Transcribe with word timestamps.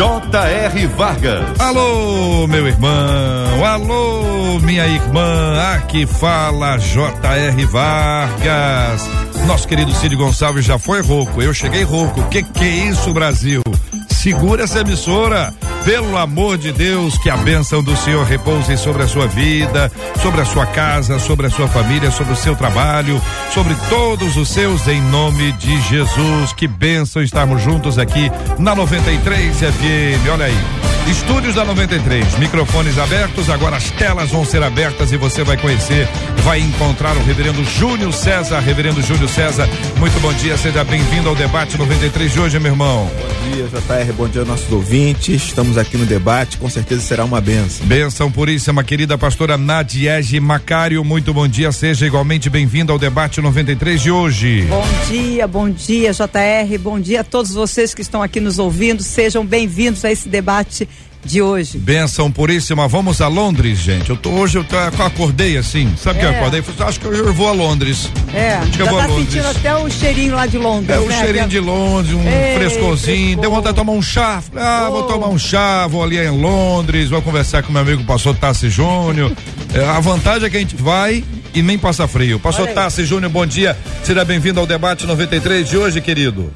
J.R. 0.00 0.86
Vargas. 0.86 1.60
Alô, 1.60 2.46
meu 2.46 2.66
irmão, 2.66 3.62
alô, 3.62 4.58
minha 4.60 4.86
irmã, 4.86 5.74
aqui 5.74 6.06
fala 6.06 6.78
J.R. 6.78 7.66
Vargas. 7.66 9.06
Nosso 9.46 9.68
querido 9.68 9.92
Cid 9.92 10.16
Gonçalves 10.16 10.64
já 10.64 10.78
foi 10.78 11.02
rouco, 11.02 11.42
eu 11.42 11.52
cheguei 11.52 11.82
rouco. 11.82 12.26
Que 12.30 12.42
que 12.42 12.64
é 12.64 12.88
isso, 12.88 13.12
Brasil? 13.12 13.60
Segura 14.08 14.64
essa 14.64 14.80
emissora. 14.80 15.52
Pelo 15.84 16.16
amor 16.18 16.58
de 16.58 16.72
Deus, 16.72 17.16
que 17.16 17.30
a 17.30 17.36
bênção 17.38 17.82
do 17.82 17.96
Senhor 17.96 18.24
repouse 18.24 18.76
sobre 18.76 19.02
a 19.02 19.08
sua 19.08 19.26
vida, 19.26 19.90
sobre 20.20 20.42
a 20.42 20.44
sua 20.44 20.66
casa, 20.66 21.18
sobre 21.18 21.46
a 21.46 21.50
sua 21.50 21.66
família, 21.66 22.10
sobre 22.10 22.34
o 22.34 22.36
seu 22.36 22.54
trabalho, 22.54 23.20
sobre 23.52 23.74
todos 23.88 24.36
os 24.36 24.50
seus, 24.50 24.86
em 24.86 25.00
nome 25.00 25.52
de 25.52 25.80
Jesus. 25.82 26.52
Que 26.52 26.68
bênção 26.68 27.22
estarmos 27.22 27.62
juntos 27.62 27.98
aqui 27.98 28.30
na 28.58 28.74
93 28.74 29.56
FM. 29.56 30.28
Olha 30.30 30.46
aí. 30.46 30.90
Estúdios 31.08 31.54
da 31.54 31.64
93, 31.64 32.38
microfones 32.38 32.96
abertos, 32.98 33.48
agora 33.50 33.76
as 33.76 33.90
telas 33.90 34.30
vão 34.30 34.44
ser 34.44 34.62
abertas 34.62 35.10
e 35.10 35.16
você 35.16 35.42
vai 35.42 35.56
conhecer, 35.56 36.06
vai 36.44 36.60
encontrar 36.60 37.16
o 37.16 37.24
reverendo 37.24 37.64
Júnior 37.64 38.12
César. 38.12 38.60
Reverendo 38.60 39.02
Júnior 39.02 39.28
César, 39.28 39.68
muito 39.98 40.20
bom 40.20 40.32
dia, 40.34 40.56
seja 40.56 40.84
bem-vindo 40.84 41.28
ao 41.28 41.34
debate 41.34 41.76
93 41.76 42.32
de 42.32 42.40
hoje, 42.40 42.60
meu 42.60 42.72
irmão. 42.72 43.10
Bom 43.10 43.50
dia, 43.50 43.66
JR, 43.66 44.12
bom 44.12 44.28
dia 44.28 44.44
nossos 44.44 44.70
ouvintes. 44.70 45.46
Estamos 45.46 45.69
aqui 45.76 45.96
no 45.96 46.06
debate, 46.06 46.56
com 46.58 46.68
certeza 46.68 47.02
será 47.02 47.24
uma 47.24 47.40
benção. 47.40 47.86
Benção 47.86 48.30
puríssima, 48.30 48.82
querida 48.84 49.16
pastora 49.16 49.56
Nadiege 49.56 50.40
Macário, 50.40 51.04
muito 51.04 51.32
bom 51.32 51.46
dia, 51.46 51.72
seja 51.72 52.06
igualmente 52.06 52.48
bem-vindo 52.48 52.92
ao 52.92 52.98
debate 52.98 53.40
93 53.40 54.00
de 54.00 54.10
hoje. 54.10 54.66
Bom 54.68 54.86
dia, 55.08 55.46
bom 55.46 55.70
dia, 55.70 56.12
JR, 56.12 56.78
bom 56.80 57.00
dia 57.00 57.20
a 57.20 57.24
todos 57.24 57.52
vocês 57.52 57.94
que 57.94 58.02
estão 58.02 58.22
aqui 58.22 58.40
nos 58.40 58.58
ouvindo, 58.58 59.02
sejam 59.02 59.44
bem-vindos 59.44 60.04
a 60.04 60.10
esse 60.10 60.28
debate 60.28 60.88
de 61.24 61.42
hoje. 61.42 61.76
Benção 61.78 62.30
puríssima, 62.32 62.88
vamos 62.88 63.20
a 63.20 63.28
Londres, 63.28 63.78
gente. 63.78 64.08
Eu 64.10 64.16
tô, 64.16 64.30
hoje 64.30 64.56
eu, 64.58 64.64
tô, 64.64 64.74
eu 64.76 65.04
acordei 65.06 65.56
assim, 65.58 65.92
sabe 65.96 66.18
que 66.18 66.24
eu 66.24 66.30
É. 66.30 66.36
acordei? 66.38 66.62
Falei, 66.62 66.88
acho 66.88 67.00
que 67.00 67.06
hoje 67.08 67.20
eu 67.20 67.34
vou 67.34 67.48
a 67.48 67.52
Londres. 67.52 68.10
É, 68.34 68.54
Acho 68.54 68.70
que 68.72 68.78
já 68.78 68.84
eu 68.84 68.88
vou 68.90 68.98
tá 68.98 69.04
a 69.04 69.06
Londres. 69.08 69.28
sentindo 69.32 69.48
até 69.48 69.76
o 69.76 69.90
cheirinho 69.90 70.34
lá 70.34 70.46
de 70.46 70.56
Londres, 70.58 70.90
É 70.96 70.98
o 70.98 71.06
né? 71.06 71.18
cheirinho 71.20 71.48
de 71.48 71.60
Londres, 71.60 72.14
um 72.14 72.22
Ei, 72.26 72.54
frescorzinho. 72.56 73.16
frescor. 73.26 73.40
Deu 73.42 73.50
vontade 73.50 73.74
de 73.74 73.78
tomar 73.80 73.92
um 73.92 74.02
chá. 74.02 74.42
Ah, 74.56 74.88
vou 74.90 75.00
Oh. 75.00 75.02
tomar 75.04 75.28
um 75.28 75.38
chá, 75.38 75.86
vou 75.86 76.02
ali 76.02 76.18
em 76.18 76.30
Londres, 76.30 77.10
vou 77.10 77.20
conversar 77.22 77.62
com 77.62 77.72
meu 77.72 77.82
amigo 77.82 78.02
pastor 78.04 78.34
Tassi 78.36 78.68
Júnior. 78.70 79.32
É, 79.72 79.84
a 79.84 80.00
vantagem 80.00 80.48
é 80.48 80.50
que 80.50 80.56
a 80.56 80.60
gente 80.60 80.74
vai 80.74 81.22
e 81.54 81.62
nem 81.62 81.78
passa 81.78 82.08
frio. 82.08 82.40
Pastor. 82.40 82.66
Tassi 82.70 83.04
Júnior, 83.04 83.30
bom 83.30 83.46
dia. 83.46 83.78
Seja 84.02 84.24
bem-vindo 84.24 84.58
ao 84.58 84.66
debate 84.66 85.06
93 85.06 85.68
de 85.68 85.76
hoje, 85.76 86.00
querido. 86.00 86.52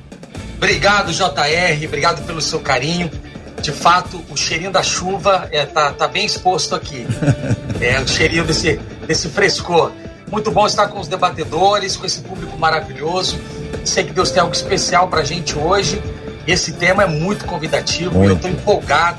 Obrigado, 0.56 1.12
JR, 1.12 1.86
obrigado 1.86 2.26
pelo 2.26 2.40
seu 2.40 2.58
carinho. 2.58 3.08
De 3.64 3.72
fato, 3.72 4.22
o 4.28 4.36
cheirinho 4.36 4.70
da 4.70 4.82
chuva 4.82 5.48
é, 5.50 5.64
tá, 5.64 5.90
tá 5.92 6.06
bem 6.06 6.26
exposto 6.26 6.74
aqui. 6.74 7.06
É 7.80 7.98
o 8.00 8.06
cheirinho 8.06 8.44
desse, 8.44 8.76
desse 9.06 9.28
frescor. 9.28 9.90
Muito 10.30 10.50
bom 10.50 10.64
estar 10.66 10.86
com 10.88 11.00
os 11.00 11.08
debatedores, 11.08 11.96
com 11.96 12.06
esse 12.06 12.20
público 12.20 12.56
maravilhoso. 12.56 13.38
Sei 13.84 14.04
que 14.04 14.12
Deus 14.12 14.30
tem 14.30 14.40
algo 14.40 14.54
especial 14.54 15.08
pra 15.08 15.22
gente 15.24 15.58
hoje. 15.58 16.00
Esse 16.46 16.72
tema 16.72 17.02
é 17.02 17.06
muito 17.06 17.44
convidativo 17.46 18.22
e 18.22 18.26
eu 18.28 18.34
estou 18.36 18.48
empolgado 18.50 19.18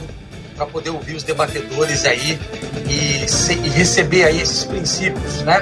para 0.56 0.66
poder 0.66 0.90
ouvir 0.92 1.16
os 1.16 1.22
debatedores 1.24 2.06
aí 2.06 2.40
e, 2.90 3.28
se- 3.30 3.54
e 3.54 3.70
receber 3.70 4.24
aí 4.24 4.40
esses 4.42 4.64
princípios, 4.64 5.42
né? 5.42 5.62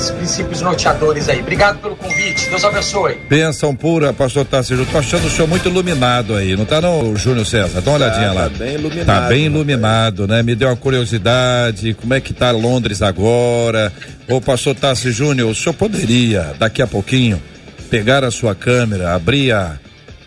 Esses 0.00 0.12
princípios 0.12 0.62
norteadores 0.62 1.28
aí. 1.28 1.40
Obrigado 1.40 1.78
pelo 1.78 1.94
convite. 1.94 2.48
Deus 2.48 2.64
abençoe. 2.64 3.18
Benção 3.28 3.76
pura, 3.76 4.14
pastor 4.14 4.46
Tassi 4.46 4.70
Júnior. 4.70 4.88
Tô 4.90 4.96
achando 4.96 5.26
o 5.26 5.30
senhor 5.30 5.46
muito 5.46 5.68
iluminado 5.68 6.34
aí, 6.34 6.56
não 6.56 6.64
tá 6.64 6.80
não, 6.80 7.14
Júnior 7.14 7.44
César? 7.44 7.82
Dá 7.82 7.90
uma 7.90 7.96
olhadinha 7.98 8.28
Tá, 8.28 8.32
lá. 8.32 8.42
tá 8.48 8.56
bem 8.56 8.74
iluminado, 8.76 9.06
Tá 9.06 9.20
bem 9.28 9.44
iluminado, 9.44 10.26
né? 10.26 10.42
Me 10.42 10.54
deu 10.54 10.68
uma 10.68 10.76
curiosidade, 10.76 11.92
como 11.92 12.14
é 12.14 12.20
que 12.20 12.32
tá 12.32 12.50
Londres 12.50 13.02
agora? 13.02 13.92
Ô, 14.26 14.40
pastor 14.40 14.74
Tassi 14.74 15.10
Júnior, 15.12 15.50
o 15.50 15.54
senhor 15.54 15.74
poderia, 15.74 16.54
daqui 16.58 16.80
a 16.80 16.86
pouquinho, 16.86 17.40
pegar 17.90 18.24
a 18.24 18.30
sua 18.30 18.54
câmera, 18.54 19.14
abrir 19.14 19.52
a 19.52 19.78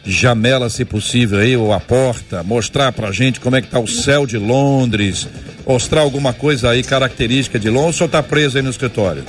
janela, 0.06 0.69
se 0.69 0.84
possível, 0.86 1.40
aí, 1.40 1.56
ou 1.56 1.72
a 1.74 1.80
porta, 1.80 2.44
mostrar 2.44 2.91
pra 2.91 3.12
gente 3.12 3.40
como 3.40 3.56
é 3.56 3.62
que 3.62 3.68
tá 3.68 3.80
o 3.80 3.88
céu 3.88 4.25
de 4.25 4.38
Londres, 4.38 5.28
mostrar 5.66 6.02
alguma 6.02 6.34
coisa 6.34 6.69
aí 6.72 6.84
característica 6.84 7.58
de 7.58 7.69
Londres, 7.69 8.00
ou 8.02 8.08
tá 8.09 8.22
preso 8.22 8.58
aí 8.58 8.63
no 8.63 8.69
escritório? 8.69 9.24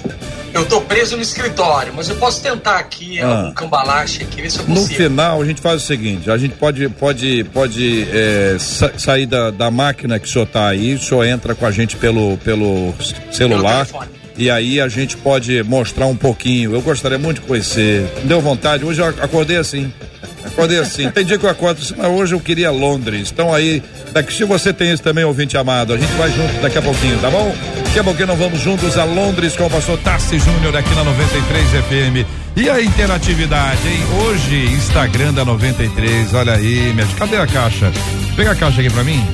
Eu 0.53 0.65
tô 0.67 0.81
preso 0.81 1.17
no 1.17 1.23
escritório, 1.23 1.93
mas 1.97 2.09
eu 2.09 2.15
posso 2.17 2.41
tentar 2.41 2.77
aqui 2.79 3.21
Ah. 3.21 3.47
um 3.49 3.53
cambalache 3.55 4.23
aqui, 4.23 4.41
ver 4.43 4.51
se 4.51 4.59
eu 4.61 4.67
No 4.69 4.77
consigo. 4.77 4.95
final, 5.03 5.43
a 5.43 5.45
gente 5.45 5.61
faz 5.61 5.83
o 5.83 5.87
seguinte: 5.87 6.31
a 6.31 6.37
gente 6.39 6.55
pode, 6.55 6.89
pode, 6.91 7.43
pode 7.53 8.07
é, 8.13 8.57
sa- 8.61 8.93
sair 8.97 9.27
da, 9.27 9.51
da 9.51 9.69
máquina 9.71 10.17
que 10.19 10.29
o 10.29 10.31
senhor 10.31 10.47
tá 10.47 10.69
aí, 10.69 10.95
o 10.95 11.01
senhor 11.01 11.25
entra 11.25 11.57
com 11.57 11.67
a 11.67 11.73
gente 11.73 11.97
pelo, 11.97 12.37
pelo 12.39 12.95
celular. 13.33 13.85
telefone. 13.87 14.11
E 14.37 14.49
aí 14.51 14.81
a 14.81 14.89
gente 14.89 15.17
pode 15.17 15.63
mostrar 15.65 16.07
um 16.07 16.17
pouquinho. 16.17 16.73
Eu 16.75 16.81
gostaria 16.83 17.19
muito 17.19 17.41
de 17.41 17.47
conhecer. 17.47 18.05
Deu 18.25 18.41
vontade. 18.41 18.85
Hoje 18.85 19.01
eu 19.01 19.07
acordei 19.07 19.57
assim. 19.57 19.93
Acordei 20.45 20.79
assim. 20.79 21.11
Tem 21.11 21.25
dia 21.25 21.39
que 21.39 21.45
eu 21.45 21.51
acordo 21.51 21.81
assim, 21.81 21.95
mas 21.97 22.07
hoje 22.07 22.35
eu 22.35 22.41
queria 22.41 22.71
Londres. 22.71 23.31
Então 23.33 23.53
aí, 23.53 23.83
daqui, 24.13 24.33
se 24.33 24.45
você 24.45 24.73
tem 24.73 24.93
isso 24.93 25.03
também, 25.03 25.25
ouvinte 25.25 25.57
amado, 25.57 25.93
a 25.93 25.97
gente 25.97 26.13
vai 26.15 26.31
junto 26.31 26.61
daqui 26.61 26.79
a 26.79 26.83
pouquinho, 26.83 27.19
tá 27.19 27.31
bom? 27.31 27.55
Daqui 27.85 27.99
a 27.99 28.05
pouquinho 28.05 28.27
nós 28.29 28.39
vamos 28.39 28.61
juntos 28.61 28.99
a 28.99 29.05
Londres 29.05 29.57
com 29.57 29.67
o 29.67 29.71
pastor 29.71 29.99
Tassi 29.99 30.39
Júnior 30.39 30.77
aqui 30.77 30.95
na 30.95 31.05
93 31.05 31.69
FM. 31.69 32.27
E 32.57 32.71
a 32.71 32.81
interatividade, 32.81 33.89
hein? 33.89 34.01
Hoje, 34.23 34.67
Instagram 34.75 35.33
da 35.33 35.45
93, 35.45 36.35
olha 36.35 36.55
aí, 36.55 36.93
minha. 36.93 37.07
Cadê 37.19 37.37
a 37.37 37.47
caixa? 37.47 37.91
Pega 38.37 38.53
a 38.53 38.55
caixa 38.55 38.81
aqui 38.81 38.91
pra 38.91 39.03
mim. 39.03 39.25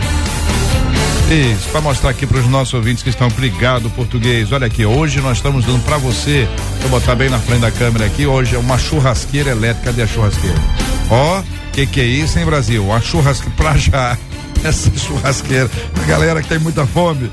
Isso, 1.31 1.69
para 1.69 1.81
mostrar 1.81 2.11
aqui 2.11 2.27
para 2.27 2.39
os 2.39 2.49
nossos 2.49 2.75
ouvintes 2.75 3.05
que 3.05 3.09
estão 3.09 3.29
ligados 3.39 3.93
português. 3.93 4.51
Olha 4.51 4.67
aqui, 4.67 4.85
hoje 4.85 5.21
nós 5.21 5.37
estamos 5.37 5.65
dando 5.65 5.81
para 5.85 5.97
você, 5.97 6.49
vou 6.81 6.91
botar 6.91 7.15
bem 7.15 7.31
na 7.31 7.39
frente 7.39 7.61
da 7.61 7.71
câmera 7.71 8.07
aqui, 8.07 8.27
hoje 8.27 8.57
é 8.57 8.59
uma 8.59 8.77
churrasqueira 8.77 9.51
elétrica. 9.51 9.91
Cadê 9.91 10.03
a 10.03 10.07
churrasqueira? 10.09 10.59
Ó, 11.11 11.43
que 11.73 11.87
que 11.87 12.01
é 12.01 12.05
isso, 12.05 12.39
hein, 12.39 12.47
Brasil? 12.47 12.85
Uma 12.85 13.01
churrasqueira 13.01 13.55
pra 13.57 13.77
já. 13.77 14.17
Essa 14.63 14.91
churrasqueira, 14.97 15.71
a 16.01 16.07
galera 16.07 16.43
que 16.43 16.49
tem 16.49 16.59
muita 16.59 16.87
fome. 16.87 17.31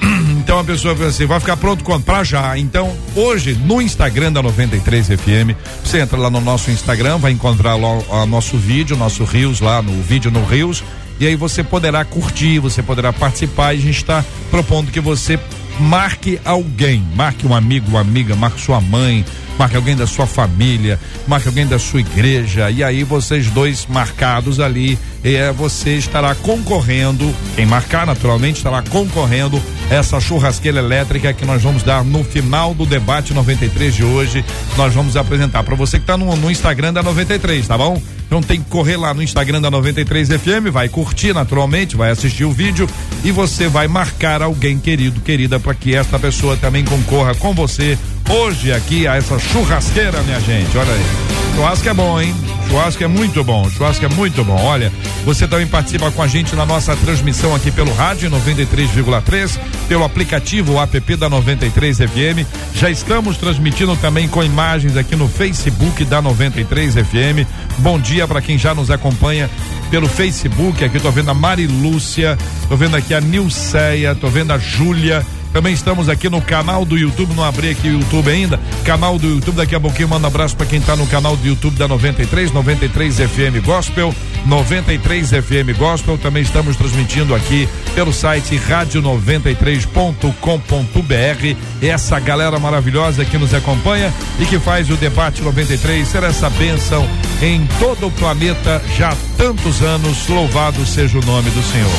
Então 0.40 0.58
a 0.58 0.64
pessoa 0.64 0.96
fala 0.96 1.08
assim, 1.08 1.26
vai 1.26 1.38
ficar 1.38 1.56
pronto 1.56 1.84
quando? 1.84 2.02
Pra 2.02 2.24
já. 2.24 2.56
Então, 2.58 2.96
hoje, 3.14 3.54
no 3.54 3.80
Instagram 3.80 4.32
da 4.32 4.42
93 4.42 5.08
FM, 5.08 5.54
você 5.84 6.00
entra 6.00 6.18
lá 6.18 6.30
no 6.30 6.40
nosso 6.40 6.70
Instagram, 6.70 7.18
vai 7.18 7.30
encontrar 7.30 7.76
lá 7.76 7.88
o 8.22 8.26
nosso 8.26 8.56
vídeo, 8.56 8.96
nosso 8.96 9.22
Rios 9.24 9.60
lá, 9.60 9.82
no 9.82 10.02
vídeo 10.02 10.30
no 10.30 10.42
Rios, 10.44 10.82
e 11.20 11.26
aí 11.26 11.36
você 11.36 11.62
poderá 11.62 12.04
curtir, 12.04 12.58
você 12.58 12.82
poderá 12.82 13.12
participar 13.12 13.74
e 13.74 13.78
a 13.78 13.80
gente 13.80 13.98
está 13.98 14.24
propondo 14.50 14.90
que 14.90 15.00
você 15.00 15.38
marque 15.78 16.40
alguém, 16.44 17.04
marque 17.14 17.46
um 17.46 17.54
amigo, 17.54 17.88
uma 17.90 18.00
amiga, 18.00 18.34
marque 18.34 18.60
sua 18.60 18.80
mãe, 18.80 19.24
marque 19.60 19.76
alguém 19.76 19.94
da 19.94 20.06
sua 20.06 20.26
família, 20.26 20.98
marque 21.28 21.46
alguém 21.46 21.66
da 21.66 21.78
sua 21.78 22.00
igreja, 22.00 22.70
e 22.70 22.82
aí 22.82 23.04
vocês 23.04 23.48
dois 23.48 23.86
marcados 23.86 24.58
ali, 24.58 24.98
é, 25.22 25.52
você 25.52 25.96
estará 25.96 26.34
concorrendo, 26.34 27.30
quem 27.54 27.66
marcar 27.66 28.06
naturalmente 28.06 28.56
estará 28.56 28.80
concorrendo 28.80 29.60
essa 29.90 30.18
churrasqueira 30.18 30.78
elétrica 30.78 31.34
que 31.34 31.44
nós 31.44 31.62
vamos 31.62 31.82
dar 31.82 32.02
no 32.02 32.24
final 32.24 32.72
do 32.72 32.86
debate 32.86 33.34
93 33.34 33.94
de 33.94 34.02
hoje. 34.02 34.42
Nós 34.78 34.94
vamos 34.94 35.14
apresentar 35.14 35.62
para 35.62 35.76
você 35.76 35.98
que 35.98 36.04
está 36.04 36.16
no, 36.16 36.34
no 36.36 36.50
Instagram 36.50 36.94
da 36.94 37.02
93, 37.02 37.68
tá 37.68 37.76
bom? 37.76 38.00
Então 38.26 38.40
tem 38.40 38.62
que 38.62 38.70
correr 38.70 38.96
lá 38.96 39.12
no 39.12 39.22
Instagram 39.22 39.60
da 39.60 39.70
93 39.72 40.28
FM, 40.28 40.70
vai 40.72 40.88
curtir 40.88 41.34
naturalmente, 41.34 41.96
vai 41.96 42.12
assistir 42.12 42.44
o 42.44 42.52
vídeo 42.52 42.88
e 43.24 43.32
você 43.32 43.66
vai 43.66 43.88
marcar 43.88 44.40
alguém 44.40 44.78
querido, 44.78 45.20
querida, 45.20 45.58
para 45.58 45.74
que 45.74 45.96
esta 45.96 46.16
pessoa 46.16 46.56
também 46.56 46.84
concorra 46.84 47.34
com 47.34 47.52
você 47.52 47.98
hoje 48.30 48.72
aqui 48.72 49.06
a 49.06 49.16
essa 49.16 49.38
churrasqueira, 49.38 50.22
minha 50.22 50.40
gente. 50.40 50.76
Olha 50.76 50.92
aí. 50.92 51.30
Churrasco 51.54 51.88
é 51.88 51.94
bom, 51.94 52.20
hein? 52.20 52.34
Churrasco 52.68 53.02
é 53.02 53.08
muito 53.08 53.42
bom, 53.42 53.68
churrasco 53.68 54.04
é 54.04 54.08
muito 54.08 54.44
bom. 54.44 54.56
Olha, 54.62 54.92
você 55.24 55.48
também 55.48 55.66
participa 55.66 56.10
com 56.12 56.22
a 56.22 56.28
gente 56.28 56.54
na 56.54 56.64
nossa 56.64 56.94
transmissão 56.96 57.54
aqui 57.54 57.70
pelo 57.70 57.92
rádio 57.92 58.30
93,3, 58.30 59.58
pelo 59.88 60.04
aplicativo 60.04 60.80
app 60.80 61.16
da 61.16 61.28
93 61.28 61.98
FM. 61.98 62.46
Já 62.74 62.88
estamos 62.88 63.36
transmitindo 63.36 63.96
também 63.96 64.28
com 64.28 64.44
imagens 64.44 64.96
aqui 64.96 65.16
no 65.16 65.28
Facebook 65.28 66.04
da 66.04 66.22
93 66.22 66.94
FM. 66.94 67.46
Bom 67.78 67.98
dia 67.98 68.28
para 68.28 68.40
quem 68.40 68.56
já 68.56 68.72
nos 68.72 68.90
acompanha 68.90 69.50
pelo 69.90 70.08
Facebook. 70.08 70.84
Aqui 70.84 71.00
tô 71.00 71.10
vendo 71.10 71.32
a 71.32 71.34
Mari 71.34 71.66
Lúcia, 71.66 72.38
tô 72.68 72.76
vendo 72.76 72.96
aqui 72.96 73.12
a 73.12 73.20
Nilceia, 73.20 74.14
tô 74.14 74.28
vendo 74.28 74.52
a 74.52 74.58
Júlia 74.58 75.26
Também 75.52 75.74
estamos 75.74 76.08
aqui 76.08 76.28
no 76.28 76.40
canal 76.40 76.84
do 76.84 76.96
YouTube, 76.96 77.34
não 77.34 77.44
abri 77.44 77.70
aqui 77.70 77.88
o 77.88 77.98
YouTube 77.98 78.30
ainda. 78.30 78.60
Canal 78.84 79.18
do 79.18 79.28
YouTube, 79.28 79.56
daqui 79.56 79.74
a 79.74 79.80
pouquinho 79.80 80.08
manda 80.08 80.26
um 80.26 80.30
abraço 80.30 80.56
para 80.56 80.66
quem 80.66 80.80
tá 80.80 80.94
no 80.94 81.06
canal 81.06 81.36
do 81.36 81.46
YouTube 81.46 81.76
da 81.76 81.88
93, 81.88 82.52
93 82.52 83.16
FM 83.16 83.64
Gospel, 83.64 84.14
93 84.46 85.30
FM 85.30 85.76
Gospel. 85.76 86.16
Também 86.18 86.42
estamos 86.42 86.76
transmitindo 86.76 87.34
aqui 87.34 87.68
pelo 87.94 88.12
site 88.12 88.56
rádio93.com.br. 88.56 91.56
Essa 91.82 92.20
galera 92.20 92.58
maravilhosa 92.58 93.24
que 93.24 93.36
nos 93.36 93.52
acompanha 93.52 94.12
e 94.38 94.46
que 94.46 94.58
faz 94.58 94.88
o 94.88 94.96
debate 94.96 95.42
93 95.42 96.06
ser 96.06 96.22
essa 96.22 96.48
bênção 96.50 97.06
em 97.42 97.66
todo 97.78 98.06
o 98.06 98.10
planeta 98.12 98.80
já 98.96 99.10
há 99.10 99.16
tantos 99.36 99.82
anos. 99.82 100.28
Louvado 100.28 100.86
seja 100.86 101.18
o 101.18 101.24
nome 101.24 101.50
do 101.50 101.62
Senhor. 101.62 101.90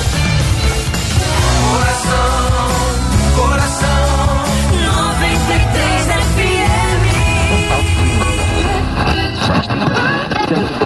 Coração 1.71 2.30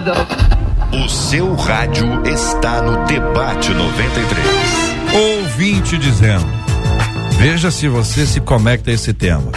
O 0.07 1.09
seu 1.09 1.55
rádio 1.55 2.21
está 2.27 2.79
no 2.79 3.07
Debate 3.07 3.73
93. 3.73 4.45
Ouvinte 5.39 5.97
dizendo: 5.97 6.45
Veja 7.39 7.71
se 7.71 7.87
você 7.87 8.27
se 8.27 8.39
conecta 8.39 8.91
a 8.91 8.93
esse 8.93 9.13
tema. 9.13 9.51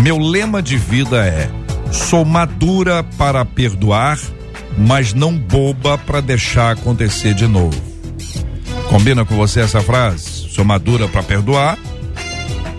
Meu 0.00 0.16
lema 0.16 0.62
de 0.62 0.76
vida 0.76 1.26
é: 1.26 1.50
sou 1.90 2.24
madura 2.24 3.02
para 3.02 3.44
perdoar, 3.44 4.20
mas 4.76 5.12
não 5.12 5.36
boba 5.36 5.98
para 5.98 6.20
deixar 6.20 6.74
acontecer 6.74 7.34
de 7.34 7.48
novo. 7.48 7.82
Combina 8.88 9.24
com 9.24 9.34
você 9.36 9.60
essa 9.60 9.80
frase? 9.80 10.48
Sou 10.48 10.64
madura 10.64 11.08
para 11.08 11.24
perdoar, 11.24 11.76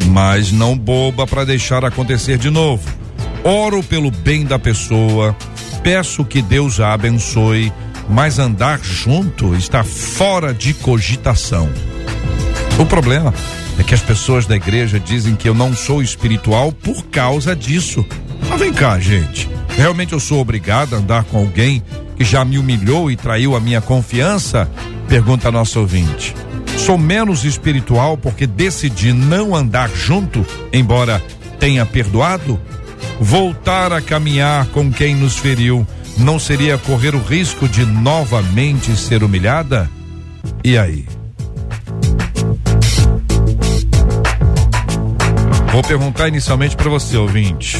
mas 0.05 0.53
não 0.53 0.77
boba 0.77 1.27
para 1.27 1.43
deixar 1.43 1.83
acontecer 1.83 2.37
de 2.37 2.49
novo. 2.49 2.87
Oro 3.43 3.83
pelo 3.83 4.09
bem 4.09 4.45
da 4.45 4.57
pessoa, 4.57 5.35
peço 5.89 6.23
que 6.23 6.39
Deus 6.39 6.79
a 6.79 6.93
abençoe, 6.93 7.73
mas 8.07 8.37
andar 8.37 8.79
junto 8.79 9.55
está 9.55 9.83
fora 9.83 10.53
de 10.53 10.71
cogitação. 10.71 11.67
O 12.77 12.85
problema 12.85 13.33
é 13.75 13.81
que 13.81 13.95
as 13.95 13.99
pessoas 13.99 14.45
da 14.45 14.55
igreja 14.55 14.99
dizem 14.99 15.35
que 15.35 15.49
eu 15.49 15.55
não 15.55 15.75
sou 15.75 16.03
espiritual 16.03 16.71
por 16.71 17.05
causa 17.05 17.55
disso. 17.55 18.05
Mas 18.47 18.59
vem 18.59 18.71
cá, 18.71 18.99
gente. 18.99 19.49
Realmente 19.75 20.13
eu 20.13 20.19
sou 20.19 20.39
obrigado 20.39 20.93
a 20.93 20.99
andar 20.99 21.23
com 21.23 21.39
alguém 21.39 21.81
que 22.15 22.23
já 22.23 22.45
me 22.45 22.59
humilhou 22.59 23.09
e 23.09 23.15
traiu 23.15 23.55
a 23.55 23.59
minha 23.59 23.81
confiança? 23.81 24.69
Pergunta 25.07 25.47
a 25.47 25.51
nossa 25.51 25.79
ouvinte. 25.79 26.35
Sou 26.77 26.99
menos 26.99 27.43
espiritual 27.45 28.15
porque 28.15 28.45
decidi 28.45 29.11
não 29.11 29.55
andar 29.55 29.89
junto, 29.89 30.45
embora 30.71 31.19
tenha 31.59 31.83
perdoado? 31.83 32.59
Voltar 33.19 33.91
a 33.91 34.01
caminhar 34.01 34.67
com 34.67 34.91
quem 34.91 35.15
nos 35.15 35.37
feriu 35.37 35.85
não 36.17 36.39
seria 36.39 36.77
correr 36.77 37.15
o 37.15 37.21
risco 37.21 37.67
de 37.67 37.85
novamente 37.85 38.95
ser 38.95 39.23
humilhada? 39.23 39.89
E 40.63 40.77
aí? 40.77 41.05
Vou 45.71 45.83
perguntar 45.83 46.27
inicialmente 46.27 46.75
para 46.75 46.89
você, 46.89 47.15
ouvinte. 47.15 47.77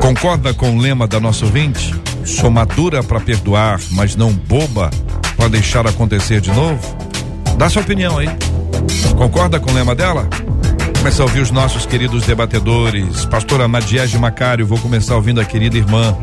Concorda 0.00 0.52
com 0.52 0.76
o 0.76 0.80
lema 0.80 1.06
da 1.06 1.18
nossa 1.18 1.44
ouvinte? 1.44 1.94
Sou 2.24 2.50
madura 2.50 3.02
para 3.02 3.20
perdoar, 3.20 3.80
mas 3.92 4.14
não 4.14 4.32
boba 4.32 4.90
para 5.36 5.48
deixar 5.48 5.86
acontecer 5.86 6.40
de 6.40 6.50
novo? 6.52 6.96
Dá 7.56 7.68
sua 7.68 7.82
opinião 7.82 8.18
aí. 8.18 8.28
Concorda 9.16 9.58
com 9.58 9.70
o 9.70 9.74
lema 9.74 9.94
dela? 9.94 10.28
Começar 11.02 11.24
a 11.24 11.26
ouvir 11.26 11.40
os 11.40 11.50
nossos 11.50 11.84
queridos 11.84 12.24
debatedores. 12.24 13.24
Pastora 13.24 13.66
Madiege 13.66 14.16
Macário, 14.18 14.64
vou 14.64 14.78
começar 14.78 15.16
ouvindo 15.16 15.40
a 15.40 15.44
querida 15.44 15.76
irmã. 15.76 16.16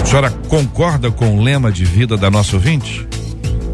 A 0.00 0.06
senhora 0.06 0.30
concorda 0.30 1.10
com 1.10 1.36
o 1.36 1.42
lema 1.42 1.72
de 1.72 1.84
vida 1.84 2.16
da 2.16 2.30
nossa 2.30 2.54
ouvinte? 2.54 3.08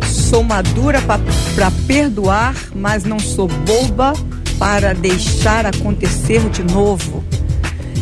Sou 0.09 0.43
madura 0.43 0.99
para 1.03 1.71
perdoar, 1.87 2.55
mas 2.75 3.05
não 3.05 3.19
sou 3.19 3.49
boba 3.49 4.15
para 4.59 4.95
deixar 4.95 5.67
acontecer 5.67 6.49
de 6.49 6.63
novo. 6.63 7.23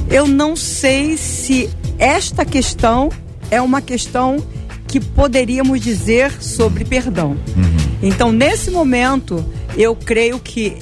Eu 0.09 0.29
não 0.29 0.55
sei 0.55 1.17
se 1.17 1.69
esta 1.99 2.45
questão 2.45 3.11
é 3.51 3.61
uma 3.61 3.83
questão 3.83 4.37
que 4.87 5.01
poderíamos 5.01 5.81
dizer 5.81 6.31
sobre 6.41 6.85
perdão. 6.85 7.31
Uhum. 7.57 7.77
Então, 8.01 8.31
nesse 8.31 8.71
momento, 8.71 9.45
eu 9.77 9.97
creio 9.97 10.39
que 10.39 10.79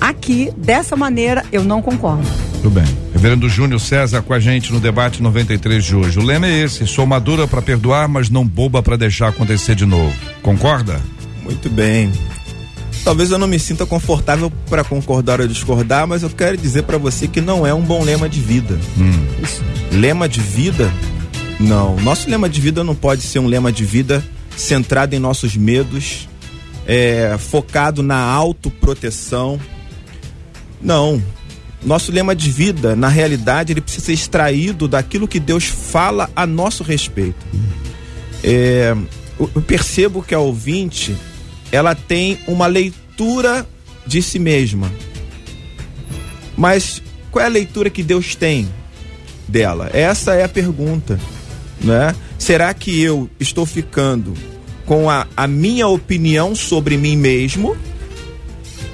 Aqui, 0.00 0.52
dessa 0.56 0.96
maneira, 0.96 1.44
eu 1.50 1.64
não 1.64 1.80
concordo. 1.80 2.26
Tudo 2.62 2.70
bem. 2.70 2.84
Reverendo 3.12 3.48
Júnior 3.48 3.80
César 3.80 4.22
com 4.22 4.32
a 4.32 4.40
gente 4.40 4.72
no 4.72 4.80
debate 4.80 5.22
93 5.22 5.84
de 5.84 5.96
hoje. 5.96 6.18
O 6.18 6.22
lema 6.22 6.46
é 6.46 6.64
esse: 6.64 6.86
sou 6.86 7.06
madura 7.06 7.46
para 7.46 7.62
perdoar, 7.62 8.08
mas 8.08 8.28
não 8.28 8.46
boba 8.46 8.82
para 8.82 8.96
deixar 8.96 9.28
acontecer 9.28 9.74
de 9.74 9.86
novo. 9.86 10.12
Concorda? 10.42 11.00
Muito 11.42 11.70
bem. 11.70 12.12
Talvez 13.04 13.30
eu 13.30 13.38
não 13.38 13.46
me 13.46 13.58
sinta 13.58 13.86
confortável 13.86 14.50
para 14.68 14.82
concordar 14.82 15.40
ou 15.40 15.46
discordar, 15.46 16.08
mas 16.08 16.24
eu 16.24 16.30
quero 16.30 16.56
dizer 16.56 16.82
para 16.82 16.98
você 16.98 17.28
que 17.28 17.40
não 17.40 17.64
é 17.64 17.72
um 17.72 17.82
bom 17.82 18.02
lema 18.02 18.28
de 18.28 18.40
vida. 18.40 18.76
Hum. 18.98 19.12
Lema 19.92 20.28
de 20.28 20.40
vida? 20.40 20.92
Não. 21.60 21.96
Nosso 22.00 22.28
lema 22.28 22.48
de 22.48 22.60
vida 22.60 22.82
não 22.82 22.96
pode 22.96 23.22
ser 23.22 23.38
um 23.38 23.46
lema 23.46 23.70
de 23.70 23.84
vida 23.84 24.24
centrado 24.56 25.14
em 25.14 25.20
nossos 25.20 25.56
medos, 25.56 26.28
é, 26.84 27.36
focado 27.38 28.02
na 28.02 28.18
autoproteção 28.18 29.60
não. 30.80 31.22
Nosso 31.82 32.10
lema 32.10 32.34
de 32.34 32.50
vida, 32.50 32.96
na 32.96 33.08
realidade, 33.08 33.72
ele 33.72 33.80
precisa 33.80 34.06
ser 34.06 34.12
extraído 34.12 34.88
daquilo 34.88 35.28
que 35.28 35.38
Deus 35.38 35.64
fala 35.64 36.28
a 36.34 36.46
nosso 36.46 36.82
respeito. 36.82 37.46
É, 38.42 38.96
eu 39.38 39.62
percebo 39.62 40.22
que 40.22 40.34
a 40.34 40.38
ouvinte, 40.38 41.14
ela 41.70 41.94
tem 41.94 42.38
uma 42.46 42.66
leitura 42.66 43.66
de 44.06 44.22
si 44.22 44.38
mesma. 44.38 44.90
Mas 46.56 47.02
qual 47.30 47.44
é 47.44 47.46
a 47.46 47.50
leitura 47.50 47.90
que 47.90 48.02
Deus 48.02 48.34
tem 48.34 48.68
dela? 49.46 49.90
Essa 49.92 50.34
é 50.34 50.44
a 50.44 50.48
pergunta, 50.48 51.20
né? 51.80 52.14
Será 52.38 52.72
que 52.72 53.00
eu 53.00 53.28
estou 53.38 53.66
ficando 53.66 54.34
com 54.86 55.10
a, 55.10 55.26
a 55.36 55.46
minha 55.46 55.86
opinião 55.86 56.54
sobre 56.54 56.96
mim 56.96 57.16
mesmo? 57.16 57.76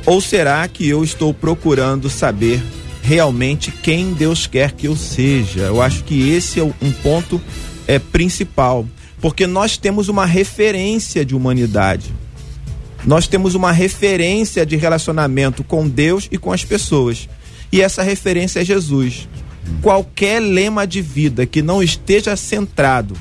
Ou 0.05 0.21
será 0.21 0.67
que 0.67 0.89
eu 0.89 1.05
estou 1.05 1.33
procurando 1.33 2.11
saber 2.11 2.63
realmente 3.03 3.71
quem 3.71 4.13
Deus 4.13 4.47
quer 4.47 4.73
que 4.73 4.89
eu 4.89 4.97
seja? 4.97 5.61
Eu 5.61 5.81
acho 5.81 6.03
que 6.03 6.31
esse 6.31 6.59
é 6.59 6.65
um 6.65 6.93
ponto 7.03 7.41
é, 7.87 7.99
principal, 7.99 8.87
porque 9.21 9.47
nós 9.47 9.77
temos 9.77 10.09
uma 10.09 10.27
referência 10.27 11.25
de 11.25 11.37
humanidade. 11.37 12.13
Nós 13.05 13.27
temos 13.27 13.55
uma 13.55 13.73
referência 13.73 14.67
de 14.67 14.77
relacionamento 14.77 15.63
com 15.63 15.89
Deus 15.89 16.29
e 16.31 16.39
com 16.39 16.53
as 16.53 16.65
pessoas. 16.65 17.29
E 17.71 17.81
essa 17.81 18.03
referência 18.03 18.61
é 18.61 18.65
Jesus. 18.65 19.29
Qualquer 19.81 20.41
lema 20.41 20.87
de 20.87 21.01
vida 21.01 21.47
que 21.47 21.63
não 21.63 21.83
esteja 21.83 22.37
centrado 22.37 23.15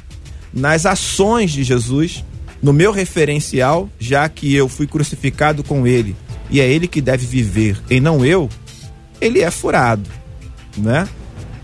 nas 0.53 0.85
ações 0.85 1.51
de 1.51 1.63
Jesus, 1.63 2.23
no 2.61 2.73
meu 2.73 2.91
referencial, 2.91 3.89
já 3.99 4.27
que 4.27 4.53
eu 4.53 4.67
fui 4.67 4.85
crucificado 4.85 5.63
com 5.63 5.87
ele, 5.87 6.15
e 6.51 6.59
é 6.59 6.69
ele 6.69 6.87
que 6.87 7.01
deve 7.01 7.25
viver 7.25 7.77
e 7.89 7.99
não 7.99 8.25
eu, 8.25 8.49
ele 9.19 9.39
é 9.39 9.49
furado, 9.49 10.09
né? 10.77 11.07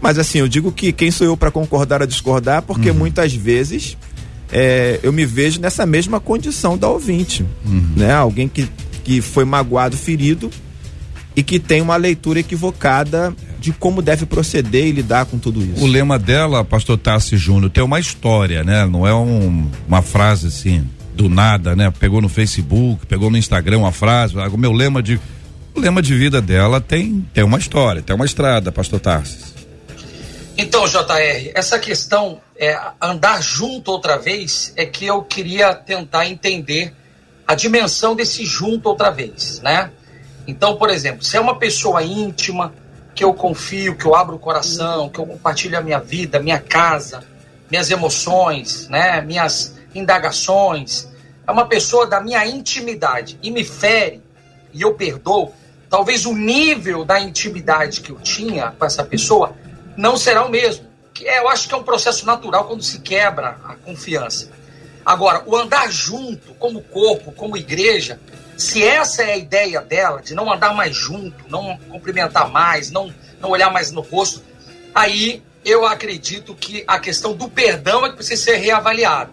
Mas 0.02 0.18
assim, 0.18 0.40
eu 0.40 0.48
digo 0.48 0.72
que 0.72 0.92
quem 0.92 1.12
sou 1.12 1.28
eu 1.28 1.36
para 1.36 1.52
concordar 1.52 2.02
ou 2.02 2.08
discordar, 2.08 2.62
porque 2.62 2.90
uhum. 2.90 2.98
muitas 2.98 3.34
vezes 3.34 3.98
é, 4.52 5.00
eu 5.04 5.12
me 5.12 5.26
vejo 5.26 5.60
nessa 5.60 5.86
mesma 5.86 6.20
condição 6.20 6.78
da 6.78 6.88
ouvinte, 6.88 7.46
uhum. 7.66 7.94
né? 7.96 8.14
Alguém 8.14 8.48
que, 8.48 8.68
que 9.04 9.22
foi 9.22 9.44
magoado, 9.44 9.98
ferido 9.98 10.50
e 11.36 11.44
que 11.44 11.60
tem 11.60 11.82
uma 11.82 11.96
leitura 11.96 12.40
equivocada 12.40 13.36
de 13.60 13.72
como 13.74 14.02
deve 14.02 14.26
proceder 14.26 14.86
e 14.86 14.92
lidar 14.92 15.26
com 15.26 15.38
tudo 15.38 15.64
isso. 15.64 15.84
O 15.84 15.88
lema 15.88 16.18
dela, 16.18 16.64
pastor 16.64 16.98
Tassi 16.98 17.38
Júnior, 17.38 17.70
tem 17.72 17.84
uma 17.84 18.00
história, 18.00 18.64
né? 18.64 18.86
Não 18.86 19.06
é 19.06 19.14
um, 19.14 19.68
uma 19.88 20.02
frase 20.02 20.48
assim 20.48 20.88
do 21.18 21.28
nada, 21.28 21.76
né? 21.76 21.92
Pegou 22.00 22.22
no 22.22 22.30
Facebook, 22.30 23.06
pegou 23.06 23.30
no 23.30 23.38
Instagram 23.38 23.80
uma 23.80 23.92
frase, 23.92 24.38
o 24.38 24.58
meu 24.58 24.72
lema 24.72 25.02
de 25.02 25.20
o 25.76 25.80
lema 25.80 26.02
de 26.02 26.16
vida 26.16 26.42
dela 26.42 26.80
tem 26.80 27.28
tem 27.34 27.44
uma 27.44 27.58
história, 27.58 28.02
tem 28.02 28.16
uma 28.16 28.26
estrada, 28.26 28.72
pastor 28.72 29.00
Tarsis. 29.00 29.54
Então, 30.58 30.88
JR, 30.88 31.52
essa 31.54 31.78
questão 31.78 32.40
é 32.58 32.80
andar 33.02 33.42
junto 33.44 33.92
outra 33.92 34.18
vez 34.18 34.74
é 34.76 34.86
que 34.86 35.06
eu 35.06 35.22
queria 35.22 35.76
tentar 35.76 36.26
entender 36.28 36.94
a 37.46 37.54
dimensão 37.54 38.16
desse 38.16 38.46
junto 38.46 38.90
outra 38.90 39.12
vez, 39.12 39.62
né? 39.62 39.92
Então, 40.48 40.78
por 40.78 40.90
exemplo, 40.90 41.24
se 41.24 41.38
é 41.38 41.40
uma 41.40 41.56
pessoa 41.56 42.02
íntima, 42.02 42.74
que 43.14 43.24
eu 43.24 43.34
confio, 43.34 43.96
que 43.96 44.06
eu 44.06 44.16
abro 44.16 44.36
o 44.36 44.40
coração, 44.40 45.10
que 45.10 45.20
eu 45.20 45.26
compartilho 45.26 45.78
a 45.78 45.82
minha 45.82 46.00
vida, 46.00 46.40
minha 46.40 46.60
casa, 46.60 47.24
minhas 47.70 47.90
emoções, 47.90 48.88
né, 48.90 49.22
minhas 49.22 49.77
indagações, 49.98 51.08
é 51.46 51.52
uma 51.52 51.66
pessoa 51.66 52.06
da 52.06 52.20
minha 52.22 52.46
intimidade 52.46 53.40
e 53.42 53.50
me 53.50 53.64
fere 53.64 54.22
e 54.74 54.82
eu 54.82 54.94
perdoo, 54.94 55.54
talvez 55.90 56.26
o 56.26 56.34
nível 56.34 57.06
da 57.06 57.20
intimidade 57.20 58.02
que 58.02 58.12
eu 58.12 58.18
tinha 58.18 58.72
com 58.72 58.86
essa 58.86 59.04
pessoa 59.04 59.56
não 59.96 60.18
será 60.18 60.46
o 60.46 60.50
mesmo. 60.50 60.86
Que 61.14 61.28
é, 61.28 61.40
eu 61.40 61.50
acho 61.50 61.68
que 61.68 61.74
é 61.74 61.78
um 61.78 61.84
processo 61.84 62.26
natural 62.26 62.66
quando 62.66 62.84
se 62.84 63.00
quebra 63.00 63.58
a 63.64 63.76
confiança. 63.76 64.52
Agora, 65.06 65.42
o 65.46 65.56
andar 65.56 65.90
junto, 65.90 66.54
como 66.56 66.82
corpo, 66.82 67.32
como 67.32 67.56
igreja, 67.58 68.20
se 68.58 68.84
essa 68.84 69.24
é 69.24 69.34
a 69.34 69.38
ideia 69.38 69.82
dela, 69.82 70.22
de 70.22 70.36
não 70.36 70.52
andar 70.52 70.74
mais 70.74 70.96
junto, 70.96 71.50
não 71.50 71.78
cumprimentar 71.90 72.52
mais, 72.52 72.92
não, 72.92 73.14
não 73.40 73.50
olhar 73.50 73.72
mais 73.72 73.92
no 73.92 74.02
rosto, 74.02 74.44
aí 74.94 75.42
eu 75.64 75.86
acredito 75.86 76.54
que 76.54 76.84
a 76.88 77.00
questão 77.00 77.34
do 77.34 77.50
perdão 77.50 78.06
é 78.06 78.10
que 78.10 78.16
precisa 78.16 78.44
ser 78.44 78.56
reavaliada. 78.58 79.32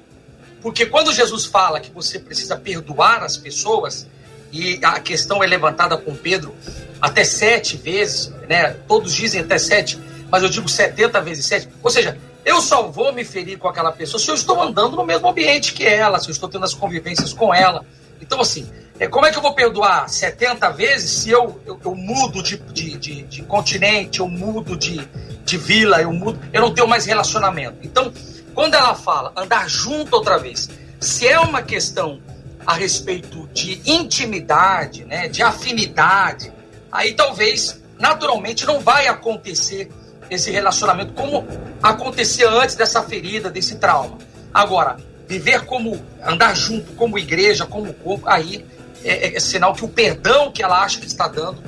Porque 0.64 0.86
quando 0.86 1.12
Jesus 1.12 1.44
fala 1.44 1.78
que 1.78 1.90
você 1.90 2.18
precisa 2.18 2.56
perdoar 2.56 3.22
as 3.22 3.36
pessoas, 3.36 4.06
e 4.50 4.80
a 4.82 4.98
questão 4.98 5.44
é 5.44 5.46
levantada 5.46 5.94
com 5.98 6.16
Pedro 6.16 6.54
até 7.02 7.22
sete 7.22 7.76
vezes, 7.76 8.32
né? 8.48 8.74
Todos 8.88 9.14
dizem 9.14 9.42
até 9.42 9.58
sete, 9.58 9.98
mas 10.30 10.42
eu 10.42 10.48
digo 10.48 10.66
70 10.66 11.20
vezes 11.20 11.44
sete. 11.44 11.68
Ou 11.82 11.90
seja, 11.90 12.16
eu 12.46 12.62
só 12.62 12.88
vou 12.88 13.12
me 13.12 13.26
ferir 13.26 13.58
com 13.58 13.68
aquela 13.68 13.92
pessoa 13.92 14.18
se 14.18 14.30
eu 14.30 14.34
estou 14.34 14.62
andando 14.62 14.96
no 14.96 15.04
mesmo 15.04 15.28
ambiente 15.28 15.74
que 15.74 15.86
ela, 15.86 16.18
se 16.18 16.28
eu 16.28 16.32
estou 16.32 16.48
tendo 16.48 16.64
as 16.64 16.72
convivências 16.72 17.34
com 17.34 17.52
ela. 17.52 17.84
Então, 18.18 18.40
assim, 18.40 18.66
é, 18.98 19.06
como 19.06 19.26
é 19.26 19.30
que 19.30 19.36
eu 19.36 19.42
vou 19.42 19.52
perdoar 19.52 20.08
70 20.08 20.70
vezes 20.70 21.10
se 21.10 21.28
eu, 21.28 21.60
eu, 21.66 21.78
eu 21.84 21.94
mudo 21.94 22.42
de, 22.42 22.56
de, 22.56 22.96
de, 22.96 23.22
de, 23.24 23.42
continente, 23.42 24.20
eu 24.20 24.28
mudo 24.28 24.78
de, 24.78 25.06
de 25.44 25.58
vila, 25.58 26.00
eu 26.00 26.10
mudo, 26.10 26.40
eu 26.54 26.62
não 26.62 26.72
tenho 26.72 26.88
mais 26.88 27.04
relacionamento. 27.04 27.76
Então, 27.82 28.10
quando 28.54 28.74
ela 28.74 28.94
fala 28.94 29.32
andar 29.36 29.68
junto 29.68 30.14
outra 30.14 30.38
vez, 30.38 30.70
se 31.00 31.26
é 31.26 31.38
uma 31.38 31.62
questão 31.62 32.20
a 32.66 32.74
respeito 32.74 33.48
de 33.52 33.80
intimidade, 33.84 35.04
né, 35.04 35.28
de 35.28 35.42
afinidade, 35.42 36.52
aí 36.90 37.12
talvez 37.12 37.82
naturalmente 37.98 38.64
não 38.64 38.80
vai 38.80 39.06
acontecer 39.06 39.90
esse 40.30 40.50
relacionamento 40.50 41.12
como 41.12 41.46
acontecia 41.82 42.48
antes 42.48 42.74
dessa 42.74 43.02
ferida, 43.02 43.50
desse 43.50 43.76
trauma. 43.76 44.18
Agora, 44.52 44.96
viver 45.28 45.64
como 45.66 46.00
andar 46.24 46.54
junto, 46.54 46.92
como 46.92 47.18
igreja, 47.18 47.66
como 47.66 47.92
corpo, 47.92 48.26
aí 48.28 48.64
é, 49.04 49.36
é, 49.36 49.40
sinal 49.40 49.74
que 49.74 49.84
o 49.84 49.88
perdão 49.88 50.50
que 50.50 50.62
ela 50.62 50.82
acha 50.82 50.98
que 50.98 51.06
está 51.06 51.28
dando 51.28 51.62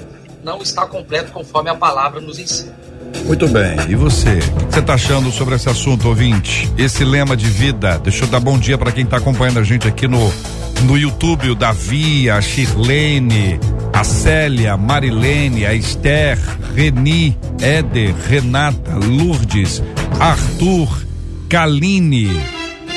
não 0.47 0.63
está 0.63 0.87
completo 0.87 1.33
conforme 1.33 1.69
a 1.69 1.75
palavra 1.75 2.21
nos 2.21 2.39
ensina. 2.39 2.73
Muito 3.25 3.49
bem. 3.49 3.77
E 3.89 3.97
você? 3.97 4.39
O 4.39 4.67
que 4.67 4.75
você 4.75 4.79
está 4.79 4.95
achando 4.95 5.33
sobre 5.33 5.57
esse 5.57 5.69
assunto, 5.69 6.07
ouvinte? 6.07 6.73
Esse 6.79 7.05
lema 7.05 7.37
de 7.37 7.49
vida. 7.49 7.99
Deixa 7.99 8.25
eu 8.25 8.29
dar 8.29 8.39
bom 8.39 8.57
dia 8.57 8.79
para 8.79 8.93
quem 8.93 9.03
está 9.03 9.17
acompanhando 9.17 9.59
a 9.59 9.65
gente 9.65 9.89
aqui 9.89 10.07
no 10.07 10.33
no 10.85 10.97
YouTube, 10.97 11.51
o 11.51 11.55
Davi, 11.55 12.31
a 12.31 12.41
Shirlene, 12.41 13.59
a 13.93 14.05
Célia, 14.05 14.77
Marilene, 14.77 15.67
a 15.67 15.75
Esther, 15.75 16.39
Reni, 16.75 17.37
Éder, 17.61 18.15
Renata, 18.29 18.95
Lourdes, 18.95 19.83
Arthur, 20.21 21.05
Kaline. 21.49 22.31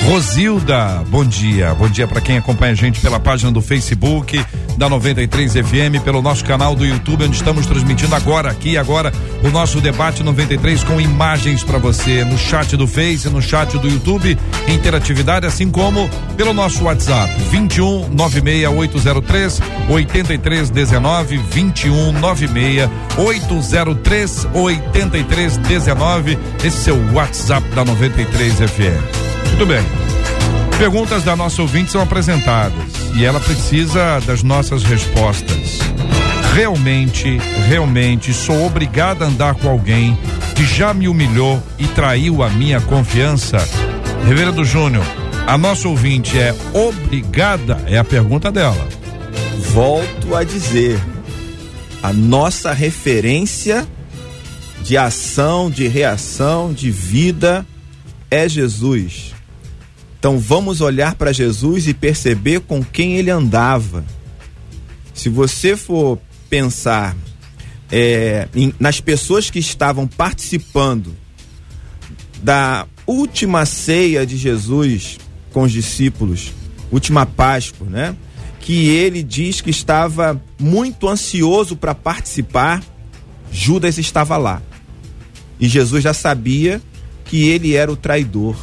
Rosilda, 0.05 1.03
bom 1.07 1.25
dia. 1.25 1.73
Bom 1.73 1.89
dia 1.89 2.07
para 2.07 2.21
quem 2.21 2.37
acompanha 2.37 2.73
a 2.73 2.75
gente 2.75 2.99
pela 2.99 3.19
página 3.19 3.51
do 3.51 3.61
Facebook 3.61 4.39
da 4.79 4.87
93 4.87 5.55
FM, 5.55 6.01
pelo 6.05 6.21
nosso 6.21 6.45
canal 6.45 6.73
do 6.73 6.85
YouTube, 6.85 7.25
onde 7.25 7.35
estamos 7.35 7.65
transmitindo 7.65 8.15
agora, 8.15 8.49
aqui 8.49 8.77
agora, 8.77 9.11
o 9.43 9.49
nosso 9.49 9.81
debate 9.81 10.23
93 10.23 10.85
com 10.85 11.01
imagens 11.01 11.65
para 11.65 11.77
você 11.77 12.23
no 12.23 12.37
chat 12.37 12.77
do 12.77 12.87
Face, 12.87 13.27
no 13.27 13.41
chat 13.41 13.77
do 13.77 13.89
YouTube, 13.89 14.37
interatividade, 14.69 15.45
assim 15.45 15.69
como 15.69 16.09
pelo 16.37 16.53
nosso 16.53 16.85
WhatsApp 16.85 17.29
21 17.51 18.07
96803 18.09 19.61
8319 19.89 21.37
21 21.37 22.13
96 22.13 22.89
803 23.17 24.47
8319. 24.53 26.39
Esse 26.63 26.89
é 26.89 26.93
o 26.93 27.13
WhatsApp 27.15 27.67
da 27.75 27.83
93 27.83 28.53
FM. 28.53 29.49
Muito 29.49 29.65
bem. 29.65 30.08
Perguntas 30.79 31.25
da 31.25 31.35
nossa 31.35 31.61
ouvinte 31.61 31.91
são 31.91 32.01
apresentadas 32.01 32.73
e 33.13 33.25
ela 33.25 33.41
precisa 33.41 34.21
das 34.21 34.41
nossas 34.41 34.81
respostas. 34.81 35.77
Realmente, 36.55 37.37
realmente 37.67 38.33
sou 38.33 38.65
obrigada 38.65 39.25
a 39.25 39.27
andar 39.27 39.55
com 39.55 39.67
alguém 39.67 40.17
que 40.55 40.63
já 40.63 40.93
me 40.93 41.09
humilhou 41.09 41.61
e 41.77 41.85
traiu 41.85 42.41
a 42.41 42.49
minha 42.49 42.79
confiança? 42.79 43.57
Reverendo 44.25 44.63
Júnior, 44.63 45.03
a 45.45 45.57
nossa 45.57 45.85
ouvinte 45.85 46.39
é 46.39 46.55
obrigada? 46.73 47.83
É 47.85 47.97
a 47.97 48.03
pergunta 48.05 48.49
dela. 48.49 48.87
Volto 49.73 50.33
a 50.33 50.45
dizer, 50.45 50.97
a 52.01 52.13
nossa 52.13 52.71
referência 52.71 53.85
de 54.81 54.95
ação, 54.95 55.69
de 55.69 55.89
reação, 55.89 56.71
de 56.71 56.89
vida 56.89 57.65
é 58.31 58.47
Jesus. 58.47 59.38
Então 60.19 60.37
vamos 60.37 60.81
olhar 60.81 61.15
para 61.15 61.31
Jesus 61.31 61.87
e 61.87 61.93
perceber 61.93 62.59
com 62.59 62.83
quem 62.83 63.15
ele 63.15 63.31
andava. 63.31 64.03
Se 65.13 65.29
você 65.29 65.77
for 65.77 66.19
pensar 66.49 67.15
é, 67.89 68.49
em, 68.53 68.73
nas 68.77 68.99
pessoas 68.99 69.49
que 69.49 69.59
estavam 69.59 70.05
participando 70.07 71.15
da 72.43 72.85
última 73.07 73.65
ceia 73.65 74.25
de 74.25 74.35
Jesus 74.35 75.17
com 75.53 75.63
os 75.63 75.71
discípulos, 75.71 76.53
última 76.91 77.25
Páscoa, 77.25 77.87
né? 77.89 78.15
Que 78.59 78.89
ele 78.89 79.23
diz 79.23 79.61
que 79.61 79.69
estava 79.69 80.39
muito 80.59 81.07
ansioso 81.07 81.77
para 81.77 81.95
participar, 81.95 82.83
Judas 83.51 83.97
estava 83.97 84.35
lá. 84.35 84.61
E 85.59 85.67
Jesus 85.67 86.03
já 86.03 86.13
sabia 86.13 86.81
que 87.23 87.47
ele 87.47 87.73
era 87.73 87.91
o 87.91 87.95
traidor, 87.95 88.55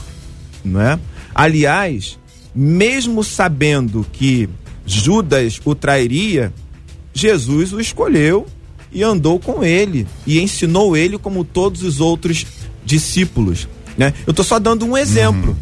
não 0.62 0.80
é? 0.80 0.98
Aliás, 1.38 2.18
mesmo 2.54 3.22
sabendo 3.22 4.06
que 4.10 4.48
Judas 4.86 5.60
o 5.62 5.74
trairia, 5.74 6.50
Jesus 7.12 7.74
o 7.74 7.78
escolheu 7.78 8.46
e 8.90 9.02
andou 9.02 9.38
com 9.38 9.62
ele 9.62 10.06
e 10.26 10.40
ensinou 10.40 10.96
ele 10.96 11.18
como 11.18 11.44
todos 11.44 11.82
os 11.82 12.00
outros 12.00 12.46
discípulos. 12.82 13.68
Né? 13.98 14.14
Eu 14.26 14.30
estou 14.30 14.42
só 14.42 14.58
dando 14.58 14.86
um 14.86 14.96
exemplo, 14.96 15.50
uhum. 15.50 15.56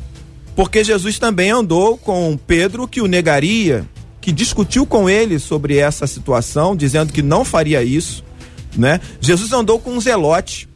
porque 0.54 0.84
Jesus 0.84 1.18
também 1.18 1.50
andou 1.50 1.98
com 1.98 2.38
Pedro 2.46 2.86
que 2.86 3.00
o 3.00 3.08
negaria, 3.08 3.84
que 4.20 4.30
discutiu 4.30 4.86
com 4.86 5.10
ele 5.10 5.40
sobre 5.40 5.78
essa 5.78 6.06
situação, 6.06 6.76
dizendo 6.76 7.12
que 7.12 7.20
não 7.20 7.44
faria 7.44 7.82
isso. 7.82 8.22
Né? 8.76 9.00
Jesus 9.20 9.52
andou 9.52 9.80
com 9.80 9.90
um 9.90 10.00
zelote, 10.00 10.68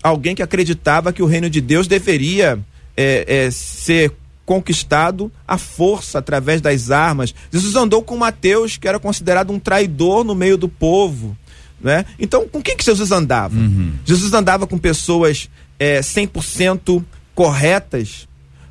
alguém 0.00 0.36
que 0.36 0.42
acreditava 0.42 1.12
que 1.12 1.22
o 1.22 1.26
reino 1.26 1.50
de 1.50 1.60
Deus 1.60 1.88
deveria 1.88 2.60
é, 2.96 3.46
é, 3.46 3.50
ser 3.50 4.12
conquistado 4.46 5.30
a 5.46 5.58
força 5.58 6.20
através 6.20 6.60
das 6.60 6.90
armas. 6.90 7.34
Jesus 7.52 7.74
andou 7.74 8.02
com 8.02 8.16
Mateus, 8.16 8.78
que 8.78 8.86
era 8.86 9.00
considerado 9.00 9.52
um 9.52 9.58
traidor 9.58 10.24
no 10.24 10.34
meio 10.34 10.56
do 10.56 10.68
povo. 10.68 11.36
Né? 11.80 12.06
Então, 12.18 12.48
com 12.48 12.62
quem 12.62 12.76
que 12.76 12.84
Jesus 12.84 13.10
andava? 13.10 13.56
Uhum. 13.56 13.92
Jesus 14.04 14.32
andava 14.32 14.66
com 14.66 14.78
pessoas 14.78 15.50
é, 15.78 16.00
100% 16.00 17.04
corretas, 17.34 18.26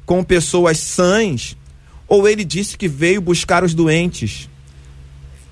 com 0.06 0.24
pessoas 0.24 0.80
sãs, 0.80 1.56
ou 2.08 2.28
ele 2.28 2.46
disse 2.46 2.78
que 2.78 2.88
veio 2.88 3.22
buscar 3.22 3.64
os 3.64 3.74
doentes? 3.74 4.50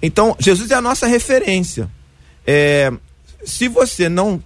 Então, 0.02 0.36
Jesus 0.40 0.72
é 0.72 0.76
a 0.76 0.82
nossa 0.82 1.06
referência. 1.06 1.90
É, 2.46 2.92
se 3.44 3.68
você 3.68 4.08
não 4.10 4.42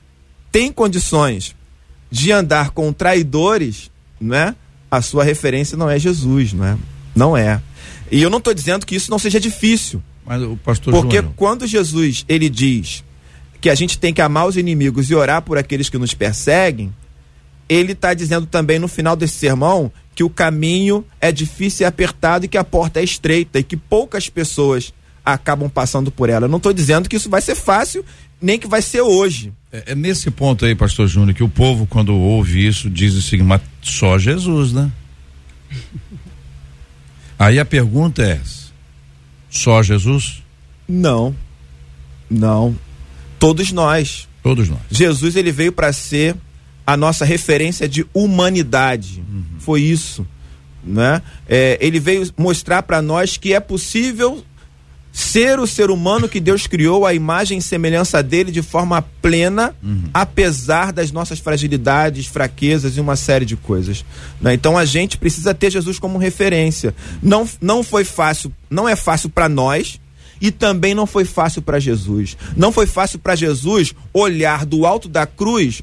tem 0.52 0.72
condições 0.72 1.56
de 2.10 2.32
andar 2.32 2.72
com 2.72 2.92
traidores, 2.92 3.92
né? 4.20 4.56
A 4.90 5.02
sua 5.02 5.24
referência 5.24 5.78
não 5.78 5.90
é 5.90 6.00
Jesus, 6.00 6.54
não 6.54 6.66
é? 6.66 6.78
Não 7.16 7.38
é. 7.38 7.62
E 8.12 8.22
eu 8.22 8.30
não 8.30 8.38
estou 8.38 8.54
dizendo 8.54 8.86
que 8.86 8.96
isso 8.96 9.12
não 9.12 9.20
seja 9.20 9.40
difícil. 9.40 10.02
Mas 10.26 10.42
o 10.42 10.58
pastor 10.58 10.94
Porque 10.94 11.18
Júnior... 11.18 11.34
quando 11.36 11.68
Jesus 11.68 12.26
ele 12.28 12.50
diz 12.50 13.04
que 13.60 13.70
a 13.70 13.76
gente 13.76 13.98
tem 13.98 14.14
que 14.14 14.22
amar 14.22 14.48
os 14.48 14.58
inimigos 14.58 15.10
e 15.10 15.16
orar 15.16 15.42
por 15.42 15.58
aqueles 15.58 15.90
que 15.90 15.98
nos 15.98 16.14
perseguem, 16.14 16.94
ele 17.68 17.94
está 17.94 18.14
dizendo 18.14 18.46
também 18.46 18.80
no 18.80 18.88
final 18.88 19.16
desse 19.16 19.36
sermão 19.36 19.92
que 20.16 20.24
o 20.24 20.30
caminho 20.30 21.06
é 21.20 21.32
difícil 21.32 21.84
e 21.84 21.88
apertado 21.88 22.46
e 22.46 22.48
que 22.48 22.58
a 22.58 22.64
porta 22.64 23.00
é 23.00 23.04
estreita 23.04 23.60
e 23.60 23.64
que 23.64 23.78
poucas 23.78 24.30
pessoas 24.30 24.94
acabam 25.24 25.70
passando 25.70 26.10
por 26.10 26.30
ela. 26.30 26.46
Eu 26.46 26.50
não 26.50 26.58
estou 26.58 26.74
dizendo 26.74 27.10
que 27.10 27.16
isso 27.16 27.30
vai 27.30 27.42
ser 27.42 27.56
fácil, 27.56 28.04
nem 28.42 28.58
que 28.58 28.68
vai 28.68 28.82
ser 28.82 29.02
hoje. 29.02 29.54
É, 29.78 29.92
é, 29.92 29.96
nesse 29.96 30.32
ponto 30.32 30.66
aí, 30.66 30.74
pastor 30.74 31.08
Júnior, 31.08 31.36
que 31.36 31.44
o 31.44 31.50
povo, 31.50 31.86
quando 31.86 32.16
ouve 32.16 32.66
isso, 32.66 32.90
diz 32.90 33.14
o 33.14 33.22
seguinte, 33.22 33.48
mas 33.48 33.62
só 33.82 34.18
Jesus, 34.18 34.74
né? 34.74 34.92
aí 37.38 37.60
a 37.60 37.66
pergunta 37.66 38.24
é: 38.24 38.42
só 39.50 39.84
Jesus? 39.84 40.42
Não. 40.88 41.36
Não. 42.30 42.76
Todos 43.38 43.72
nós. 43.72 44.28
Todos 44.42 44.68
nós. 44.68 44.80
Jesus 44.90 45.36
ele 45.36 45.52
veio 45.52 45.72
para 45.72 45.94
ser 45.94 46.36
a 46.86 46.98
nossa 46.98 47.24
referência 47.24 47.88
de 47.88 48.06
humanidade. 48.14 49.24
Uhum. 49.30 49.44
Foi 49.60 49.82
isso, 49.82 50.26
né? 50.84 51.22
É, 51.48 51.78
ele 51.80 52.00
veio 52.00 52.28
mostrar 52.36 52.82
para 52.82 53.02
nós 53.02 53.38
que 53.38 53.54
é 53.54 53.60
possível 53.60 54.44
ser 55.18 55.60
o 55.60 55.66
ser 55.66 55.90
humano 55.90 56.30
que 56.30 56.40
Deus 56.40 56.68
criou, 56.68 57.04
a 57.04 57.12
imagem 57.12 57.58
e 57.58 57.62
semelhança 57.62 58.22
dele 58.22 58.52
de 58.52 58.62
forma 58.62 59.02
plena, 59.02 59.76
uhum. 59.82 60.04
apesar 60.14 60.94
das 60.94 61.12
nossas 61.12 61.40
fragilidades, 61.40 62.28
fraquezas 62.28 62.98
e 62.98 63.02
uma 63.02 63.16
série 63.16 63.44
de 63.44 63.56
coisas. 63.56 64.06
Né? 64.40 64.54
Então 64.54 64.78
a 64.78 64.86
gente 64.86 65.18
precisa 65.18 65.56
ter 65.56 65.72
Jesus 65.72 65.98
como 65.98 66.20
referência. 66.20 66.94
Não, 67.20 67.50
não 67.60 67.82
foi 67.82 68.04
fácil, 68.04 68.54
não 68.70 68.88
é 68.88 68.96
fácil 68.96 69.28
para 69.28 69.50
nós 69.50 70.00
e 70.40 70.52
também 70.52 70.94
não 70.94 71.08
foi 71.08 71.26
fácil 71.26 71.64
para 71.64 71.80
Jesus. 71.80 72.38
Não 72.56 72.72
foi 72.72 72.86
fácil 72.86 73.18
para 73.18 73.36
Jesus 73.36 73.96
olhar 74.14 74.68
do 74.68 74.86
alto 74.86 75.10
da 75.10 75.26
cruz, 75.26 75.82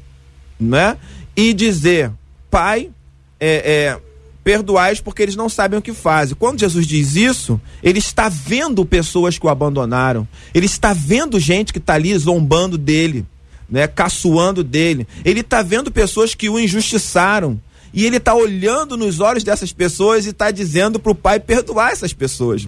né, 0.57 0.95
e 1.35 1.53
dizer: 1.53 2.09
Pai, 2.49 2.89
é, 3.37 3.97
é 3.97 3.99
perdoais 4.45 5.01
porque 5.01 5.23
eles 5.23 5.35
não 5.35 5.49
sabem 5.49 5.79
o 5.79 5.81
que 5.81 5.91
fazem. 5.91 6.35
Quando 6.35 6.59
Jesus 6.59 6.85
diz 6.85 7.15
isso, 7.15 7.59
ele 7.81 7.97
está 7.97 8.29
vendo 8.29 8.85
pessoas 8.85 9.39
que 9.39 9.45
o 9.47 9.49
abandonaram. 9.49 10.27
Ele 10.53 10.67
está 10.67 10.93
vendo 10.93 11.39
gente 11.39 11.73
que 11.73 11.79
está 11.79 11.95
ali 11.95 12.15
zombando 12.15 12.77
dele, 12.77 13.25
né, 13.67 13.87
caçoando 13.87 14.63
dele. 14.63 15.07
Ele 15.25 15.39
está 15.39 15.63
vendo 15.63 15.91
pessoas 15.91 16.35
que 16.35 16.47
o 16.47 16.59
injustiçaram. 16.59 17.59
E 17.91 18.05
ele 18.05 18.17
está 18.17 18.35
olhando 18.35 18.95
nos 18.95 19.19
olhos 19.19 19.43
dessas 19.43 19.73
pessoas 19.73 20.27
e 20.27 20.29
está 20.29 20.51
dizendo 20.51 20.99
para 20.99 21.11
o 21.11 21.15
Pai 21.15 21.39
perdoar 21.39 21.91
essas 21.91 22.13
pessoas. 22.13 22.67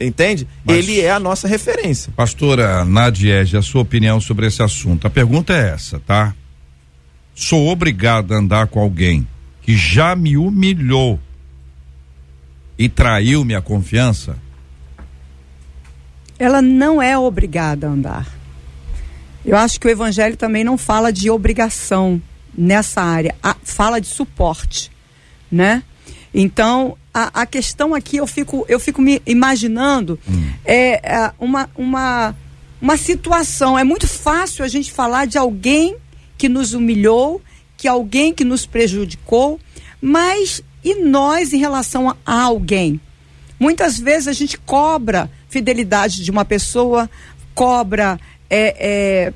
Entende? 0.00 0.48
Mas, 0.64 0.78
ele 0.78 1.00
é 1.00 1.10
a 1.10 1.20
nossa 1.20 1.46
referência. 1.46 2.10
Pastora 2.16 2.82
Nadiege, 2.86 3.58
a 3.58 3.62
sua 3.62 3.82
opinião 3.82 4.22
sobre 4.22 4.46
esse 4.46 4.62
assunto. 4.62 5.06
A 5.06 5.10
pergunta 5.10 5.52
é 5.52 5.74
essa, 5.74 6.00
tá? 6.00 6.34
Sou 7.34 7.68
obrigado 7.68 8.32
a 8.32 8.38
andar 8.38 8.68
com 8.68 8.80
alguém 8.80 9.26
que 9.70 9.76
já 9.76 10.16
me 10.16 10.36
humilhou 10.36 11.20
e 12.76 12.88
traiu 12.88 13.44
minha 13.44 13.62
confiança? 13.62 14.36
Ela 16.36 16.60
não 16.60 17.00
é 17.00 17.16
obrigada 17.16 17.86
a 17.86 17.90
andar. 17.90 18.26
Eu 19.46 19.56
acho 19.56 19.78
que 19.78 19.86
o 19.86 19.90
evangelho 19.90 20.36
também 20.36 20.64
não 20.64 20.76
fala 20.76 21.12
de 21.12 21.30
obrigação 21.30 22.20
nessa 22.52 23.00
área, 23.00 23.36
fala 23.62 24.00
de 24.00 24.08
suporte, 24.08 24.90
né? 25.48 25.84
Então, 26.34 26.96
a, 27.14 27.42
a, 27.42 27.46
questão 27.46 27.94
aqui 27.94 28.16
eu 28.16 28.26
fico, 28.26 28.66
eu 28.68 28.80
fico 28.80 29.00
me 29.00 29.22
imaginando 29.24 30.18
hum. 30.28 30.50
é, 30.64 30.94
é, 30.94 31.32
uma, 31.38 31.70
uma, 31.76 32.34
uma 32.82 32.96
situação. 32.96 33.78
É 33.78 33.84
muito 33.84 34.08
fácil 34.08 34.64
a 34.64 34.68
gente 34.68 34.90
falar 34.90 35.28
de 35.28 35.38
alguém 35.38 35.96
que 36.36 36.48
nos 36.48 36.74
humilhou, 36.74 37.40
que 37.80 37.88
alguém 37.88 38.34
que 38.34 38.44
nos 38.44 38.66
prejudicou, 38.66 39.58
mas 40.02 40.62
e 40.84 40.96
nós 40.96 41.54
em 41.54 41.56
relação 41.56 42.14
a 42.26 42.42
alguém? 42.42 43.00
Muitas 43.58 43.98
vezes 43.98 44.28
a 44.28 44.34
gente 44.34 44.58
cobra 44.58 45.30
fidelidade 45.48 46.22
de 46.22 46.30
uma 46.30 46.44
pessoa, 46.44 47.08
cobra 47.54 48.20
é, 48.50 48.76
é, 48.78 49.32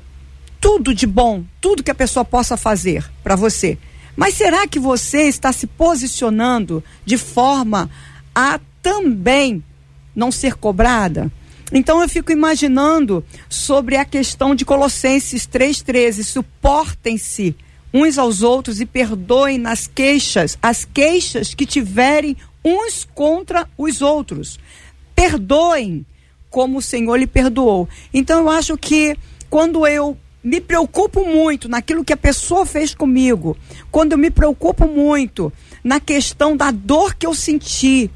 tudo 0.61 0.93
de 0.93 1.07
bom, 1.07 1.43
tudo 1.59 1.81
que 1.81 1.89
a 1.89 1.95
pessoa 1.95 2.23
possa 2.23 2.55
fazer 2.55 3.03
para 3.23 3.35
você. 3.35 3.79
Mas 4.15 4.35
será 4.35 4.67
que 4.67 4.79
você 4.79 5.23
está 5.23 5.51
se 5.51 5.65
posicionando 5.65 6.83
de 7.03 7.17
forma 7.17 7.89
a 8.35 8.59
também 8.79 9.63
não 10.15 10.31
ser 10.31 10.53
cobrada? 10.53 11.31
Então 11.73 11.99
eu 11.99 12.07
fico 12.07 12.31
imaginando 12.31 13.25
sobre 13.49 13.95
a 13.95 14.05
questão 14.05 14.53
de 14.53 14.63
Colossenses 14.63 15.47
3,13: 15.47 16.21
suportem-se 16.21 17.55
uns 17.97 18.17
aos 18.17 18.41
outros 18.41 18.81
e 18.81 18.85
perdoem 18.85 19.57
nas 19.57 19.87
queixas, 19.87 20.57
as 20.61 20.83
queixas 20.83 21.53
que 21.53 21.65
tiverem 21.65 22.35
uns 22.61 23.07
contra 23.15 23.69
os 23.77 24.01
outros. 24.01 24.59
Perdoem 25.15 26.05
como 26.49 26.79
o 26.79 26.81
Senhor 26.81 27.15
lhe 27.15 27.25
perdoou. 27.25 27.87
Então 28.13 28.41
eu 28.41 28.49
acho 28.49 28.77
que 28.77 29.15
quando 29.49 29.87
eu 29.87 30.17
me 30.43 30.59
preocupo 30.59 31.25
muito 31.25 31.69
naquilo 31.69 32.03
que 32.03 32.11
a 32.11 32.17
pessoa 32.17 32.65
fez 32.65 32.93
comigo, 32.93 33.55
quando 33.89 34.11
eu 34.11 34.17
me 34.17 34.29
preocupo 34.29 34.85
muito 34.85 35.51
na 35.81 35.97
questão 35.97 36.57
da 36.57 36.71
dor 36.71 37.15
que 37.15 37.25
eu 37.25 37.33
senti, 37.33 38.11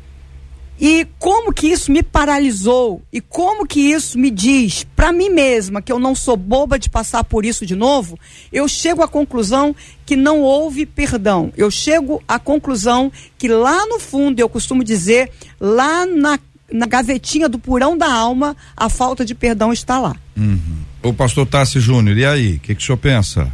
e 0.79 1.05
como 1.19 1.51
que 1.51 1.67
isso 1.67 1.91
me 1.91 2.01
paralisou 2.01 3.01
e 3.11 3.19
como 3.19 3.67
que 3.67 3.81
isso 3.81 4.17
me 4.17 4.31
diz 4.31 4.85
para 4.95 5.11
mim 5.11 5.29
mesma 5.29 5.81
que 5.81 5.91
eu 5.91 5.99
não 5.99 6.15
sou 6.15 6.37
boba 6.37 6.79
de 6.79 6.89
passar 6.89 7.23
por 7.25 7.43
isso 7.43 7.65
de 7.65 7.75
novo, 7.75 8.17
eu 8.51 8.65
chego 8.67 9.03
à 9.03 9.07
conclusão 9.07 9.75
que 10.05 10.15
não 10.15 10.41
houve 10.41 10.85
perdão. 10.85 11.51
Eu 11.57 11.69
chego 11.69 12.23
à 12.27 12.39
conclusão 12.39 13.11
que 13.37 13.49
lá 13.49 13.85
no 13.87 13.99
fundo, 13.99 14.39
eu 14.39 14.47
costumo 14.47 14.83
dizer, 14.83 15.31
lá 15.59 16.05
na, 16.05 16.39
na 16.71 16.85
gavetinha 16.85 17.49
do 17.49 17.59
purão 17.59 17.97
da 17.97 18.11
alma, 18.11 18.55
a 18.75 18.89
falta 18.89 19.25
de 19.25 19.35
perdão 19.35 19.73
está 19.73 19.99
lá. 19.99 20.15
Uhum. 20.37 20.79
O 21.03 21.13
pastor 21.13 21.45
Tassi 21.45 21.79
Júnior, 21.79 22.17
e 22.17 22.25
aí? 22.25 22.55
O 22.55 22.59
que, 22.59 22.75
que 22.75 22.81
o 22.81 22.85
senhor 22.85 22.97
pensa? 22.97 23.51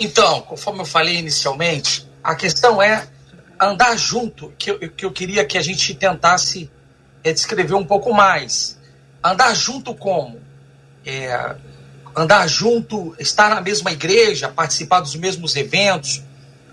Então, 0.00 0.40
conforme 0.42 0.80
eu 0.80 0.86
falei 0.86 1.18
inicialmente, 1.18 2.06
a 2.22 2.34
questão 2.34 2.82
é 2.82 3.06
andar 3.60 3.96
junto, 3.96 4.52
que 4.58 4.70
eu, 4.70 4.78
que 4.90 5.04
eu 5.04 5.12
queria 5.12 5.44
que 5.44 5.56
a 5.58 5.62
gente 5.62 5.94
tentasse 5.94 6.70
é, 7.24 7.32
descrever 7.32 7.74
um 7.74 7.84
pouco 7.84 8.12
mais. 8.12 8.78
Andar 9.22 9.54
junto 9.54 9.94
como? 9.94 10.40
É, 11.04 11.56
andar 12.16 12.46
junto, 12.48 13.14
estar 13.18 13.50
na 13.50 13.60
mesma 13.60 13.92
igreja, 13.92 14.48
participar 14.48 15.00
dos 15.00 15.14
mesmos 15.14 15.54
eventos, 15.56 16.22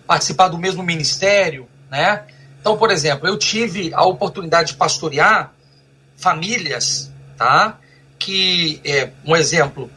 participar 0.08 0.48
do 0.48 0.58
mesmo 0.58 0.82
ministério, 0.84 1.68
né? 1.90 2.24
Então, 2.60 2.78
por 2.78 2.92
exemplo, 2.92 3.28
eu 3.28 3.38
tive 3.38 3.94
a 3.94 4.06
oportunidade 4.06 4.70
de 4.70 4.78
pastorear 4.78 5.52
famílias, 6.16 7.12
tá? 7.38 7.78
Que, 8.18 8.80
é, 8.86 9.10
um 9.26 9.36
exemplo, 9.36 9.92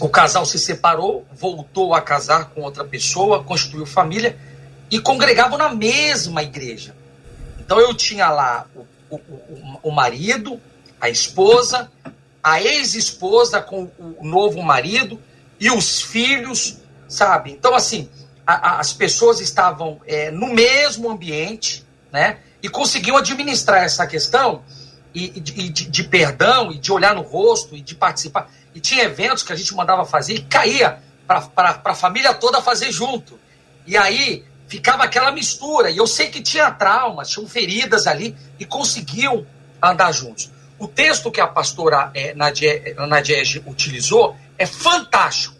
o 0.00 0.08
casal 0.08 0.44
se 0.44 0.58
separou, 0.58 1.24
voltou 1.32 1.94
a 1.94 2.00
casar 2.00 2.46
com 2.46 2.62
outra 2.62 2.84
pessoa, 2.84 3.44
constituiu 3.44 3.86
família, 3.86 4.36
e 4.90 4.98
congregavam 4.98 5.58
na 5.58 5.74
mesma 5.74 6.42
igreja. 6.42 6.94
Então 7.58 7.80
eu 7.80 7.94
tinha 7.94 8.28
lá 8.28 8.66
o, 8.74 9.14
o, 9.14 9.16
o, 9.16 9.78
o 9.84 9.90
marido, 9.90 10.60
a 11.00 11.08
esposa, 11.08 11.90
a 12.42 12.62
ex-esposa 12.62 13.60
com 13.60 13.90
o 13.98 14.18
novo 14.22 14.62
marido 14.62 15.20
e 15.58 15.70
os 15.70 16.02
filhos, 16.02 16.78
sabe? 17.08 17.50
Então, 17.50 17.74
assim, 17.74 18.08
a, 18.46 18.52
a, 18.52 18.80
as 18.80 18.92
pessoas 18.92 19.40
estavam 19.40 20.00
é, 20.06 20.30
no 20.30 20.52
mesmo 20.52 21.10
ambiente, 21.10 21.84
né? 22.12 22.38
E 22.62 22.68
conseguiam 22.68 23.16
administrar 23.16 23.82
essa 23.84 24.06
questão 24.06 24.62
e, 25.14 25.32
e 25.36 25.40
de, 25.40 25.70
de, 25.70 26.04
perdão 26.04 26.70
e 26.72 26.78
de 26.78 26.92
olhar 26.92 27.14
no 27.14 27.22
rosto 27.22 27.74
e 27.74 27.80
de 27.80 27.94
participar. 27.94 28.50
E 28.74 28.80
tinha 28.80 29.04
eventos 29.04 29.42
que 29.42 29.52
a 29.52 29.56
gente 29.56 29.74
mandava 29.74 30.04
fazer 30.04 30.34
e 30.34 30.42
caía 30.42 30.98
para 31.26 31.80
a 31.84 31.94
família 31.94 32.34
toda 32.34 32.60
fazer 32.60 32.90
junto. 32.90 33.38
E 33.86 33.96
aí 33.96 34.44
ficava 34.68 35.04
aquela 35.04 35.30
mistura. 35.30 35.90
E 35.90 35.96
eu 35.96 36.06
sei 36.06 36.28
que 36.28 36.40
tinha 36.40 36.70
traumas, 36.70 37.28
tinham 37.30 37.48
feridas 37.48 38.06
ali 38.06 38.36
e 38.58 38.64
conseguiam 38.64 39.46
andar 39.82 40.12
juntos. 40.12 40.50
O 40.78 40.88
texto 40.88 41.30
que 41.30 41.40
a 41.40 41.46
pastora 41.46 42.10
é, 42.14 42.34
Nadiege 42.34 43.62
utilizou 43.66 44.36
é 44.58 44.66
fantástico, 44.66 45.56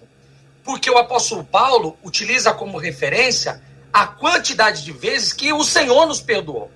porque 0.64 0.90
o 0.90 0.98
apóstolo 0.98 1.44
Paulo 1.44 1.96
utiliza 2.02 2.52
como 2.52 2.78
referência 2.78 3.62
a 3.92 4.06
quantidade 4.06 4.82
de 4.82 4.92
vezes 4.92 5.32
que 5.32 5.52
o 5.52 5.62
Senhor 5.62 6.06
nos 6.06 6.20
perdoou. 6.20 6.70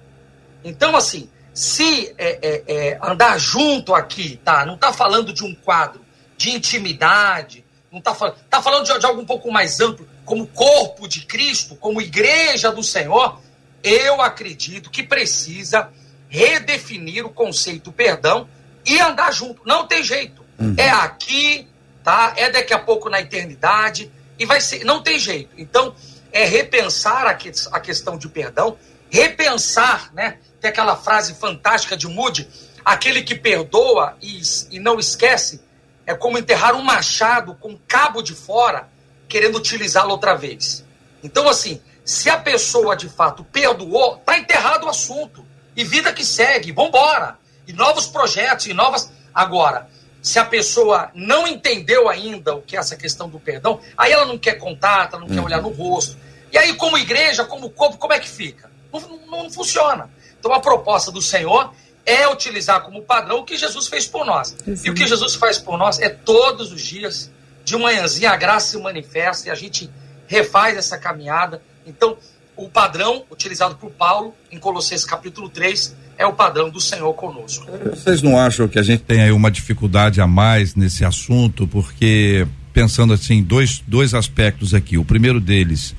Então, 0.62 0.97
assim, 0.97 1.29
se 1.53 2.14
é, 2.17 2.38
é, 2.41 2.62
é, 2.69 2.99
andar 3.03 3.38
junto 3.38 3.93
aqui, 3.95 4.41
tá? 4.45 4.64
Não 4.64 4.75
está 4.75 4.93
falando 4.93 5.33
de 5.33 5.45
um 5.45 5.55
quadro 5.55 6.01
de 6.37 6.51
intimidade, 6.51 7.64
não 7.91 7.99
está 7.99 8.14
falando, 8.14 8.37
tá 8.49 8.62
falando 8.62 8.87
de, 8.87 8.97
de 8.97 9.07
algo 9.07 9.21
um 9.21 9.27
pouco 9.27 9.51
mais 9.51 9.81
amplo, 9.81 10.09
como 10.29 10.47
corpo 10.47 11.09
de 11.09 11.23
Cristo, 11.23 11.75
como 11.75 12.03
igreja 12.03 12.71
do 12.71 12.83
Senhor, 12.83 13.41
eu 13.83 14.21
acredito 14.21 14.91
que 14.91 15.03
precisa 15.03 15.88
redefinir 16.29 17.25
o 17.25 17.31
conceito 17.31 17.91
perdão 17.91 18.47
e 18.85 19.01
andar 19.01 19.33
junto. 19.33 19.62
Não 19.64 19.87
tem 19.87 20.05
jeito. 20.05 20.45
Uhum. 20.59 20.75
É 20.77 20.91
aqui, 20.91 21.67
tá? 22.05 22.35
É 22.37 22.51
daqui 22.51 22.75
a 22.75 22.79
pouco 22.79 23.09
na 23.09 23.23
eternidade 23.23 24.12
e 24.38 24.45
vai 24.45 24.61
ser. 24.61 24.85
Não 24.85 25.03
tem 25.03 25.19
jeito. 25.19 25.49
Então, 25.57 25.95
é 26.31 26.45
repensar 26.45 27.27
a, 27.27 27.33
que, 27.33 27.51
a 27.73 27.81
questão 27.81 28.19
de 28.19 28.29
perdão, 28.29 28.77
repensar, 29.09 30.12
né? 30.12 30.37
Tem 30.61 30.69
aquela 30.69 30.95
frase 30.95 31.33
fantástica 31.37 31.97
de 31.97 32.07
Moody: 32.07 32.47
aquele 32.85 33.23
que 33.23 33.35
perdoa 33.35 34.14
e, 34.21 34.43
e 34.73 34.79
não 34.79 34.99
esquece 34.99 35.62
é 36.05 36.14
como 36.14 36.37
enterrar 36.37 36.75
um 36.75 36.83
machado 36.83 37.55
com 37.55 37.79
cabo 37.88 38.21
de 38.21 38.35
fora 38.35 38.91
querendo 39.29 39.57
utilizá-lo 39.57 40.11
outra 40.11 40.35
vez. 40.35 40.85
Então, 41.23 41.49
assim, 41.49 41.81
se 42.05 42.31
a 42.31 42.38
pessoa 42.38 42.97
de 42.97 43.09
fato 43.09 43.45
perdoou, 43.45 44.17
tá 44.19 44.38
enterrado 44.38 44.87
o 44.87 44.88
assunto. 44.88 45.45
E 45.77 45.85
vida 45.85 46.12
que 46.12 46.25
segue, 46.25 46.73
vambora. 46.73 47.38
E 47.67 47.73
novos 47.73 48.07
projetos, 48.07 48.67
e 48.67 48.75
novas. 48.75 49.12
Agora, 49.35 49.88
se 50.23 50.38
a 50.38 50.45
pessoa 50.45 51.11
não 51.14 51.47
entendeu 51.47 52.09
ainda 52.09 52.55
o 52.55 52.62
que 52.62 52.77
é 52.77 52.81
essa 52.81 52.97
questão 52.97 53.29
do 53.29 53.38
perdão, 53.38 53.81
aí 53.97 54.11
ela 54.11 54.25
não 54.25 54.38
quer 54.38 54.55
contato, 54.55 55.14
ela 55.14 55.21
não 55.21 55.29
uhum. 55.29 55.35
quer 55.35 55.45
olhar 55.45 55.62
no 55.62 55.69
rosto. 55.69 56.17
E 56.51 56.59
aí, 56.59 56.75
como 56.75 56.97
igreja, 56.99 57.45
como 57.45 57.71
corpo, 57.71 57.99
como 57.99 58.12
é 58.12 58.19
que 58.19 58.29
fica? 58.29 58.71
Não, 58.93 59.01
não, 59.01 59.43
não 59.45 59.51
funciona. 59.51 60.11
Então, 60.38 60.53
a 60.53 60.61
proposta 60.61 61.12
do 61.12 61.21
Senhor 61.21 61.73
é 62.07 62.27
utilizar 62.27 62.83
como 62.83 63.03
padrão 63.03 63.41
o 63.41 63.45
que 63.45 63.57
Jesus 63.57 63.87
fez 63.87 64.07
por 64.07 64.25
nós. 64.25 64.57
E 64.83 64.91
o 64.91 64.95
que 64.95 65.07
Jesus 65.07 65.35
faz 65.35 65.59
por 65.59 65.77
nós 65.77 66.01
é 66.01 66.09
todos 66.09 66.73
os 66.73 66.81
dias, 66.81 67.31
de 67.68 67.76
manhãzinha, 67.76 68.31
a 68.31 68.37
graça 68.37 68.70
se 68.72 68.83
manifesta 68.83 69.48
e 69.48 69.50
a 69.50 69.54
gente 69.54 69.90
refaz 70.26 70.76
essa 70.76 70.98
caminhada. 70.98 71.62
Então, 71.87 72.16
o 72.57 72.68
padrão 72.68 73.24
utilizado 73.31 73.76
por 73.76 73.90
Paulo 73.90 74.35
em 74.50 74.59
Colossenses 74.59 75.04
capítulo 75.04 75.48
3 75.48 75.94
é 76.18 76.26
o 76.26 76.33
padrão 76.33 76.68
do 76.68 76.81
Senhor 76.81 77.12
conosco. 77.14 77.66
Vocês 77.90 78.20
não 78.20 78.37
acham 78.37 78.66
que 78.66 78.78
a 78.78 78.83
gente 78.83 79.04
tem 79.04 79.22
aí 79.22 79.31
uma 79.31 79.50
dificuldade 79.50 80.20
a 80.20 80.26
mais 80.26 80.74
nesse 80.74 81.04
assunto? 81.04 81.68
Porque, 81.68 82.46
pensando 82.72 83.12
assim, 83.12 83.42
dois, 83.42 83.83
dois 83.87 84.14
aspectos 84.14 84.74
aqui. 84.74 84.98
O 84.98 85.04
primeiro 85.04 85.40
deles, 85.40 85.94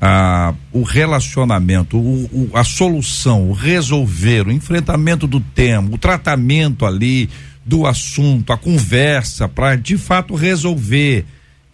ah, 0.00 0.54
o 0.70 0.82
relacionamento, 0.82 1.98
o, 1.98 2.24
o, 2.26 2.50
a 2.54 2.62
solução, 2.62 3.50
o 3.50 3.52
resolver, 3.52 4.46
o 4.46 4.52
enfrentamento 4.52 5.26
do 5.26 5.40
tema, 5.40 5.92
o 5.92 5.98
tratamento 5.98 6.86
ali 6.86 7.28
do 7.66 7.84
assunto, 7.84 8.52
a 8.52 8.56
conversa 8.56 9.48
para 9.48 9.74
de 9.74 9.98
fato 9.98 10.34
resolver 10.34 11.26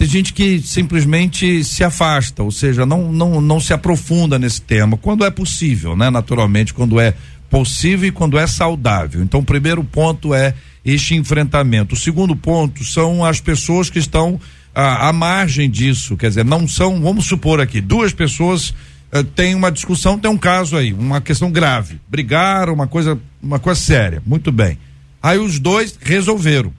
tem 0.03 0.09
gente 0.09 0.33
que 0.33 0.61
simplesmente 0.61 1.63
se 1.63 1.85
afasta, 1.85 2.43
ou 2.43 2.51
seja, 2.51 2.85
não, 2.85 3.13
não, 3.13 3.41
não 3.41 3.61
se 3.61 3.73
aprofunda 3.73 4.37
nesse 4.37 4.61
tema, 4.61 4.97
quando 4.97 5.25
é 5.25 5.31
possível, 5.31 5.95
né? 5.95 6.11
Naturalmente, 6.11 6.75
quando 6.75 6.99
é 6.99 7.15
possível 7.49 8.09
e 8.09 8.11
quando 8.11 8.37
é 8.37 8.45
saudável. 8.45 9.23
Então, 9.23 9.39
o 9.39 9.45
primeiro 9.45 9.85
ponto 9.85 10.35
é 10.35 10.55
este 10.85 11.15
enfrentamento. 11.15 11.95
O 11.95 11.97
segundo 11.97 12.35
ponto 12.35 12.85
são 12.85 13.25
as 13.25 13.41
pessoas 13.41 13.91
que 13.91 14.01
estão 14.01 14.41
à, 14.75 15.09
à 15.09 15.13
margem 15.13 15.71
disso, 15.71 16.17
quer 16.17 16.31
dizer, 16.31 16.45
não 16.45 16.67
são, 16.67 17.01
vamos 17.01 17.27
supor 17.27 17.61
aqui, 17.61 17.81
duas 17.81 18.13
pessoas 18.13 18.71
uh, 19.13 19.23
têm 19.23 19.55
uma 19.55 19.71
discussão, 19.71 20.19
tem 20.19 20.29
um 20.29 20.37
caso 20.37 20.77
aí, 20.77 20.93
uma 20.93 21.21
questão 21.21 21.49
grave, 21.49 22.01
brigaram, 22.09 22.75
uma 22.75 22.89
coisa, 22.89 23.17
uma 23.41 23.61
coisa 23.61 23.81
séria, 23.81 24.21
muito 24.27 24.51
bem. 24.51 24.79
Aí 25.23 25.39
os 25.39 25.59
dois 25.59 25.97
resolveram. 26.01 26.73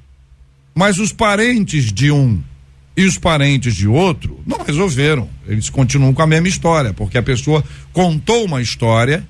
Mas 0.75 0.97
os 0.97 1.13
parentes 1.13 1.91
de 1.91 2.11
um 2.11 2.41
e 2.95 3.05
os 3.05 3.17
parentes 3.17 3.75
de 3.75 3.87
outro 3.87 4.39
não 4.45 4.63
resolveram. 4.63 5.29
Eles 5.47 5.69
continuam 5.69 6.13
com 6.13 6.21
a 6.21 6.27
mesma 6.27 6.47
história, 6.47 6.93
porque 6.93 7.17
a 7.17 7.23
pessoa 7.23 7.63
contou 7.91 8.45
uma 8.45 8.61
história 8.61 9.27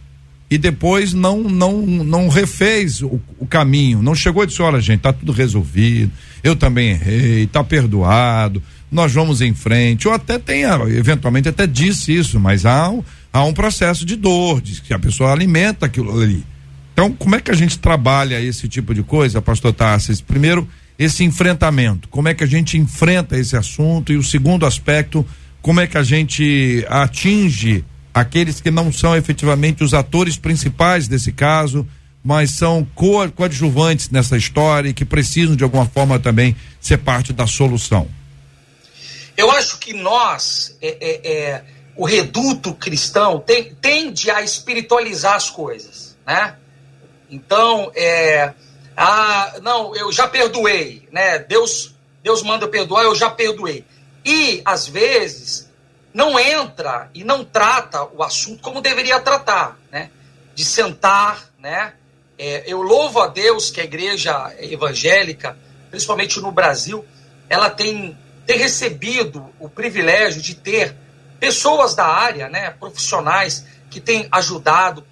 e 0.49 0.57
depois 0.57 1.13
não 1.13 1.43
não 1.43 1.81
não 1.81 2.27
refez 2.27 3.01
o, 3.01 3.19
o 3.39 3.45
caminho, 3.45 4.01
não 4.01 4.15
chegou 4.15 4.43
e 4.43 4.47
disse: 4.47 4.61
olha, 4.61 4.81
gente, 4.81 5.01
tá 5.01 5.13
tudo 5.13 5.31
resolvido, 5.31 6.11
eu 6.43 6.55
também 6.55 6.91
errei, 6.91 7.47
tá 7.47 7.63
perdoado, 7.63 8.61
nós 8.91 9.13
vamos 9.13 9.41
em 9.41 9.53
frente. 9.53 10.07
Ou 10.07 10.13
até 10.13 10.37
tenha, 10.37 10.73
eventualmente 10.89 11.49
até 11.49 11.65
disse 11.65 12.15
isso, 12.15 12.39
mas 12.39 12.65
há 12.65 12.93
há 13.31 13.43
um 13.43 13.53
processo 13.53 14.05
de 14.05 14.15
dor, 14.15 14.61
de 14.61 14.81
que 14.81 14.93
a 14.93 14.99
pessoa 14.99 15.31
alimenta 15.31 15.85
aquilo 15.85 16.21
ali. 16.21 16.43
Então, 16.93 17.11
como 17.11 17.35
é 17.35 17.41
que 17.41 17.49
a 17.49 17.55
gente 17.55 17.79
trabalha 17.79 18.39
esse 18.39 18.67
tipo 18.69 18.93
de 18.93 19.01
coisa, 19.01 19.41
pastor 19.41 19.73
Tarsis? 19.73 20.21
Primeiro, 20.21 20.69
esse 20.97 21.23
enfrentamento, 21.23 22.07
como 22.07 22.27
é 22.27 22.35
que 22.35 22.43
a 22.43 22.47
gente 22.47 22.77
enfrenta 22.77 23.35
esse 23.35 23.57
assunto 23.57 24.13
e 24.13 24.17
o 24.17 24.23
segundo 24.23 24.65
aspecto, 24.65 25.25
como 25.61 25.81
é 25.81 25.87
que 25.87 25.97
a 25.97 26.03
gente 26.03 26.85
atinge 26.87 27.83
aqueles 28.13 28.61
que 28.61 28.69
não 28.69 28.91
são 28.91 29.15
efetivamente 29.15 29.83
os 29.83 29.93
atores 29.93 30.37
principais 30.37 31.07
desse 31.07 31.31
caso, 31.31 31.87
mas 32.23 32.51
são 32.51 32.87
co 32.93 33.29
coadjuvantes 33.31 34.09
nessa 34.11 34.37
história 34.37 34.89
e 34.89 34.93
que 34.93 35.03
precisam 35.03 35.55
de 35.55 35.63
alguma 35.63 35.87
forma 35.87 36.19
também 36.19 36.55
ser 36.79 36.97
parte 36.99 37.33
da 37.33 37.47
solução. 37.47 38.07
Eu 39.35 39.49
acho 39.49 39.79
que 39.79 39.93
nós, 39.93 40.77
é, 40.79 40.97
é, 41.01 41.31
é, 41.31 41.63
o 41.95 42.05
reduto 42.05 42.73
cristão, 42.75 43.39
tem, 43.39 43.73
tende 43.81 44.29
a 44.29 44.43
espiritualizar 44.43 45.35
as 45.35 45.49
coisas, 45.49 46.15
né? 46.25 46.55
Então, 47.33 47.91
é, 47.95 48.53
ah, 48.95 49.53
não, 49.63 49.95
eu 49.95 50.11
já 50.11 50.27
perdoei, 50.27 51.09
né? 51.11 51.39
Deus, 51.39 51.95
Deus 52.21 52.43
manda 52.43 52.67
perdoar, 52.67 53.05
eu 53.05 53.15
já 53.15 53.27
perdoei. 53.27 53.83
E 54.23 54.61
às 54.63 54.87
vezes 54.87 55.67
não 56.13 56.39
entra 56.39 57.09
e 57.11 57.23
não 57.23 57.43
trata 57.43 58.03
o 58.03 58.21
assunto 58.21 58.61
como 58.61 58.81
deveria 58.81 59.19
tratar, 59.19 59.79
né? 59.91 60.11
De 60.53 60.63
sentar, 60.63 61.49
né? 61.57 61.93
É, 62.37 62.65
eu 62.67 62.83
louvo 62.83 63.19
a 63.19 63.27
Deus 63.27 63.71
que 63.71 63.81
a 63.81 63.83
igreja 63.83 64.53
evangélica, 64.59 65.57
principalmente 65.89 66.39
no 66.39 66.51
Brasil, 66.51 67.03
ela 67.49 67.67
tem, 67.71 68.15
tem 68.45 68.59
recebido 68.59 69.49
o 69.59 69.67
privilégio 69.67 70.39
de 70.39 70.53
ter 70.53 70.95
pessoas 71.39 71.95
da 71.95 72.05
área, 72.05 72.47
né, 72.47 72.69
profissionais, 72.71 73.65
que 73.89 73.99
têm 73.99 74.27
ajudado 74.31 75.05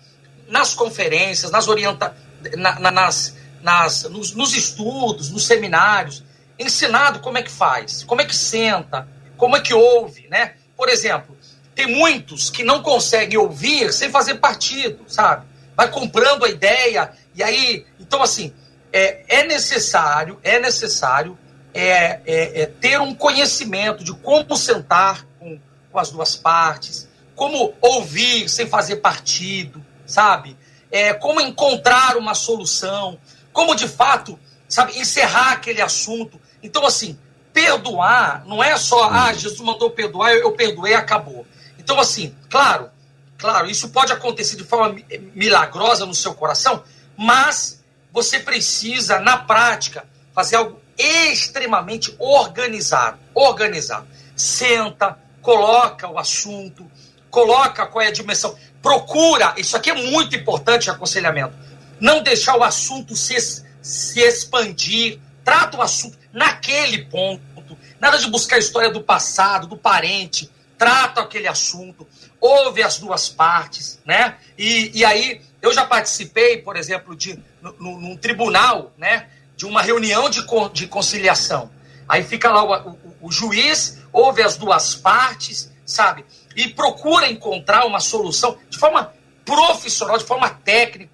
nas 0.51 0.73
conferências, 0.73 1.49
nas 1.49 1.67
orienta 1.67 2.15
na, 2.57 2.79
na, 2.79 2.91
nas, 2.91 3.35
nas, 3.63 4.03
nos, 4.03 4.33
nos 4.33 4.53
estudos, 4.53 5.29
nos 5.29 5.45
seminários, 5.45 6.23
ensinado 6.59 7.19
como 7.19 7.37
é 7.37 7.41
que 7.41 7.49
faz, 7.49 8.03
como 8.03 8.21
é 8.21 8.25
que 8.25 8.35
senta, 8.35 9.07
como 9.37 9.55
é 9.55 9.61
que 9.61 9.73
ouve, 9.73 10.27
né? 10.29 10.55
Por 10.75 10.89
exemplo, 10.89 11.37
tem 11.73 11.87
muitos 11.87 12.49
que 12.49 12.63
não 12.63 12.83
conseguem 12.83 13.37
ouvir 13.37 13.93
sem 13.93 14.11
fazer 14.11 14.35
partido, 14.35 15.05
sabe? 15.07 15.45
Vai 15.75 15.89
comprando 15.89 16.43
a 16.43 16.49
ideia 16.49 17.11
e 17.33 17.41
aí, 17.41 17.85
então 17.99 18.21
assim, 18.21 18.53
é, 18.91 19.23
é 19.27 19.43
necessário, 19.47 20.37
é 20.43 20.59
necessário 20.59 21.39
é, 21.73 22.19
é, 22.25 22.61
é 22.61 22.65
ter 22.65 22.99
um 22.99 23.15
conhecimento 23.15 24.03
de 24.03 24.13
como 24.13 24.57
sentar 24.57 25.25
com, 25.39 25.57
com 25.91 25.97
as 25.97 26.11
duas 26.11 26.35
partes, 26.35 27.07
como 27.35 27.73
ouvir 27.81 28.49
sem 28.49 28.67
fazer 28.67 28.97
partido, 28.97 29.83
sabe? 30.11 30.57
É, 30.91 31.13
como 31.13 31.39
encontrar 31.39 32.17
uma 32.17 32.33
solução 32.35 33.17
como 33.53 33.75
de 33.75 33.87
fato, 33.87 34.39
sabe, 34.67 34.97
encerrar 34.97 35.53
aquele 35.53 35.81
assunto. 35.81 36.39
Então, 36.63 36.85
assim, 36.85 37.17
perdoar 37.53 38.43
não 38.45 38.63
é 38.63 38.77
só, 38.77 39.09
ah, 39.09 39.33
Jesus 39.33 39.59
mandou 39.59 39.91
perdoar, 39.91 40.31
eu, 40.31 40.41
eu 40.41 40.51
perdoei, 40.53 40.93
acabou. 40.93 41.45
Então, 41.77 41.99
assim, 41.99 42.35
claro, 42.49 42.89
claro, 43.37 43.69
isso 43.69 43.89
pode 43.89 44.11
acontecer 44.11 44.55
de 44.55 44.63
forma 44.63 44.99
milagrosa 45.33 46.05
no 46.05 46.13
seu 46.13 46.33
coração, 46.33 46.83
mas 47.17 47.83
você 48.11 48.39
precisa, 48.39 49.19
na 49.19 49.37
prática, 49.37 50.05
fazer 50.33 50.57
algo 50.57 50.79
extremamente 50.97 52.15
organizado. 52.19 53.19
Organizado. 53.33 54.07
Senta, 54.35 55.17
coloca 55.41 56.07
o 56.07 56.17
assunto, 56.17 56.89
coloca 57.29 57.85
qual 57.87 58.03
é 58.03 58.07
a 58.07 58.11
dimensão. 58.11 58.55
Procura, 58.81 59.53
isso 59.57 59.77
aqui 59.77 59.89
é 59.89 59.93
muito 59.93 60.35
importante, 60.35 60.89
aconselhamento 60.89 61.71
não 62.01 62.23
deixar 62.23 62.57
o 62.57 62.63
assunto 62.63 63.15
se, 63.15 63.37
se 63.79 64.19
expandir, 64.19 65.19
trata 65.45 65.77
o 65.77 65.81
assunto 65.81 66.17
naquele 66.33 67.05
ponto, 67.05 67.77
nada 67.99 68.17
de 68.17 68.27
buscar 68.27 68.55
a 68.55 68.59
história 68.59 68.89
do 68.89 69.01
passado, 69.01 69.67
do 69.67 69.77
parente, 69.77 70.49
trata 70.77 71.21
aquele 71.21 71.47
assunto, 71.47 72.07
ouve 72.39 72.81
as 72.81 72.97
duas 72.97 73.29
partes, 73.29 73.99
né? 74.03 74.35
E, 74.57 74.91
e 74.97 75.05
aí, 75.05 75.41
eu 75.61 75.71
já 75.71 75.85
participei, 75.85 76.57
por 76.57 76.75
exemplo, 76.75 77.15
de 77.15 77.39
no, 77.61 77.99
num 77.99 78.17
tribunal, 78.17 78.91
né? 78.97 79.27
De 79.55 79.67
uma 79.67 79.83
reunião 79.83 80.27
de, 80.27 80.43
de 80.73 80.87
conciliação. 80.87 81.69
Aí 82.09 82.23
fica 82.23 82.49
lá 82.49 82.63
o, 82.63 82.89
o, 82.89 82.97
o 83.27 83.31
juiz, 83.31 83.99
ouve 84.11 84.41
as 84.41 84.57
duas 84.57 84.95
partes, 84.95 85.71
sabe? 85.85 86.25
E 86.55 86.69
procura 86.69 87.29
encontrar 87.29 87.85
uma 87.85 87.99
solução 87.99 88.57
de 88.69 88.77
forma 88.77 89.13
profissional, 89.45 90.17
de 90.17 90.25
forma 90.25 90.49
técnica, 90.49 91.11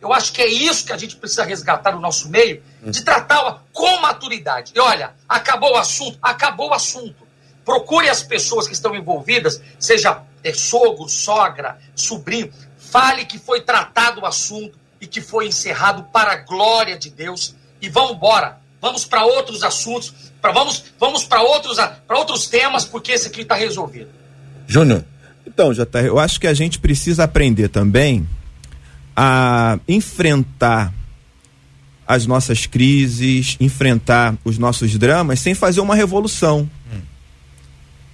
eu 0.00 0.12
acho 0.12 0.32
que 0.32 0.40
é 0.40 0.46
isso 0.46 0.86
que 0.86 0.92
a 0.92 0.96
gente 0.96 1.16
precisa 1.16 1.44
resgatar 1.44 1.92
no 1.92 2.00
nosso 2.00 2.28
meio, 2.28 2.62
de 2.82 3.02
tratá-la 3.02 3.62
com 3.72 4.00
maturidade. 4.00 4.72
E 4.74 4.80
olha, 4.80 5.14
acabou 5.28 5.72
o 5.72 5.76
assunto, 5.76 6.18
acabou 6.22 6.70
o 6.70 6.74
assunto. 6.74 7.26
Procure 7.64 8.08
as 8.08 8.22
pessoas 8.22 8.66
que 8.66 8.72
estão 8.72 8.94
envolvidas, 8.94 9.60
seja 9.78 10.22
é, 10.42 10.54
sogro, 10.54 11.08
sogra, 11.08 11.78
sobrinho, 11.94 12.52
fale 12.78 13.26
que 13.26 13.38
foi 13.38 13.60
tratado 13.60 14.22
o 14.22 14.26
assunto 14.26 14.78
e 15.00 15.06
que 15.06 15.20
foi 15.20 15.46
encerrado 15.46 16.04
para 16.04 16.32
a 16.32 16.36
glória 16.36 16.96
de 16.96 17.10
Deus. 17.10 17.54
E 17.80 17.88
vamos 17.88 18.12
embora. 18.12 18.58
Vamos 18.80 19.04
para 19.04 19.24
outros 19.24 19.64
assuntos, 19.64 20.14
pra, 20.40 20.52
vamos, 20.52 20.84
vamos 21.00 21.24
para 21.24 21.42
outros, 21.42 21.78
outros 22.08 22.46
temas, 22.46 22.84
porque 22.84 23.10
esse 23.10 23.26
aqui 23.26 23.40
está 23.40 23.56
resolvido. 23.56 24.08
Júnior. 24.68 25.04
Então, 25.46 25.72
JR, 25.72 26.04
eu 26.06 26.18
acho 26.18 26.38
que 26.38 26.46
a 26.46 26.54
gente 26.54 26.78
precisa 26.78 27.24
aprender 27.24 27.68
também 27.68 28.28
a 29.16 29.80
enfrentar 29.88 30.94
as 32.06 32.26
nossas 32.26 32.66
crises, 32.66 33.56
enfrentar 33.58 34.36
os 34.44 34.58
nossos 34.58 34.96
dramas 34.96 35.40
sem 35.40 35.54
fazer 35.54 35.80
uma 35.80 35.96
revolução. 35.96 36.70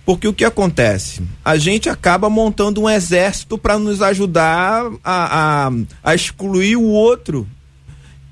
Porque 0.04 0.28
o 0.28 0.34
que 0.34 0.44
acontece? 0.44 1.22
A 1.44 1.56
gente 1.56 1.88
acaba 1.88 2.28
montando 2.28 2.82
um 2.82 2.90
exército 2.90 3.56
para 3.56 3.78
nos 3.78 4.02
ajudar 4.02 4.84
a, 5.02 5.66
a, 5.66 5.72
a, 6.02 6.14
excluir 6.14 6.76
o 6.76 6.84
outro. 6.84 7.48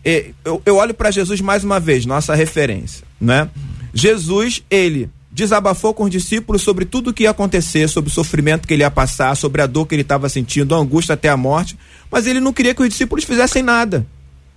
Eu, 0.05 0.61
eu 0.67 0.77
olho 0.77 0.93
para 0.93 1.11
Jesus 1.11 1.41
mais 1.41 1.65
uma 1.65 1.81
vez, 1.81 2.05
nossa 2.05 2.35
referência. 2.35 3.05
Né? 3.19 3.49
Jesus, 3.95 4.63
ele 4.71 5.09
desabafou 5.33 5.95
com 5.95 6.05
os 6.05 6.11
discípulos 6.11 6.61
sobre 6.61 6.85
tudo 6.85 7.11
o 7.11 7.13
que 7.15 7.23
ia 7.23 7.31
acontecer, 7.31 7.89
sobre 7.89 8.11
o 8.11 8.15
sofrimento 8.15 8.69
que 8.69 8.75
ele 8.75 8.83
ia 8.83 8.91
passar, 8.91 9.35
sobre 9.35 9.63
a 9.63 9.67
dor 9.67 9.87
que 9.87 9.95
ele 9.95 10.03
estava 10.03 10.29
sentindo, 10.29 10.75
a 10.75 10.79
angústia 10.79 11.15
até 11.15 11.31
a 11.31 11.37
morte, 11.37 11.79
mas 12.11 12.27
ele 12.27 12.39
não 12.39 12.53
queria 12.53 12.75
que 12.75 12.83
os 12.83 12.89
discípulos 12.89 13.25
fizessem 13.25 13.63
nada. 13.63 14.07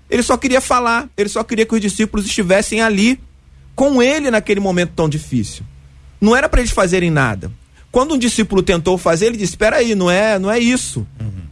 Ele 0.09 0.21
só 0.21 0.35
queria 0.37 0.59
falar, 0.59 1.09
ele 1.15 1.29
só 1.29 1.43
queria 1.43 1.65
que 1.65 1.73
os 1.73 1.81
discípulos 1.81 2.25
estivessem 2.25 2.81
ali 2.81 3.19
com 3.73 4.03
ele 4.03 4.29
naquele 4.29 4.59
momento 4.59 4.91
tão 4.95 5.07
difícil. 5.07 5.63
Não 6.19 6.35
era 6.35 6.49
para 6.49 6.59
eles 6.59 6.71
fazerem 6.71 7.09
nada. 7.09 7.51
Quando 7.91 8.13
um 8.13 8.17
discípulo 8.17 8.61
tentou 8.61 8.97
fazer, 8.97 9.27
ele 9.27 9.37
disse: 9.37 9.53
Espera 9.53 9.77
aí, 9.77 9.95
não 9.95 10.11
é, 10.11 10.37
não 10.37 10.51
é 10.51 10.59
isso. 10.59 11.07
Uhum. 11.19 11.43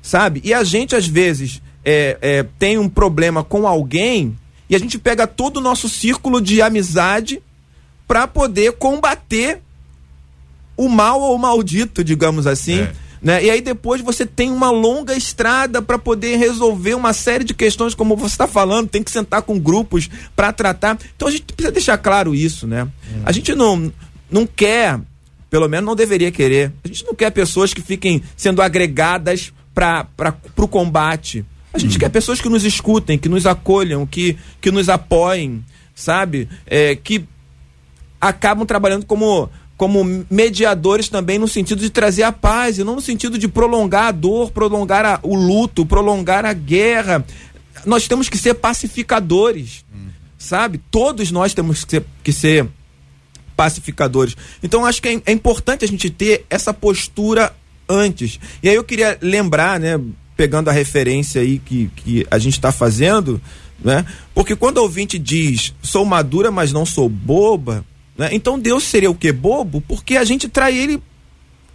Sabe? 0.00 0.40
E 0.44 0.54
a 0.54 0.62
gente, 0.62 0.94
às 0.94 1.06
vezes, 1.06 1.60
é, 1.84 2.16
é, 2.20 2.46
tem 2.58 2.78
um 2.78 2.88
problema 2.88 3.42
com 3.42 3.66
alguém 3.66 4.36
e 4.70 4.76
a 4.76 4.78
gente 4.78 4.98
pega 4.98 5.26
todo 5.26 5.56
o 5.56 5.60
nosso 5.60 5.88
círculo 5.88 6.40
de 6.40 6.62
amizade 6.62 7.42
para 8.08 8.26
poder 8.26 8.72
combater 8.72 9.60
o 10.76 10.88
mal 10.88 11.20
ou 11.20 11.36
o 11.36 11.38
maldito, 11.38 12.02
digamos 12.02 12.46
assim. 12.46 12.80
É. 12.80 12.92
Né? 13.20 13.44
E 13.44 13.50
aí 13.50 13.60
depois 13.60 14.00
você 14.00 14.24
tem 14.24 14.50
uma 14.50 14.70
longa 14.70 15.14
estrada 15.14 15.82
para 15.82 15.98
poder 15.98 16.36
resolver 16.36 16.94
uma 16.94 17.12
série 17.12 17.44
de 17.44 17.52
questões, 17.52 17.94
como 17.94 18.16
você 18.16 18.34
está 18.34 18.46
falando, 18.46 18.88
tem 18.88 19.02
que 19.02 19.10
sentar 19.10 19.42
com 19.42 19.58
grupos 19.58 20.08
para 20.34 20.52
tratar. 20.52 20.96
Então 21.14 21.28
a 21.28 21.30
gente 21.30 21.42
precisa 21.52 21.72
deixar 21.72 21.98
claro 21.98 22.34
isso, 22.34 22.66
né? 22.66 22.84
Hum. 22.84 23.22
A 23.24 23.32
gente 23.32 23.54
não, 23.54 23.92
não 24.30 24.46
quer, 24.46 24.98
pelo 25.50 25.68
menos 25.68 25.84
não 25.84 25.96
deveria 25.96 26.30
querer, 26.30 26.72
a 26.82 26.88
gente 26.88 27.04
não 27.04 27.14
quer 27.14 27.30
pessoas 27.30 27.74
que 27.74 27.82
fiquem 27.82 28.22
sendo 28.36 28.62
agregadas 28.62 29.52
para 29.74 30.06
o 30.56 30.68
combate. 30.68 31.44
A 31.74 31.78
gente 31.78 31.96
hum. 31.96 32.00
quer 32.00 32.08
pessoas 32.08 32.40
que 32.40 32.48
nos 32.48 32.64
escutem, 32.64 33.18
que 33.18 33.28
nos 33.28 33.46
acolham, 33.46 34.06
que, 34.06 34.36
que 34.60 34.70
nos 34.70 34.88
apoiem, 34.88 35.64
sabe? 35.94 36.48
É, 36.66 36.94
que 36.94 37.26
acabam 38.20 38.66
trabalhando 38.66 39.06
como 39.06 39.48
como 39.78 40.24
mediadores 40.28 41.08
também 41.08 41.38
no 41.38 41.46
sentido 41.46 41.80
de 41.80 41.88
trazer 41.88 42.24
a 42.24 42.32
paz 42.32 42.78
e 42.78 42.84
não 42.84 42.96
no 42.96 43.00
sentido 43.00 43.38
de 43.38 43.46
prolongar 43.46 44.08
a 44.08 44.10
dor, 44.10 44.50
prolongar 44.50 45.06
a, 45.06 45.20
o 45.22 45.36
luto, 45.36 45.86
prolongar 45.86 46.44
a 46.44 46.52
guerra. 46.52 47.24
Nós 47.86 48.08
temos 48.08 48.28
que 48.28 48.36
ser 48.36 48.54
pacificadores, 48.54 49.84
sabe? 50.36 50.80
Todos 50.90 51.30
nós 51.30 51.54
temos 51.54 51.84
que 51.84 51.90
ser, 51.92 52.04
que 52.24 52.32
ser 52.32 52.68
pacificadores. 53.56 54.36
Então 54.62 54.84
acho 54.84 55.00
que 55.00 55.08
é, 55.08 55.22
é, 55.26 55.32
importante 55.32 55.84
a 55.84 55.88
gente 55.88 56.10
ter 56.10 56.44
essa 56.50 56.74
postura 56.74 57.54
antes. 57.88 58.40
E 58.60 58.68
aí 58.68 58.74
eu 58.74 58.82
queria 58.82 59.16
lembrar, 59.22 59.78
né, 59.78 60.00
pegando 60.36 60.70
a 60.70 60.72
referência 60.72 61.40
aí 61.40 61.60
que, 61.60 61.88
que 61.94 62.26
a 62.30 62.38
gente 62.38 62.54
está 62.54 62.72
fazendo, 62.72 63.40
né? 63.82 64.04
Porque 64.34 64.56
quando 64.56 64.78
o 64.78 64.82
ouvinte 64.82 65.18
diz 65.18 65.72
sou 65.82 66.04
madura, 66.04 66.50
mas 66.50 66.72
não 66.72 66.84
sou 66.84 67.08
boba, 67.08 67.84
né? 68.18 68.30
Então 68.32 68.58
Deus 68.58 68.82
seria 68.82 69.10
o 69.10 69.14
que? 69.14 69.30
Bobo? 69.30 69.80
Porque 69.80 70.16
a 70.16 70.24
gente 70.24 70.48
trai 70.48 70.76
ele 70.76 71.00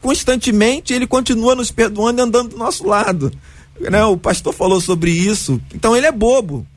constantemente, 0.02 0.94
ele 0.94 1.08
continua 1.08 1.56
nos 1.56 1.72
perdoando 1.72 2.22
e 2.22 2.24
andando 2.24 2.50
do 2.50 2.58
nosso 2.58 2.86
lado. 2.86 3.32
Né? 3.80 4.04
O 4.04 4.18
pastor 4.18 4.54
falou 4.54 4.82
sobre 4.82 5.10
isso. 5.10 5.62
Então 5.74 5.96
ele 5.96 6.06
é 6.06 6.12
bobo. 6.12 6.68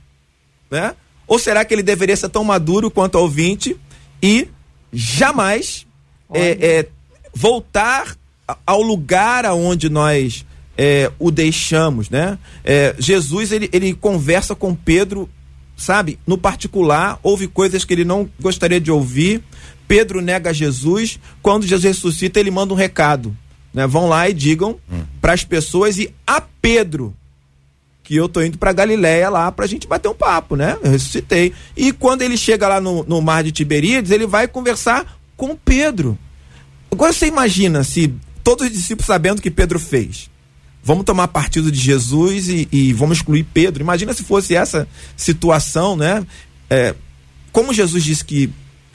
Né? 0.71 0.95
Ou 1.27 1.39
será 1.39 1.65
que 1.65 1.75
ele 1.75 1.83
deveria 1.83 2.17
ser 2.17 2.29
tão 2.29 2.45
maduro 2.45 2.89
quanto 2.89 3.19
ao 3.19 3.25
ouvinte 3.25 3.77
e 4.23 4.49
jamais 4.93 5.85
é, 6.33 6.51
é, 6.51 6.89
voltar 7.35 8.17
ao 8.65 8.81
lugar 8.81 9.45
aonde 9.45 9.89
nós 9.89 10.47
é, 10.79 11.11
o 11.19 11.31
deixamos, 11.31 12.11
né? 12.11 12.39
É, 12.63 12.95
Jesus 12.99 13.51
ele, 13.51 13.69
ele 13.73 13.95
conversa 13.95 14.55
com 14.55 14.75
Pedro, 14.75 15.29
sabe? 15.77 16.19
No 16.27 16.39
particular, 16.39 17.19
houve 17.23 17.47
coisas 17.47 17.85
que 17.85 17.93
ele 17.93 18.05
não 18.05 18.29
gostaria 18.41 18.81
de 18.81 18.91
ouvir, 18.91 19.43
Pedro 19.87 20.21
nega 20.21 20.53
Jesus. 20.53 21.21
Quando 21.43 21.67
Jesus 21.67 21.85
ressuscita, 21.85 22.41
ele 22.41 22.51
manda 22.51 22.73
um 22.73 22.77
recado. 22.77 23.37
Né? 23.73 23.87
Vão 23.87 24.09
lá 24.09 24.29
e 24.29 24.33
digam 24.33 24.77
hum. 24.91 25.03
para 25.21 25.33
as 25.33 25.45
pessoas 25.45 25.99
e 25.99 26.13
a 26.27 26.41
Pedro 26.41 27.15
que 28.03 28.15
eu 28.15 28.29
tô 28.29 28.41
indo 28.41 28.57
para 28.57 28.73
Galiléia 28.73 29.29
lá 29.29 29.51
pra 29.51 29.67
gente 29.67 29.89
bater 29.89 30.09
um 30.09 30.15
papo, 30.15 30.55
né? 30.55 30.79
Eu 30.81 30.93
ressuscitei. 30.93 31.53
E 31.77 31.91
quando 31.91 32.23
ele 32.23 32.37
chega 32.37 32.69
lá 32.69 32.81
no, 32.81 33.03
no 33.03 33.21
mar 33.21 33.43
de 33.43 33.51
Tiberíades, 33.51 34.13
ele 34.13 34.29
vai 34.29 34.47
conversar 34.47 35.19
com 35.37 35.57
Pedro. 35.57 36.17
Agora 36.89 37.13
você 37.13 37.27
imagina 37.27 37.83
se 37.83 38.15
todos 38.45 38.65
os 38.69 38.73
discípulos 38.73 39.07
sabendo 39.07 39.41
o 39.41 39.43
que 39.43 39.51
Pedro 39.51 39.81
fez. 39.81 40.31
Vamos 40.87 41.05
tomar 41.05 41.27
partido 41.27 41.73
de 41.73 41.81
Jesus 41.81 42.49
e, 42.49 42.69
e 42.71 42.93
vamos 42.93 43.19
excluir 43.19 43.43
Pedro. 43.53 43.83
Imagina 43.83 44.15
se 44.15 44.23
fosse 44.23 44.55
essa 44.55 44.87
situação, 45.17 45.97
né? 45.97 46.25
É, 46.71 46.95
como 47.51 47.75
Jesus 47.75 48.05
disse 48.05 48.25
que 48.25 48.49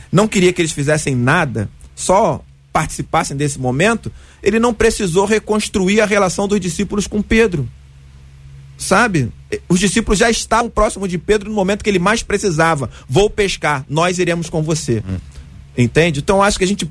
não 0.09 0.25
queria 0.25 0.53
que 0.53 0.61
eles 0.61 0.71
fizessem 0.71 1.13
nada, 1.13 1.69
só 1.93 2.41
participassem 2.71 3.35
desse 3.35 3.59
momento, 3.59 4.09
ele 4.41 4.57
não 4.57 4.73
precisou 4.73 5.25
reconstruir 5.25 5.99
a 5.99 6.05
relação 6.05 6.47
dos 6.47 6.61
discípulos 6.61 7.07
com 7.07 7.21
Pedro. 7.21 7.67
Sabe? 8.77 9.29
Os 9.67 9.77
discípulos 9.77 10.17
já 10.17 10.29
estavam 10.29 10.69
próximos 10.69 11.09
de 11.09 11.17
Pedro 11.17 11.49
no 11.49 11.55
momento 11.57 11.83
que 11.83 11.89
ele 11.89 11.99
mais 11.99 12.23
precisava. 12.23 12.89
Vou 13.09 13.29
pescar, 13.29 13.85
nós 13.89 14.17
iremos 14.17 14.49
com 14.49 14.63
você. 14.63 15.03
Hum. 15.05 15.17
Entende? 15.77 16.21
Então 16.21 16.41
acho 16.41 16.57
que 16.57 16.63
a 16.63 16.67
gente 16.67 16.89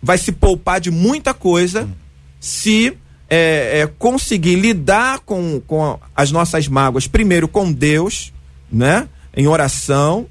vai 0.00 0.18
se 0.18 0.30
poupar 0.30 0.80
de 0.80 0.92
muita 0.92 1.34
coisa 1.34 1.82
hum. 1.82 1.90
se 2.38 2.96
é, 3.28 3.80
é, 3.80 3.86
conseguir 3.86 4.56
lidar 4.56 5.20
com, 5.20 5.60
com 5.66 5.98
as 6.14 6.30
nossas 6.30 6.68
mágoas, 6.68 7.06
primeiro 7.06 7.48
com 7.48 7.72
Deus, 7.72 8.32
né? 8.70 9.08
Em 9.36 9.46
oração, 9.46 10.26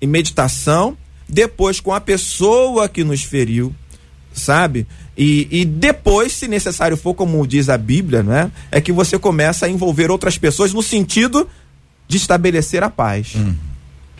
em 0.00 0.06
meditação 0.06 0.96
depois 1.28 1.78
com 1.78 1.92
a 1.92 2.00
pessoa 2.00 2.88
que 2.88 3.04
nos 3.04 3.22
feriu, 3.22 3.74
sabe? 4.32 4.86
E, 5.16 5.46
e 5.50 5.64
depois, 5.64 6.32
se 6.32 6.48
necessário 6.48 6.96
for, 6.96 7.12
como 7.12 7.46
diz 7.46 7.68
a 7.68 7.76
Bíblia, 7.76 8.22
né? 8.22 8.50
É 8.70 8.80
que 8.80 8.92
você 8.92 9.18
começa 9.18 9.66
a 9.66 9.68
envolver 9.68 10.10
outras 10.10 10.38
pessoas 10.38 10.72
no 10.72 10.82
sentido 10.82 11.48
de 12.06 12.16
estabelecer 12.16 12.82
a 12.82 12.88
paz. 12.88 13.34
Hum. 13.36 13.54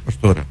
Pastora. 0.04 0.46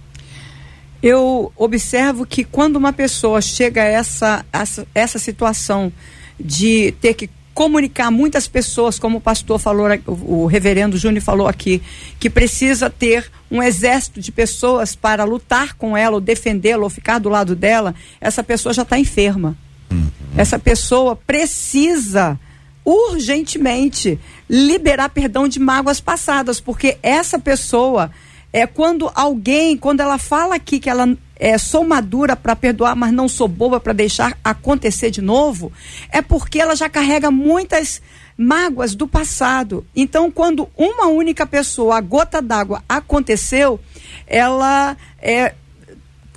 Eu 1.03 1.51
observo 1.55 2.25
que 2.25 2.43
quando 2.43 2.77
uma 2.77 2.91
pessoa 2.91 3.39
chega 3.39 3.83
a 3.83 3.85
essa, 3.85 4.43
essa, 4.51 4.87
essa 4.95 5.19
situação 5.19 5.93
de 6.39 6.91
ter 6.93 7.13
que 7.13 7.29
comunicar 7.57 8.11
muitas 8.11 8.47
pessoas, 8.47 8.99
como 8.99 9.17
o 9.17 9.21
pastor 9.21 9.57
falou, 9.57 9.87
o 10.05 10.45
reverendo 10.45 10.95
Júnior 10.95 11.23
falou 11.23 11.47
aqui, 11.47 11.81
que 12.19 12.29
precisa 12.29 12.87
ter 12.87 13.31
um 13.49 13.63
exército 13.63 14.21
de 14.21 14.31
pessoas 14.31 14.95
para 14.95 15.23
lutar 15.23 15.73
com 15.73 15.97
ela, 15.97 16.17
ou 16.17 16.21
defendê-la, 16.21 16.83
ou 16.83 16.89
ficar 16.89 17.17
do 17.17 17.29
lado 17.29 17.55
dela, 17.55 17.95
essa 18.21 18.43
pessoa 18.43 18.73
já 18.73 18.83
está 18.83 18.99
enferma. 18.99 19.57
Uhum. 19.89 20.07
Essa 20.37 20.59
pessoa 20.59 21.15
precisa 21.15 22.39
urgentemente 22.85 24.19
liberar 24.47 25.09
perdão 25.09 25.47
de 25.47 25.59
mágoas 25.59 25.99
passadas, 25.99 26.59
porque 26.59 26.99
essa 27.01 27.39
pessoa 27.39 28.11
é 28.51 28.65
quando 28.65 29.11
alguém, 29.13 29.77
quando 29.77 29.99
ela 29.99 30.17
fala 30.17 30.55
aqui 30.55 30.79
que 30.79 30.89
ela 30.89 31.17
é, 31.35 31.57
sou 31.57 31.83
madura 31.83 32.35
para 32.35 32.55
perdoar, 32.55 32.95
mas 32.95 33.11
não 33.11 33.27
sou 33.27 33.47
boba 33.47 33.79
para 33.79 33.93
deixar 33.93 34.37
acontecer 34.43 35.11
de 35.11 35.21
novo, 35.21 35.71
é 36.09 36.21
porque 36.21 36.59
ela 36.59 36.75
já 36.75 36.89
carrega 36.89 37.29
muitas 37.29 38.01
mágoas 38.37 38.95
do 38.95 39.07
passado. 39.07 39.85
Então, 39.95 40.31
quando 40.31 40.69
uma 40.77 41.07
única 41.07 41.45
pessoa, 41.45 41.97
a 41.97 42.01
gota 42.01 42.41
d'água, 42.41 42.83
aconteceu, 42.87 43.79
ela 44.25 44.95
é, 45.19 45.53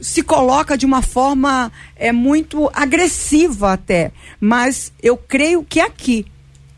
se 0.01 0.23
coloca 0.23 0.77
de 0.77 0.87
uma 0.87 1.03
forma 1.03 1.71
é, 1.97 2.11
muito 2.11 2.71
agressiva 2.73 3.73
até. 3.73 4.13
Mas 4.41 4.93
eu 5.03 5.17
creio 5.17 5.63
que 5.63 5.81
aqui 5.81 6.27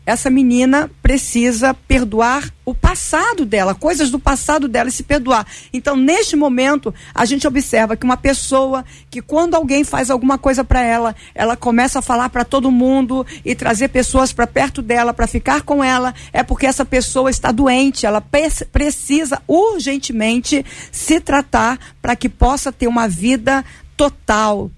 essa 0.05 0.29
menina 0.29 0.91
precisa 1.01 1.73
perdoar 1.73 2.51
o 2.65 2.73
passado 2.73 3.45
dela, 3.45 3.73
coisas 3.75 4.09
do 4.09 4.19
passado 4.19 4.67
dela 4.67 4.89
e 4.89 4.91
se 4.91 5.03
perdoar. 5.03 5.45
Então, 5.71 5.95
neste 5.95 6.35
momento, 6.35 6.93
a 7.13 7.25
gente 7.25 7.47
observa 7.47 7.95
que 7.95 8.05
uma 8.05 8.17
pessoa 8.17 8.83
que 9.09 9.21
quando 9.21 9.55
alguém 9.55 9.83
faz 9.83 10.09
alguma 10.09 10.37
coisa 10.37 10.63
para 10.63 10.81
ela, 10.81 11.15
ela 11.33 11.55
começa 11.55 11.99
a 11.99 12.01
falar 12.01 12.29
para 12.29 12.43
todo 12.43 12.71
mundo 12.71 13.25
e 13.45 13.55
trazer 13.55 13.89
pessoas 13.89 14.33
para 14.33 14.47
perto 14.47 14.81
dela 14.81 15.13
para 15.13 15.27
ficar 15.27 15.61
com 15.61 15.83
ela, 15.83 16.13
é 16.31 16.43
porque 16.43 16.65
essa 16.65 16.85
pessoa 16.85 17.29
está 17.29 17.51
doente, 17.51 18.05
ela 18.05 18.23
precisa 18.71 19.41
urgentemente 19.47 20.65
se 20.91 21.19
tratar 21.19 21.79
para 22.01 22.15
que 22.15 22.27
possa 22.29 22.71
ter 22.71 22.87
uma 22.87 23.07
vida 23.07 23.63
total 23.95 24.69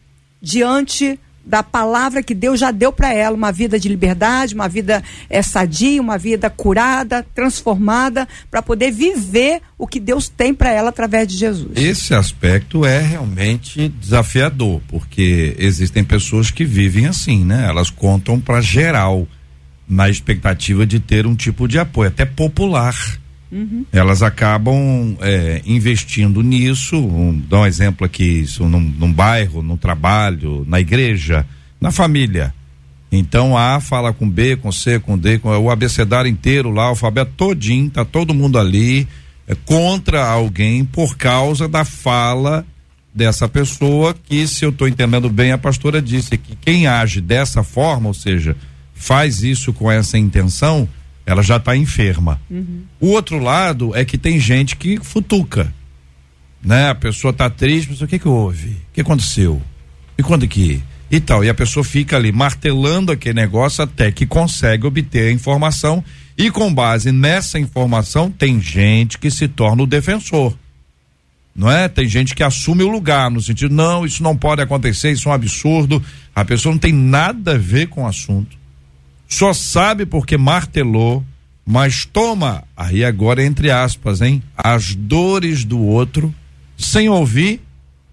diante 0.42 1.20
da 1.46 1.62
palavra 1.62 2.24
que 2.24 2.34
Deus 2.34 2.60
já 2.60 2.72
deu 2.72 2.92
para 2.92 3.14
ela, 3.14 3.36
uma 3.36 3.52
vida 3.52 3.80
de 3.80 3.88
liberdade, 3.88 4.56
uma 4.56 4.68
vida 4.68 5.04
é, 5.30 5.42
sadia, 5.42 6.02
uma 6.02 6.18
vida 6.18 6.50
curada, 6.50 7.26
transformada, 7.36 8.28
para 8.50 8.62
poder 8.62 8.92
viver 8.92 9.62
o 9.78 9.86
que 9.86 10.00
Deus 10.00 10.28
tem 10.28 10.54
para 10.54 10.72
ela 10.72 10.90
através 10.90 11.28
de 11.28 11.38
Jesus. 11.38 11.72
Esse 11.76 12.14
aspecto 12.16 12.86
é 12.86 13.00
realmente 13.00 13.88
desafiador, 13.90 14.82
porque 14.88 15.56
existem 15.60 16.04
pessoas 16.04 16.50
que 16.50 16.66
vivem 16.66 17.06
assim, 17.06 17.46
né? 17.46 17.66
Elas 17.68 17.90
contam 17.90 18.40
para 18.40 18.60
geral, 18.62 19.28
na 19.88 20.10
expectativa 20.10 20.86
de 20.86 21.00
ter 21.00 21.28
um 21.28 21.36
tipo 21.36 21.68
de 21.68 21.78
apoio, 21.78 22.10
até 22.10 22.26
popular. 22.26 22.96
Uhum. 23.52 23.86
Elas 23.92 24.22
acabam 24.22 25.16
é, 25.22 25.62
investindo 25.66 26.42
nisso. 26.42 26.98
Um, 26.98 27.42
dá 27.50 27.60
um 27.60 27.66
exemplo 27.66 28.06
aqui: 28.06 28.24
isso 28.24 28.66
num, 28.66 28.80
num 28.80 29.14
bairro, 29.14 29.62
no 29.62 29.78
trabalho, 29.78 30.66
na 30.68 30.80
igreja, 30.80 31.46
na 31.80 31.92
família. 31.92 32.54
Então 33.12 33.58
A 33.58 33.80
fala 33.80 34.12
com 34.12 34.30
B, 34.30 34.56
com 34.56 34.72
C, 34.72 35.00
com 35.00 35.18
D, 35.18 35.40
com 35.40 35.50
o 35.50 35.70
abecedário 35.70 36.30
inteiro 36.30 36.70
lá, 36.70 36.88
o 36.88 36.90
alfabeto 36.90 37.32
todinho, 37.38 37.90
tá 37.90 38.04
todo 38.04 38.34
mundo 38.34 38.58
ali. 38.58 39.08
é, 39.48 39.56
contra 39.66 40.26
alguém 40.26 40.84
por 40.84 41.18
causa 41.18 41.68
da 41.68 41.86
fala 41.86 42.66
dessa 43.14 43.48
pessoa 43.48 44.14
que, 44.14 44.48
se 44.48 44.66
eu 44.66 44.70
estou 44.70 44.88
entendendo 44.88 45.30
bem, 45.30 45.52
a 45.52 45.58
pastora 45.58 46.02
disse 46.02 46.38
que 46.38 46.56
quem 46.56 46.88
age 46.88 47.22
dessa 47.22 47.64
forma, 47.64 48.08
ou 48.08 48.14
seja, 48.14 48.58
faz 48.94 49.42
isso 49.42 49.72
com 49.72 49.90
essa 49.90 50.18
intenção, 50.18 50.88
ela 51.26 51.42
já 51.42 51.58
está 51.58 51.76
enferma. 51.76 52.40
Uhum. 52.50 52.84
O 53.00 53.08
outro 53.08 53.40
lado 53.40 53.96
é 53.96 54.06
que 54.06 54.18
tem 54.18 54.40
gente 54.40 54.76
que 54.76 55.00
futuca, 55.04 55.74
né? 56.64 56.90
A 56.90 56.96
pessoa 56.96 57.32
está 57.32 57.50
triste, 57.50 57.90
mas 57.90 58.02
o 58.02 58.08
que 58.08 58.20
que 58.20 58.28
houve? 58.28 58.70
O 58.70 58.94
que 58.94 59.02
aconteceu? 59.02 59.62
E 60.18 60.24
quando 60.24 60.48
que? 60.48 60.82
E 61.10 61.20
tal, 61.20 61.44
e 61.44 61.50
a 61.50 61.54
pessoa 61.54 61.84
fica 61.84 62.16
ali 62.16 62.32
martelando 62.32 63.12
aquele 63.12 63.36
negócio 63.36 63.84
até 63.84 64.12
que 64.12 64.26
consegue 64.26 64.88
obter 64.88 65.30
a 65.30 65.32
informação 65.32 66.04
e 66.38 66.50
com 66.50 66.74
base 66.74 67.12
nessa 67.12 67.60
informação 67.60 68.30
tem 68.30 68.60
gente 68.60 69.18
que 69.18 69.30
se 69.30 69.48
torna 69.48 69.84
o 69.84 69.88
defensor 69.88 70.56
não 71.56 71.72
é? 71.72 71.88
Tem 71.88 72.08
gente 72.08 72.36
que 72.36 72.44
assume 72.44 72.84
o 72.84 72.90
lugar 72.90 73.32
no 73.32 73.42
sentido, 73.42 73.74
não, 73.74 74.06
isso 74.06 74.22
não 74.22 74.36
pode 74.36 74.62
acontecer, 74.62 75.12
isso 75.12 75.30
é 75.30 75.32
um 75.32 75.36
absurdo. 75.36 76.04
A 76.36 76.44
pessoa 76.44 76.74
não 76.74 76.80
tem 76.80 76.92
nada 76.92 77.54
a 77.54 77.58
ver 77.58 77.88
com 77.88 78.04
o 78.04 78.08
assunto. 78.08 78.58
Só 79.36 79.52
sabe 79.52 80.06
porque 80.06 80.38
martelou, 80.38 81.22
mas 81.68 82.06
toma, 82.06 82.64
aí 82.74 83.04
agora 83.04 83.44
entre 83.44 83.70
aspas, 83.70 84.22
hein, 84.22 84.42
as 84.56 84.96
dores 84.96 85.66
do 85.66 85.78
outro, 85.78 86.34
sem 86.78 87.10
ouvir 87.10 87.60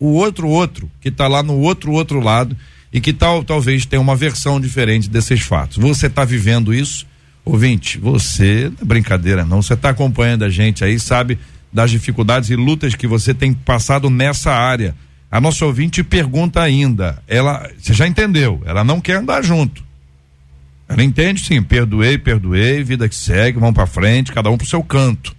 o 0.01 0.15
outro 0.15 0.49
outro, 0.49 0.91
que 1.01 1.11
está 1.11 1.29
lá 1.29 1.41
no 1.41 1.61
outro 1.61 1.93
outro 1.93 2.19
lado 2.19 2.57
e 2.93 3.01
que 3.01 3.13
tal 3.13 3.45
talvez 3.45 3.87
tenha 3.87 4.03
uma 4.03 4.17
versão 4.17 4.61
diferente 4.61 5.09
desses 5.09 5.43
fatos. 5.43 5.77
Você 5.77 6.09
está 6.09 6.25
vivendo 6.25 6.75
isso? 6.75 7.07
Ouvinte, 7.45 7.99
você, 7.99 8.73
é 8.81 8.85
brincadeira 8.85 9.45
não, 9.45 9.63
você 9.63 9.75
está 9.75 9.91
acompanhando 9.91 10.45
a 10.45 10.51
gente 10.51 10.83
aí, 10.83 10.99
sabe 10.99 11.39
das 11.73 11.93
dificuldades 11.93 12.51
e 12.51 12.57
lutas 12.57 12.97
que 12.97 13.07
você 13.07 13.33
tem 13.33 13.53
passado 13.53 14.11
nessa 14.11 14.51
área. 14.51 14.93
A 15.31 15.41
nossa 15.41 15.65
ouvinte 15.65 16.03
pergunta 16.03 16.61
ainda, 16.61 17.23
ela, 17.29 17.71
você 17.79 17.95
já 17.95 18.09
entendeu, 18.09 18.61
ela 18.65 18.83
não 18.83 19.01
quer 19.01 19.19
andar 19.19 19.41
junto. 19.45 19.92
Ela 20.89 21.03
entende 21.03 21.45
sim, 21.45 21.63
perdoei, 21.63 22.19
perdoei, 22.19 22.83
vida 22.83 23.09
que 23.09 23.15
segue, 23.15 23.59
vamos 23.59 23.75
para 23.75 23.87
frente, 23.87 24.33
cada 24.33 24.51
um 24.51 24.59
pro 24.59 24.67
seu 24.67 24.83
canto. 24.83 25.35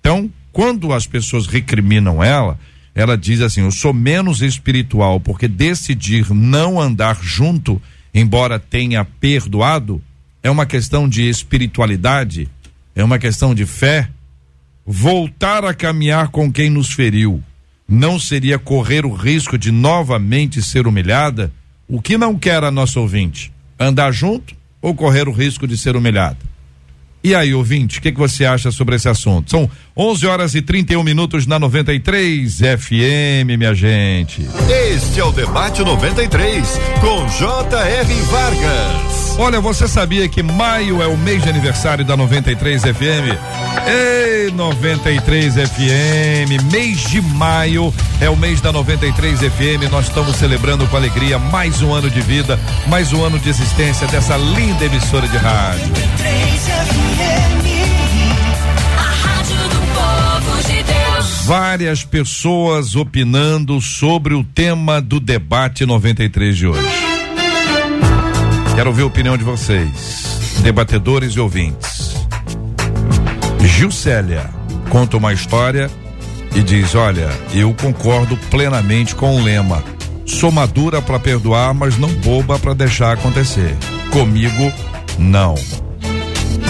Então, 0.00 0.30
quando 0.52 0.92
as 0.92 1.06
pessoas 1.06 1.46
recriminam 1.46 2.22
ela, 2.22 2.58
ela 2.94 3.16
diz 3.16 3.40
assim: 3.40 3.62
"Eu 3.62 3.70
sou 3.70 3.92
menos 3.92 4.40
espiritual 4.40 5.20
porque 5.20 5.46
decidir 5.46 6.32
não 6.32 6.80
andar 6.80 7.18
junto, 7.20 7.80
embora 8.14 8.58
tenha 8.58 9.04
perdoado, 9.04 10.02
é 10.42 10.50
uma 10.50 10.64
questão 10.64 11.08
de 11.08 11.28
espiritualidade, 11.28 12.48
é 12.94 13.04
uma 13.04 13.18
questão 13.18 13.54
de 13.54 13.66
fé, 13.66 14.08
voltar 14.86 15.64
a 15.64 15.74
caminhar 15.74 16.28
com 16.28 16.50
quem 16.50 16.70
nos 16.70 16.90
feriu 16.92 17.42
não 17.88 18.18
seria 18.18 18.58
correr 18.58 19.06
o 19.06 19.12
risco 19.12 19.56
de 19.56 19.70
novamente 19.70 20.60
ser 20.60 20.86
humilhada? 20.86 21.52
O 21.88 22.02
que 22.02 22.18
não 22.18 22.36
quer 22.36 22.64
a 22.64 22.70
nossa 22.70 22.98
ouvinte? 22.98 23.52
Andar 23.78 24.10
junto 24.12 24.56
ou 24.86 24.94
correr 24.94 25.28
o 25.28 25.32
risco 25.32 25.66
de 25.66 25.76
ser 25.76 25.96
humilhada? 25.96 26.38
E 27.24 27.34
aí, 27.34 27.52
ouvinte, 27.52 27.98
o 27.98 28.02
que, 28.02 28.12
que 28.12 28.18
você 28.18 28.44
acha 28.44 28.70
sobre 28.70 28.94
esse 28.94 29.08
assunto? 29.08 29.50
São 29.50 29.68
11 29.96 30.26
horas 30.28 30.54
e 30.54 30.62
31 30.62 31.02
minutos 31.02 31.44
na 31.44 31.58
93 31.58 32.58
FM, 32.58 33.58
minha 33.58 33.74
gente. 33.74 34.46
Este 34.94 35.18
é 35.18 35.24
o 35.24 35.32
Debate 35.32 35.82
93, 35.82 36.78
com 37.00 37.26
J.R. 37.26 38.14
Vargas. 38.30 39.15
Olha, 39.38 39.60
você 39.60 39.86
sabia 39.86 40.26
que 40.28 40.42
maio 40.42 41.02
é 41.02 41.06
o 41.06 41.16
mês 41.16 41.42
de 41.42 41.50
aniversário 41.50 42.04
da 42.04 42.16
93 42.16 42.82
FM? 42.82 43.36
Ei, 43.86 44.50
93 44.50 45.54
FM, 45.54 46.72
mês 46.72 47.00
de 47.00 47.20
maio 47.20 47.92
é 48.18 48.30
o 48.30 48.36
mês 48.36 48.62
da 48.62 48.72
93 48.72 49.40
FM. 49.40 49.90
Nós 49.90 50.06
estamos 50.06 50.36
celebrando 50.36 50.86
com 50.86 50.96
alegria 50.96 51.38
mais 51.38 51.82
um 51.82 51.92
ano 51.92 52.08
de 52.08 52.20
vida, 52.22 52.58
mais 52.88 53.12
um 53.12 53.22
ano 53.22 53.38
de 53.38 53.50
existência 53.50 54.06
dessa 54.06 54.38
linda 54.38 54.86
emissora 54.86 55.28
de 55.28 55.36
rádio. 55.36 55.86
93 55.88 56.62
FM. 56.62 57.46
Várias 61.44 62.02
pessoas 62.02 62.96
opinando 62.96 63.80
sobre 63.80 64.34
o 64.34 64.42
tema 64.42 65.00
do 65.00 65.20
debate 65.20 65.86
93 65.86 66.56
de 66.56 66.66
hoje. 66.66 67.05
Quero 68.76 68.90
ouvir 68.90 69.04
a 69.04 69.06
opinião 69.06 69.38
de 69.38 69.42
vocês, 69.42 70.58
debatedores 70.62 71.32
e 71.32 71.40
ouvintes. 71.40 72.14
Gilcélia 73.58 74.50
conta 74.90 75.16
uma 75.16 75.32
história 75.32 75.90
e 76.54 76.62
diz: 76.62 76.94
Olha, 76.94 77.30
eu 77.54 77.72
concordo 77.72 78.36
plenamente 78.50 79.14
com 79.14 79.34
o 79.34 79.42
lema. 79.42 79.82
Sou 80.26 80.52
madura 80.52 81.00
para 81.00 81.18
perdoar, 81.18 81.72
mas 81.72 81.96
não 81.96 82.10
boba 82.16 82.58
para 82.58 82.74
deixar 82.74 83.14
acontecer. 83.14 83.74
Comigo, 84.12 84.70
não. 85.18 85.54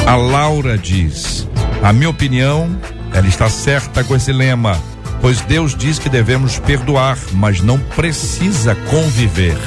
A 0.06 0.14
Laura 0.14 0.78
diz: 0.78 1.48
A 1.82 1.92
minha 1.92 2.10
opinião, 2.10 2.70
ela 3.12 3.26
está 3.26 3.50
certa 3.50 4.04
com 4.04 4.14
esse 4.14 4.32
lema, 4.32 4.80
pois 5.20 5.40
Deus 5.40 5.74
diz 5.74 5.98
que 5.98 6.08
devemos 6.08 6.56
perdoar, 6.60 7.18
mas 7.32 7.60
não 7.60 7.80
precisa 7.80 8.76
conviver. 8.88 9.58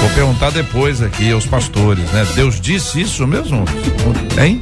Vou 0.00 0.10
perguntar 0.10 0.50
depois 0.50 1.02
aqui 1.02 1.30
aos 1.30 1.46
pastores, 1.46 2.10
né? 2.10 2.26
Deus 2.34 2.60
disse 2.60 3.00
isso 3.00 3.26
mesmo? 3.26 3.64
Hein? 4.42 4.60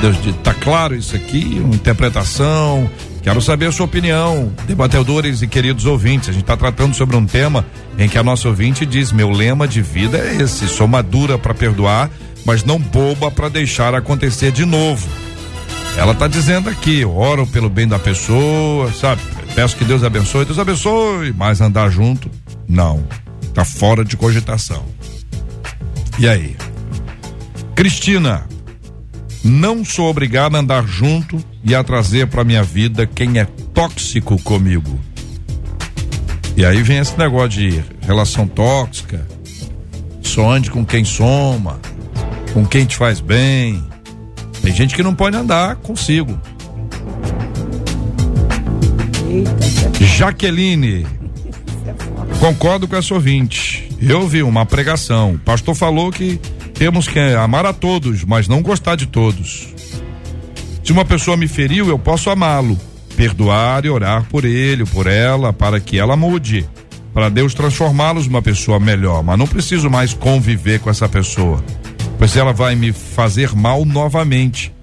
Deus 0.00 0.16
disse, 0.22 0.38
tá 0.38 0.54
claro 0.54 0.94
isso 0.94 1.14
aqui? 1.14 1.60
Uma 1.62 1.74
interpretação? 1.74 2.88
Quero 3.22 3.42
saber 3.42 3.66
a 3.66 3.72
sua 3.72 3.84
opinião, 3.84 4.50
debatedores 4.66 5.42
e 5.42 5.46
queridos 5.46 5.84
ouvintes. 5.84 6.30
A 6.30 6.32
gente 6.32 6.42
está 6.42 6.56
tratando 6.56 6.94
sobre 6.94 7.16
um 7.16 7.26
tema 7.26 7.66
em 7.98 8.08
que 8.08 8.16
a 8.16 8.22
nossa 8.22 8.48
ouvinte 8.48 8.86
diz: 8.86 9.12
meu 9.12 9.30
lema 9.30 9.68
de 9.68 9.82
vida 9.82 10.16
é 10.16 10.36
esse, 10.42 10.66
sou 10.66 10.88
madura 10.88 11.36
para 11.36 11.52
perdoar, 11.52 12.10
mas 12.46 12.64
não 12.64 12.78
boba 12.78 13.30
para 13.30 13.50
deixar 13.50 13.94
acontecer 13.94 14.50
de 14.50 14.64
novo. 14.64 15.06
Ela 15.98 16.12
está 16.12 16.26
dizendo 16.26 16.70
aqui, 16.70 17.04
oro 17.04 17.46
pelo 17.46 17.68
bem 17.68 17.86
da 17.86 17.98
pessoa, 17.98 18.90
sabe? 18.92 19.20
Peço 19.54 19.76
que 19.76 19.84
Deus 19.84 20.02
abençoe, 20.02 20.46
Deus 20.46 20.58
abençoe, 20.58 21.34
mas 21.36 21.60
andar 21.60 21.90
junto, 21.90 22.30
não. 22.66 23.04
Tá 23.58 23.64
fora 23.64 24.04
de 24.04 24.16
cogitação. 24.16 24.84
E 26.16 26.28
aí? 26.28 26.56
Cristina, 27.74 28.46
não 29.42 29.84
sou 29.84 30.08
obrigada 30.08 30.56
a 30.56 30.60
andar 30.60 30.86
junto 30.86 31.44
e 31.64 31.74
a 31.74 31.82
trazer 31.82 32.28
para 32.28 32.44
minha 32.44 32.62
vida 32.62 33.04
quem 33.04 33.40
é 33.40 33.46
tóxico 33.74 34.40
comigo. 34.42 34.96
E 36.56 36.64
aí 36.64 36.84
vem 36.84 36.98
esse 36.98 37.18
negócio 37.18 37.48
de 37.48 37.82
relação 38.00 38.46
tóxica, 38.46 39.26
só 40.22 40.48
ande 40.52 40.70
com 40.70 40.86
quem 40.86 41.04
soma, 41.04 41.80
com 42.54 42.64
quem 42.64 42.84
te 42.84 42.96
faz 42.96 43.18
bem. 43.18 43.84
Tem 44.62 44.72
gente 44.72 44.94
que 44.94 45.02
não 45.02 45.16
pode 45.16 45.36
andar 45.36 45.74
consigo. 45.78 46.40
Jaqueline, 50.16 51.17
concordo 52.38 52.86
com 52.88 52.96
essa 52.96 53.14
ouvinte. 53.14 53.88
Eu 54.00 54.26
vi 54.26 54.42
uma 54.42 54.64
pregação. 54.64 55.32
O 55.32 55.38
pastor 55.38 55.74
falou 55.74 56.10
que 56.10 56.40
temos 56.74 57.08
que 57.08 57.18
amar 57.18 57.66
a 57.66 57.72
todos, 57.72 58.24
mas 58.24 58.48
não 58.48 58.62
gostar 58.62 58.96
de 58.96 59.06
todos. 59.06 59.68
Se 60.84 60.92
uma 60.92 61.04
pessoa 61.04 61.36
me 61.36 61.46
feriu, 61.46 61.88
eu 61.88 61.98
posso 61.98 62.30
amá-lo, 62.30 62.78
perdoar 63.16 63.84
e 63.84 63.90
orar 63.90 64.26
por 64.30 64.44
ele, 64.44 64.84
por 64.84 65.06
ela, 65.06 65.52
para 65.52 65.80
que 65.80 65.98
ela 65.98 66.16
mude, 66.16 66.66
para 67.12 67.28
Deus 67.28 67.52
transformá-los 67.52 68.26
numa 68.26 68.40
pessoa 68.40 68.80
melhor, 68.80 69.22
mas 69.22 69.38
não 69.38 69.46
preciso 69.46 69.90
mais 69.90 70.14
conviver 70.14 70.80
com 70.80 70.88
essa 70.88 71.08
pessoa 71.08 71.62
pois 72.18 72.36
ela 72.36 72.52
vai 72.52 72.74
me 72.74 72.92
fazer 72.92 73.54
mal 73.54 73.84
novamente. 73.84 74.74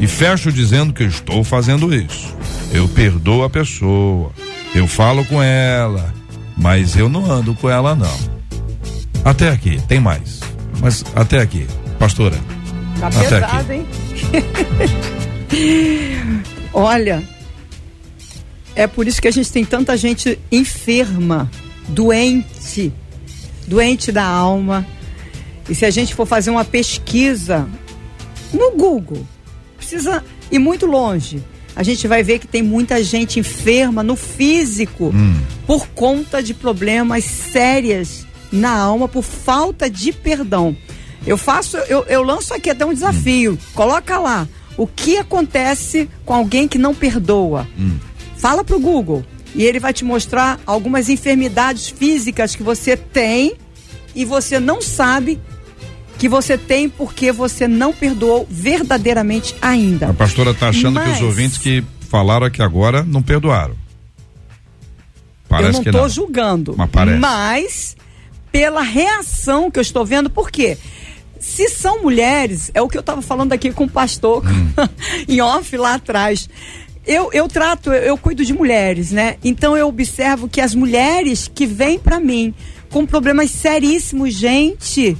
E 0.00 0.06
fecho 0.06 0.50
dizendo 0.50 0.92
que 0.92 1.04
estou 1.04 1.44
fazendo 1.44 1.94
isso. 1.94 2.34
Eu 2.72 2.88
perdoo 2.88 3.44
a 3.44 3.50
pessoa, 3.50 4.32
eu 4.74 4.86
falo 4.86 5.24
com 5.24 5.42
ela, 5.42 6.12
mas 6.58 6.96
eu 6.96 7.08
não 7.08 7.30
ando 7.30 7.54
com 7.54 7.70
ela 7.70 7.94
não. 7.94 8.18
Até 9.24 9.48
aqui, 9.48 9.80
tem 9.86 10.00
mais. 10.00 10.40
Mas 10.80 11.04
até 11.14 11.38
aqui, 11.38 11.66
pastora. 11.98 12.36
Tá 13.00 13.06
até 13.06 13.20
pesado, 13.20 13.72
aqui. 13.72 13.72
hein? 13.72 13.86
Olha, 16.72 17.22
é 18.74 18.86
por 18.86 19.06
isso 19.06 19.20
que 19.20 19.28
a 19.28 19.30
gente 19.30 19.50
tem 19.50 19.64
tanta 19.64 19.96
gente 19.96 20.38
enferma, 20.50 21.50
doente, 21.88 22.92
doente 23.66 24.12
da 24.12 24.24
alma, 24.24 24.86
e 25.68 25.74
se 25.74 25.84
a 25.84 25.90
gente 25.90 26.14
for 26.14 26.26
fazer 26.26 26.50
uma 26.50 26.64
pesquisa 26.64 27.68
no 28.52 28.72
Google, 28.72 29.26
precisa 29.76 30.24
ir 30.50 30.58
muito 30.58 30.86
longe. 30.86 31.42
A 31.78 31.84
gente 31.84 32.08
vai 32.08 32.24
ver 32.24 32.40
que 32.40 32.48
tem 32.48 32.60
muita 32.60 33.04
gente 33.04 33.38
enferma 33.38 34.02
no 34.02 34.16
físico 34.16 35.12
hum. 35.14 35.40
por 35.64 35.86
conta 35.90 36.42
de 36.42 36.52
problemas 36.52 37.22
sérias 37.22 38.26
na 38.50 38.76
alma, 38.76 39.06
por 39.06 39.22
falta 39.22 39.88
de 39.88 40.12
perdão. 40.12 40.76
Eu 41.24 41.38
faço, 41.38 41.76
eu, 41.76 42.04
eu 42.08 42.24
lanço 42.24 42.52
aqui 42.52 42.68
até 42.68 42.84
um 42.84 42.92
desafio. 42.92 43.52
Hum. 43.52 43.58
Coloca 43.74 44.18
lá 44.18 44.48
O 44.76 44.88
que 44.88 45.18
acontece 45.18 46.10
com 46.24 46.34
alguém 46.34 46.66
que 46.66 46.78
não 46.78 46.92
perdoa? 46.96 47.64
Hum. 47.78 47.96
Fala 48.36 48.64
pro 48.64 48.80
Google 48.80 49.24
e 49.54 49.62
ele 49.62 49.78
vai 49.78 49.92
te 49.92 50.04
mostrar 50.04 50.58
algumas 50.66 51.08
enfermidades 51.08 51.88
físicas 51.88 52.56
que 52.56 52.62
você 52.64 52.96
tem 52.96 53.54
e 54.16 54.24
você 54.24 54.58
não 54.58 54.82
sabe 54.82 55.40
que 56.18 56.28
você 56.28 56.58
tem 56.58 56.88
porque 56.88 57.30
você 57.30 57.68
não 57.68 57.92
perdoou 57.92 58.46
verdadeiramente 58.50 59.54
ainda. 59.62 60.08
A 60.08 60.14
pastora 60.14 60.50
está 60.50 60.68
achando 60.68 60.94
Mas... 60.94 61.04
que 61.04 61.10
os 61.12 61.22
ouvintes 61.22 61.58
que 61.58 61.84
falaram 62.10 62.46
aqui 62.46 62.60
agora 62.60 63.04
não 63.04 63.22
perdoaram. 63.22 63.76
Parece 65.48 65.78
eu 65.78 65.84
não 65.84 65.90
estou 65.90 66.08
julgando. 66.08 66.74
Mas. 66.76 67.18
Mas, 67.18 67.96
pela 68.52 68.82
reação 68.82 69.70
que 69.70 69.78
eu 69.78 69.82
estou 69.82 70.04
vendo, 70.04 70.28
por 70.28 70.50
quê? 70.50 70.76
Se 71.38 71.68
são 71.68 72.02
mulheres, 72.02 72.70
é 72.74 72.82
o 72.82 72.88
que 72.88 72.98
eu 72.98 73.00
estava 73.00 73.22
falando 73.22 73.52
aqui 73.52 73.72
com 73.72 73.84
o 73.84 73.88
pastor 73.88 74.44
Hum. 74.44 74.72
em 75.28 75.40
off 75.40 75.76
lá 75.76 75.94
atrás. 75.94 76.50
Eu, 77.06 77.30
eu 77.32 77.48
trato, 77.48 77.90
eu, 77.90 78.02
eu 78.02 78.18
cuido 78.18 78.44
de 78.44 78.52
mulheres, 78.52 79.12
né? 79.12 79.36
Então 79.42 79.76
eu 79.76 79.88
observo 79.88 80.48
que 80.48 80.60
as 80.60 80.74
mulheres 80.74 81.50
que 81.52 81.64
vêm 81.64 81.98
para 81.98 82.20
mim 82.20 82.52
com 82.90 83.06
problemas 83.06 83.50
seríssimos, 83.50 84.34
gente, 84.34 85.16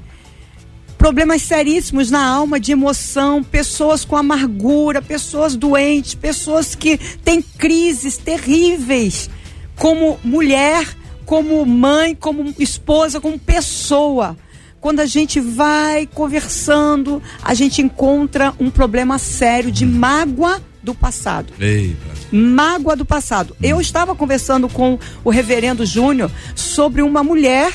problemas 0.99 1.43
seríssimos 1.43 2.11
na 2.11 2.27
alma, 2.27 2.59
de 2.59 2.73
emoção, 2.73 3.43
pessoas 3.43 4.05
com 4.05 4.17
amargura, 4.17 5.01
pessoas 5.01 5.55
doentes, 5.55 6.15
pessoas 6.15 6.75
que 6.75 6.99
têm 7.25 7.41
crises 7.41 8.19
terríveis, 8.19 9.31
como 9.77 10.19
mulher, 10.25 10.87
como 11.25 11.65
mãe, 11.65 12.15
como 12.15 12.53
esposa, 12.59 13.21
como 13.21 13.39
pessoa. 13.39 14.37
Quando 14.81 15.01
a 15.01 15.07
gente 15.07 15.41
vai 15.41 16.07
conversando, 16.07 17.23
a 17.43 17.55
gente 17.55 17.81
encontra 17.81 18.53
um 18.59 18.71
problema 18.71 19.19
sério 19.19 19.71
de 19.71 19.87
mágoa 19.87 20.61
do 20.81 20.95
passado 20.95 21.53
Ei, 21.59 21.97
Brasil. 22.05 22.29
mágoa 22.33 22.97
do 22.97 23.05
passado. 23.05 23.57
Eu 23.63 23.81
estava 23.81 24.15
conversando 24.15 24.69
com 24.69 24.99
o 25.25 25.31
reverendo 25.31 25.85
Júnior 25.85 26.31
sobre 26.55 27.03
uma 27.03 27.23
mulher 27.23 27.73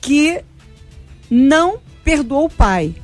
que 0.00 0.42
não 1.30 1.78
perdoou 2.04 2.46
o 2.46 2.50
pai. 2.50 2.94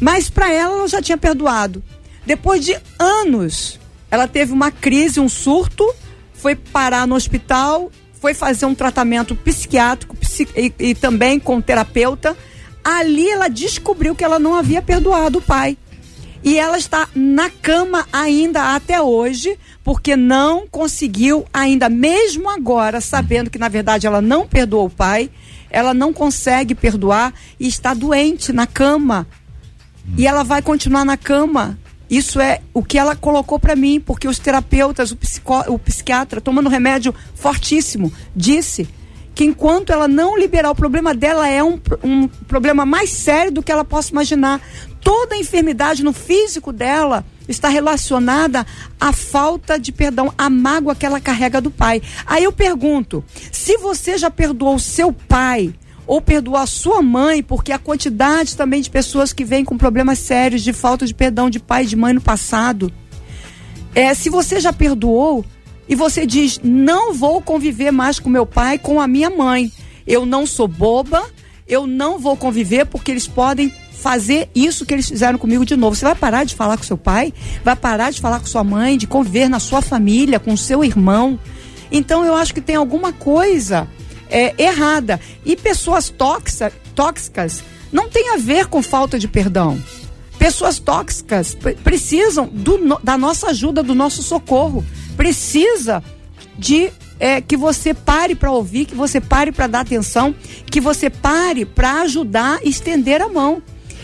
Mas 0.00 0.28
para 0.28 0.52
ela, 0.52 0.78
ela 0.78 0.88
já 0.88 1.00
tinha 1.00 1.16
perdoado. 1.16 1.82
Depois 2.26 2.64
de 2.64 2.76
anos, 2.98 3.78
ela 4.10 4.26
teve 4.26 4.52
uma 4.52 4.70
crise, 4.70 5.20
um 5.20 5.28
surto, 5.28 5.88
foi 6.34 6.54
parar 6.56 7.06
no 7.06 7.14
hospital, 7.14 7.90
foi 8.20 8.34
fazer 8.34 8.66
um 8.66 8.74
tratamento 8.74 9.34
psiquiátrico 9.34 10.16
psi- 10.16 10.48
e, 10.56 10.72
e 10.78 10.94
também 10.94 11.38
com 11.38 11.60
terapeuta. 11.60 12.36
Ali 12.82 13.28
ela 13.28 13.48
descobriu 13.48 14.14
que 14.14 14.24
ela 14.24 14.38
não 14.38 14.54
havia 14.54 14.82
perdoado 14.82 15.38
o 15.38 15.42
pai. 15.42 15.76
E 16.42 16.58
ela 16.58 16.78
está 16.78 17.08
na 17.14 17.50
cama 17.50 18.06
ainda 18.12 18.74
até 18.74 19.00
hoje, 19.02 19.58
porque 19.82 20.16
não 20.16 20.66
conseguiu 20.68 21.44
ainda, 21.52 21.88
mesmo 21.88 22.48
agora, 22.48 23.00
sabendo 23.00 23.50
que 23.50 23.58
na 23.58 23.68
verdade 23.68 24.06
ela 24.06 24.20
não 24.20 24.46
perdoou 24.46 24.86
o 24.86 24.90
pai, 24.90 25.30
ela 25.70 25.92
não 25.92 26.12
consegue 26.12 26.74
perdoar 26.74 27.32
e 27.58 27.66
está 27.66 27.94
doente 27.94 28.52
na 28.52 28.66
cama. 28.66 29.26
E 30.16 30.26
ela 30.26 30.42
vai 30.42 30.62
continuar 30.62 31.04
na 31.04 31.16
cama. 31.16 31.78
Isso 32.10 32.40
é 32.40 32.62
o 32.72 32.82
que 32.82 32.98
ela 32.98 33.14
colocou 33.14 33.58
para 33.58 33.76
mim, 33.76 34.00
porque 34.00 34.26
os 34.26 34.38
terapeutas, 34.38 35.10
o, 35.10 35.16
psicó, 35.16 35.64
o 35.68 35.78
psiquiatra, 35.78 36.40
tomando 36.40 36.70
remédio 36.70 37.14
fortíssimo, 37.34 38.10
disse 38.34 38.88
que 39.34 39.44
enquanto 39.44 39.92
ela 39.92 40.08
não 40.08 40.36
liberar 40.36 40.70
o 40.70 40.74
problema 40.74 41.14
dela 41.14 41.46
é 41.48 41.62
um, 41.62 41.78
um 42.02 42.26
problema 42.26 42.86
mais 42.86 43.10
sério 43.10 43.52
do 43.52 43.62
que 43.62 43.70
ela 43.70 43.84
possa 43.84 44.10
imaginar. 44.10 44.60
Toda 45.00 45.34
a 45.34 45.38
enfermidade 45.38 46.02
no 46.02 46.12
físico 46.12 46.72
dela 46.72 47.24
está 47.48 47.68
relacionada 47.68 48.66
à 49.00 49.12
falta 49.12 49.78
de 49.78 49.90
perdão, 49.90 50.32
à 50.36 50.50
mágoa 50.50 50.94
que 50.94 51.06
ela 51.06 51.20
carrega 51.20 51.60
do 51.60 51.70
pai. 51.70 52.02
Aí 52.26 52.44
eu 52.44 52.52
pergunto: 52.52 53.24
se 53.50 53.76
você 53.78 54.18
já 54.18 54.30
perdoou 54.30 54.74
o 54.74 54.80
seu 54.80 55.12
pai, 55.12 55.74
ou 56.06 56.20
perdoou 56.20 56.56
a 56.56 56.66
sua 56.66 57.02
mãe, 57.02 57.42
porque 57.42 57.70
a 57.70 57.78
quantidade 57.78 58.56
também 58.56 58.80
de 58.80 58.88
pessoas 58.88 59.32
que 59.32 59.44
vêm 59.44 59.64
com 59.64 59.76
problemas 59.76 60.18
sérios 60.18 60.62
de 60.62 60.72
falta 60.72 61.06
de 61.06 61.14
perdão 61.14 61.50
de 61.50 61.60
pai 61.60 61.84
e 61.84 61.86
de 61.86 61.96
mãe 61.96 62.14
no 62.14 62.20
passado. 62.20 62.90
É, 63.94 64.14
se 64.14 64.30
você 64.30 64.58
já 64.58 64.72
perdoou 64.72 65.44
e 65.88 65.94
você 65.94 66.24
diz, 66.24 66.60
não 66.62 67.12
vou 67.12 67.42
conviver 67.42 67.90
mais 67.90 68.18
com 68.18 68.30
meu 68.30 68.46
pai, 68.46 68.78
com 68.78 69.00
a 69.00 69.06
minha 69.06 69.28
mãe. 69.28 69.72
Eu 70.06 70.24
não 70.24 70.46
sou 70.46 70.66
boba, 70.66 71.22
eu 71.66 71.86
não 71.86 72.18
vou 72.18 72.36
conviver 72.36 72.86
porque 72.86 73.10
eles 73.10 73.26
podem 73.26 73.72
fazer 74.00 74.48
isso 74.54 74.86
que 74.86 74.94
eles 74.94 75.08
fizeram 75.08 75.38
comigo 75.38 75.64
de 75.66 75.76
novo. 75.76 75.96
Você 75.96 76.04
vai 76.04 76.14
parar 76.14 76.44
de 76.44 76.54
falar 76.54 76.76
com 76.76 76.84
seu 76.84 76.96
pai, 76.96 77.32
vai 77.64 77.74
parar 77.74 78.10
de 78.10 78.20
falar 78.20 78.38
com 78.40 78.46
sua 78.46 78.62
mãe, 78.62 78.96
de 78.96 79.06
conviver 79.06 79.48
na 79.48 79.58
sua 79.58 79.82
família, 79.82 80.38
com 80.38 80.56
seu 80.56 80.84
irmão. 80.84 81.38
Então 81.90 82.24
eu 82.24 82.34
acho 82.34 82.54
que 82.54 82.60
tem 82.60 82.76
alguma 82.76 83.12
coisa 83.12 83.88
é, 84.30 84.54
errada. 84.62 85.20
E 85.44 85.56
pessoas 85.56 86.08
tóxica, 86.10 86.72
tóxicas 86.94 87.62
não 87.90 88.08
tem 88.08 88.34
a 88.34 88.36
ver 88.36 88.66
com 88.66 88.82
falta 88.82 89.18
de 89.18 89.26
perdão. 89.26 89.82
Pessoas 90.38 90.78
tóxicas 90.78 91.54
pre- 91.54 91.74
precisam 91.74 92.46
do 92.46 92.98
da 93.02 93.18
nossa 93.18 93.48
ajuda, 93.48 93.82
do 93.82 93.94
nosso 93.94 94.22
socorro. 94.22 94.84
Precisa 95.16 96.04
de 96.56 96.92
é, 97.18 97.40
que 97.40 97.56
você 97.56 97.92
pare 97.92 98.36
para 98.36 98.52
ouvir, 98.52 98.84
que 98.84 98.94
você 98.94 99.20
pare 99.20 99.50
para 99.50 99.66
dar 99.66 99.80
atenção, 99.80 100.32
que 100.70 100.80
você 100.80 101.10
pare 101.10 101.64
para 101.64 102.02
ajudar 102.02 102.60
estender 102.62 103.20
a 103.20 103.28
mão. 103.28 103.60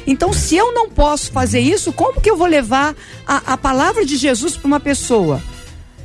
Então, 0.06 0.32
se 0.32 0.56
eu 0.56 0.72
não 0.72 0.88
posso 0.88 1.32
fazer 1.32 1.60
isso, 1.60 1.92
como 1.92 2.20
que 2.20 2.30
eu 2.30 2.36
vou 2.36 2.46
levar 2.46 2.94
a, 3.26 3.54
a 3.54 3.56
palavra 3.56 4.04
de 4.04 4.16
Jesus 4.16 4.56
para 4.56 4.66
uma 4.66 4.80
pessoa? 4.80 5.42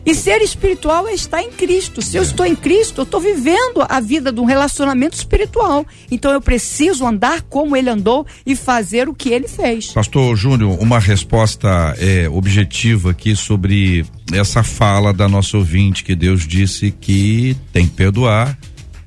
E 0.06 0.16
ser 0.16 0.41
espiritual 0.41 1.08
é 1.08 1.14
estar 1.14 1.41
em 1.43 1.52
Cristo. 1.52 2.02
Se 2.02 2.18
eu 2.18 2.24
estou 2.24 2.45
em 2.45 2.56
Cristo, 2.56 3.02
eu 3.02 3.04
estou 3.04 3.20
vivendo 3.20 3.86
a 3.88 4.00
vida 4.00 4.32
de 4.32 4.39
um 4.39 4.45
relacionamento 4.45 5.16
espiritual. 5.16 5.86
Então 6.10 6.32
eu 6.32 6.41
preciso 6.41 7.06
andar 7.06 7.41
como 7.43 7.76
ele 7.76 7.89
andou 7.89 8.26
e 8.45 8.56
fazer 8.56 9.10
o 9.10 9.14
que 9.14 9.30
ele 9.30 9.47
fez. 9.47 9.88
Pastor 9.88 10.36
Júnior, 10.36 10.78
uma 10.82 11.00
resposta 11.00 11.95
é, 12.00 12.30
objetiva 12.30 13.12
aqui 13.12 13.36
sobre 13.36 14.06
essa 14.34 14.64
fala 14.64 15.14
da 15.14 15.28
nossa 15.28 15.58
ouvinte 15.58 16.04
que 16.04 16.16
Deus 16.16 16.47
disse 16.47 16.91
que 16.91 17.56
tem 17.74 17.86
que 17.86 17.93
perdoar, 17.93 18.58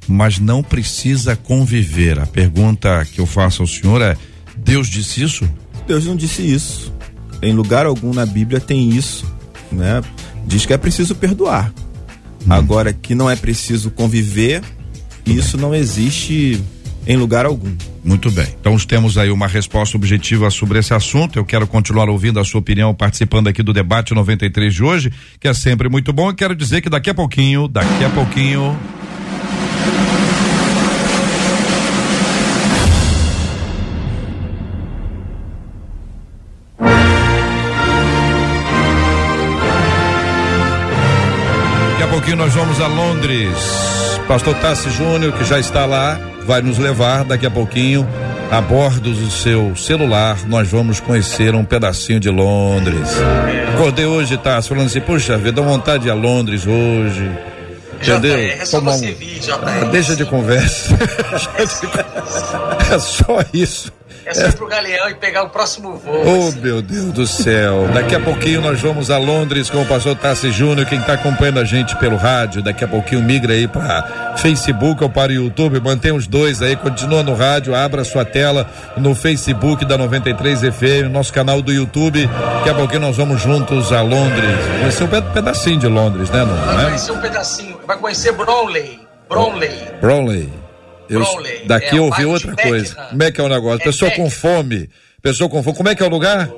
mas 0.07 0.39
não 0.39 0.63
precisa 0.63 1.35
conviver. 1.35 2.19
A 2.19 2.27
pergunta 2.27 3.05
que 3.13 3.21
eu 3.21 3.27
faço 3.27 3.63
ao 3.63 3.67
senhor 3.67 4.03
é: 4.03 4.17
Deus 4.63 4.89
disse 4.89 5.23
isso? 5.23 5.49
Deus 5.87 6.07
não 6.07 6.17
disse 6.17 6.43
isso. 6.43 6.93
Em 7.43 7.53
lugar 7.53 7.87
algum 7.87 8.13
na 8.13 8.25
Bíblia 8.25 8.61
tem 8.61 8.91
isso, 8.91 9.27
né? 9.71 10.01
Diz 10.47 10.65
que 10.65 10.73
é 10.73 10.79
preciso 10.79 11.15
perdoar. 11.15 11.73
Agora 12.49 12.93
que 12.93 13.15
não 13.15 13.31
é 13.31 13.37
preciso 13.37 13.91
conviver, 13.91 14.63
isso 15.25 15.57
não 15.57 15.75
existe 15.75 16.63
em 17.07 17.17
lugar 17.17 17.47
algum. 17.47 17.73
Muito 18.05 18.31
bem. 18.31 18.47
Então 18.61 18.77
temos 18.79 19.17
aí 19.17 19.31
uma 19.31 19.47
resposta 19.47 19.97
objetiva 19.97 20.51
sobre 20.51 20.79
esse 20.79 20.93
assunto. 20.93 21.39
Eu 21.39 21.45
quero 21.45 21.67
continuar 21.67 22.09
ouvindo 22.09 22.41
a 22.41 22.45
sua 22.45 22.61
opinião, 22.61 22.95
participando 22.95 23.49
aqui 23.49 23.63
do 23.63 23.73
debate 23.73 24.15
93 24.15 24.75
de 24.75 24.83
hoje, 24.83 25.13
que 25.39 25.47
é 25.47 25.55
sempre 25.55 25.89
muito 25.89 26.13
bom. 26.13 26.31
E 26.31 26.35
quero 26.35 26.55
dizer 26.55 26.81
que 26.81 26.91
daqui 26.91 27.11
a 27.11 27.15
pouquinho, 27.15 27.69
daqui 27.69 28.05
a 28.05 28.11
pouquinho. 28.11 28.77
Pouquinho 42.33 42.37
nós 42.37 42.55
vamos 42.55 42.81
a 42.81 42.87
Londres. 42.87 43.49
Pastor 44.27 44.55
Tassi 44.57 44.91
Júnior, 44.91 45.33
que 45.33 45.45
já 45.45 45.59
está 45.59 45.85
lá, 45.85 46.19
vai 46.47 46.63
nos 46.63 46.79
levar 46.79 47.25
daqui 47.25 47.47
a 47.47 47.51
pouquinho 47.51 48.07
a 48.51 48.61
bordo 48.61 49.13
do 49.13 49.31
seu 49.31 49.75
celular. 49.77 50.39
Nós 50.47 50.69
vamos 50.69 51.01
conhecer 51.01 51.55
um 51.55 51.65
pedacinho 51.65 52.21
de 52.21 52.31
Londres. 52.31 53.09
Acordei 53.75 54.07
hoje, 54.07 54.37
Tassi, 54.39 54.69
falando 54.71 54.87
assim: 54.87 55.01
puxa 55.01 55.37
vida, 55.37 55.53
dá 55.53 55.63
vontade 55.63 56.05
de 56.05 56.09
ir 56.09 56.11
a 56.11 56.15
Londres 56.15 56.67
hoje. 56.67 57.31
Entendeu? 58.01 58.37
JR, 58.37 58.61
é 58.61 58.65
só 58.65 58.79
Tomar 58.79 58.93
você 58.93 59.11
um- 59.11 59.15
vir, 59.15 59.39
JR. 59.39 59.59
Ah, 59.65 59.85
deixa 59.91 60.17
de 60.17 60.25
conversa. 60.25 60.97
é 62.93 62.99
só 62.99 63.39
isso. 63.53 63.93
É 64.25 64.33
só 64.35 64.47
ir 64.47 64.53
pro 64.53 64.67
Galeão 64.69 65.09
e 65.11 65.15
pegar 65.15 65.43
o 65.43 65.49
próximo 65.51 65.97
voo. 65.97 66.23
Oh, 66.25 66.49
assim. 66.49 66.61
meu 66.61 66.81
Deus 66.81 67.13
do 67.13 67.27
céu. 67.27 67.89
Daqui 67.93 68.15
a 68.15 68.21
pouquinho 68.21 68.61
nós 68.61 68.81
vamos 68.81 69.11
a 69.11 69.19
Londres 69.19 69.69
com 69.69 69.83
o 69.83 69.87
pastor 69.87 70.17
Tassi 70.17 70.51
Júnior, 70.53 70.87
quem 70.87 71.01
está 71.01 71.15
acompanhando 71.15 71.59
a 71.61 71.65
gente 71.65 71.97
pelo 71.97 72.17
rádio. 72.17 72.63
Daqui 72.63 72.85
a 72.85 72.89
pouquinho 72.89 73.23
migra 73.23 73.53
aí 73.53 73.67
para 73.67 74.35
Facebook 74.37 75.03
ou 75.03 75.11
para 75.11 75.31
o 75.33 75.35
YouTube. 75.35 75.81
Mantém 75.81 76.13
os 76.13 76.27
dois 76.27 76.63
aí, 76.63 76.77
continua 76.77 77.23
no 77.23 77.35
rádio, 77.35 77.75
abra 77.75 78.05
sua 78.05 78.25
tela 78.25 78.69
no 78.97 79.15
Facebook 79.15 79.85
da 79.85 79.99
93 79.99 80.61
FM, 80.61 81.11
nosso 81.11 81.33
canal 81.33 81.61
do 81.61 81.73
YouTube. 81.73 82.27
Daqui 82.59 82.71
a 82.71 82.75
pouquinho 82.75 83.01
nós 83.01 83.17
vamos 83.17 83.41
juntos 83.43 83.93
a 83.93 84.03
Londres. 84.03 84.57
Vai 84.81 84.91
ser 84.91 85.05
um 85.05 85.09
pe- 85.09 85.23
pedacinho 85.23 85.79
de 85.79 85.87
Londres, 85.89 86.31
né, 86.31 86.45
não? 86.45 86.57
Vai 86.57 86.77
né? 86.77 86.85
conhecer 86.85 87.13
um 87.13 87.21
pedacinho, 87.21 87.81
vai 87.87 87.97
conhecer 87.97 88.33
Bromley. 88.33 89.01
Bromley. 89.29 89.89
Brownlee. 90.01 90.62
Eu, 91.15 91.67
daqui 91.67 91.95
é, 91.95 91.99
eu 91.99 92.05
ouvi 92.05 92.25
outra 92.25 92.55
coisa. 92.57 92.95
Como 92.95 93.23
é 93.23 93.31
que 93.31 93.41
é 93.41 93.45
o 93.45 93.49
negócio? 93.49 93.81
É 93.81 93.85
Pessoa 93.85 94.11
com 94.11 94.31
fome. 94.31 94.89
Pessoa 95.21 95.49
com 95.49 95.63
fome. 95.63 95.77
Como 95.77 95.89
é 95.89 95.95
que 95.95 96.03
é 96.03 96.07
o 96.07 96.11
lugar? 96.11 96.51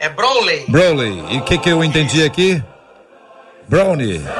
É 0.00 0.08
Brownlee. 0.08 0.64
Brownlee. 0.68 1.24
E 1.30 1.38
o 1.38 1.42
que 1.42 1.58
que 1.58 1.68
eu 1.68 1.82
entendi 1.82 2.24
aqui? 2.24 2.62
Brownie. 3.68 4.20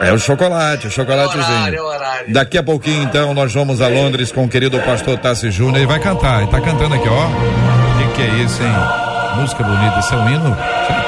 É 0.00 0.10
o 0.14 0.18
chocolate, 0.18 0.86
o 0.86 0.90
chocolatezinho. 0.90 1.44
Horário, 1.44 1.84
horário. 1.84 2.32
Daqui 2.32 2.56
a 2.56 2.62
pouquinho, 2.62 3.02
então, 3.02 3.34
nós 3.34 3.52
vamos 3.52 3.82
a 3.82 3.88
Londres 3.88 4.32
com 4.32 4.44
o 4.44 4.48
querido 4.48 4.80
pastor 4.80 5.18
Tassi 5.18 5.50
Júnior. 5.50 5.76
Ele 5.76 5.86
vai 5.86 6.00
cantar, 6.00 6.40
ele 6.40 6.50
tá 6.50 6.58
cantando 6.58 6.94
aqui, 6.94 7.06
ó. 7.06 7.26
O 7.26 8.08
que, 8.08 8.14
que 8.16 8.22
é 8.22 8.42
isso, 8.42 8.62
hein? 8.62 8.99
Música 9.36 9.62
bonita, 9.62 9.98
esse 9.98 10.14
é 10.14 10.16
um 10.16 10.28
hino? 10.28 10.56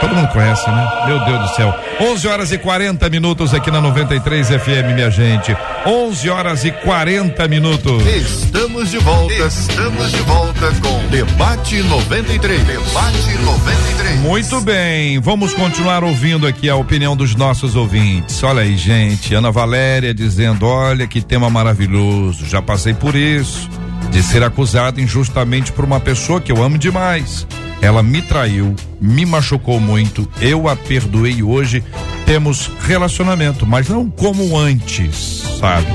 Todo 0.01 0.14
mundo 0.14 0.29
conhece, 0.29 0.68
né? 0.70 1.05
Meu 1.07 1.25
Deus 1.25 1.41
do 1.41 1.57
céu. 1.57 1.75
11 2.01 2.29
horas 2.29 2.53
e 2.53 2.59
40 2.59 3.09
minutos 3.11 3.55
aqui 3.55 3.70
na 3.70 3.81
93 3.81 4.49
FM, 4.49 4.95
minha 4.95 5.11
gente. 5.11 5.57
11 5.87 6.31
horas 6.31 6.64
e 6.64 6.70
40 6.70 7.47
minutos. 7.49 8.05
Estamos 8.07 8.91
de 8.91 8.99
volta. 8.99 9.35
Estamos 9.35 10.11
de 10.11 10.23
volta 10.23 10.73
com 10.81 11.09
Debate 11.09 11.83
93. 11.83 12.64
Debate 12.64 13.39
93. 13.45 14.20
Muito 14.20 14.61
bem, 14.61 15.18
vamos 15.20 15.53
continuar 15.55 16.05
ouvindo 16.05 16.47
aqui 16.47 16.70
a 16.70 16.77
opinião 16.77 17.16
dos 17.16 17.35
nossos 17.35 17.77
ouvintes. 17.77 18.43
Olha 18.43 18.62
aí, 18.62 18.77
gente, 18.77 19.35
Ana 19.35 19.51
Valéria 19.51 20.14
dizendo: 20.14 20.66
olha 20.66 21.07
que 21.07 21.20
tema 21.20 21.51
maravilhoso, 21.51 22.47
já 22.47 22.62
passei 22.62 22.95
por 22.95 23.14
isso, 23.14 23.68
de 24.11 24.23
ser 24.23 24.43
acusado 24.43 25.01
injustamente 25.01 25.73
por 25.73 25.85
uma 25.85 26.01
pessoa 26.01 26.41
que 26.41 26.51
eu 26.51 26.62
amo 26.62 26.79
demais. 26.79 27.47
Ela 27.83 28.01
me 28.01 28.22
traiu, 28.22 28.76
me 29.01 29.26
machucou 29.26 29.80
muito, 29.80 30.26
eu 30.41 30.68
a 30.68 30.76
perdoei 30.76 31.43
hoje. 31.43 31.83
Temos 32.24 32.70
relacionamento, 32.83 33.66
mas 33.66 33.89
não 33.89 34.09
como 34.09 34.57
antes, 34.57 35.43
sabe? 35.59 35.89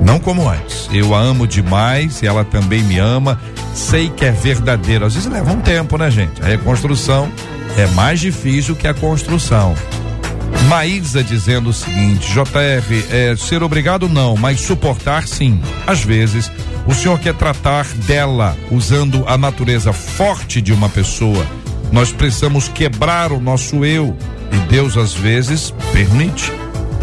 Não 0.00 0.20
como 0.20 0.48
antes. 0.48 0.88
Eu 0.92 1.16
a 1.16 1.18
amo 1.18 1.44
demais 1.44 2.22
e 2.22 2.26
ela 2.26 2.44
também 2.44 2.82
me 2.84 2.98
ama. 3.00 3.40
Sei 3.74 4.08
que 4.08 4.24
é 4.24 4.30
verdadeiro. 4.30 5.04
Às 5.04 5.14
vezes 5.14 5.30
leva 5.30 5.52
um 5.52 5.60
tempo, 5.60 5.98
né, 5.98 6.08
gente? 6.08 6.40
A 6.40 6.46
reconstrução 6.46 7.28
é 7.76 7.86
mais 7.88 8.20
difícil 8.20 8.76
que 8.76 8.86
a 8.86 8.94
construção. 8.94 9.74
Maísa 10.68 11.22
dizendo 11.24 11.70
o 11.70 11.72
seguinte: 11.72 12.32
JR, 12.32 13.04
é, 13.10 13.34
ser 13.36 13.62
obrigado 13.62 14.08
não, 14.08 14.36
mas 14.36 14.60
suportar 14.60 15.26
sim. 15.26 15.60
Às 15.86 16.04
vezes, 16.04 16.50
o 16.86 16.94
senhor 16.94 17.18
quer 17.18 17.34
tratar 17.34 17.86
dela 18.06 18.56
usando 18.70 19.24
a 19.26 19.36
natureza 19.36 19.92
forte 19.92 20.60
de 20.60 20.72
uma 20.72 20.88
pessoa. 20.88 21.44
Nós 21.92 22.12
precisamos 22.12 22.68
quebrar 22.68 23.32
o 23.32 23.40
nosso 23.40 23.84
eu. 23.84 24.16
E 24.52 24.56
Deus, 24.70 24.96
às 24.96 25.12
vezes, 25.12 25.74
permite 25.92 26.50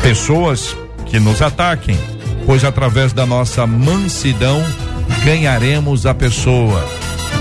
pessoas 0.01 0.75
que 1.05 1.19
nos 1.19 1.41
ataquem, 1.41 1.97
pois 2.45 2.63
através 2.63 3.13
da 3.13 3.25
nossa 3.25 3.65
mansidão 3.67 4.63
ganharemos 5.23 6.05
a 6.05 6.13
pessoa. 6.13 6.83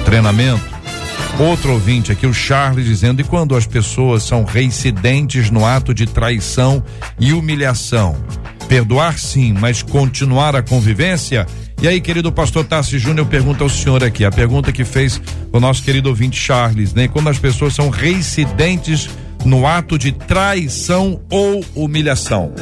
Treinamento. 0.04 0.73
Outro 1.38 1.72
ouvinte 1.72 2.12
aqui, 2.12 2.26
o 2.26 2.32
Charles, 2.32 2.86
dizendo: 2.86 3.20
e 3.20 3.24
quando 3.24 3.56
as 3.56 3.66
pessoas 3.66 4.22
são 4.22 4.44
reincidentes 4.44 5.50
no 5.50 5.66
ato 5.66 5.92
de 5.92 6.06
traição 6.06 6.82
e 7.18 7.32
humilhação? 7.32 8.16
Perdoar 8.68 9.18
sim, 9.18 9.52
mas 9.52 9.82
continuar 9.82 10.54
a 10.54 10.62
convivência? 10.62 11.44
E 11.82 11.88
aí, 11.88 12.00
querido 12.00 12.30
pastor 12.30 12.64
Tassi 12.64 12.98
Júnior, 12.98 13.26
pergunta 13.26 13.64
ao 13.64 13.68
senhor 13.68 14.02
aqui, 14.04 14.24
a 14.24 14.30
pergunta 14.30 14.72
que 14.72 14.84
fez 14.84 15.20
o 15.52 15.58
nosso 15.58 15.82
querido 15.82 16.08
ouvinte 16.08 16.38
Charles, 16.40 16.94
né? 16.94 17.08
Quando 17.08 17.28
as 17.28 17.38
pessoas 17.38 17.74
são 17.74 17.90
reincidentes 17.90 19.10
no 19.44 19.66
ato 19.66 19.98
de 19.98 20.12
traição 20.12 21.20
ou 21.28 21.64
humilhação? 21.74 22.52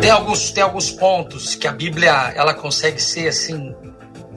Tem 0.00 0.10
alguns, 0.10 0.50
tem 0.50 0.62
alguns 0.62 0.90
pontos 0.90 1.54
que 1.54 1.68
a 1.68 1.72
Bíblia 1.72 2.32
ela 2.34 2.54
consegue 2.54 3.00
ser 3.00 3.28
assim 3.28 3.74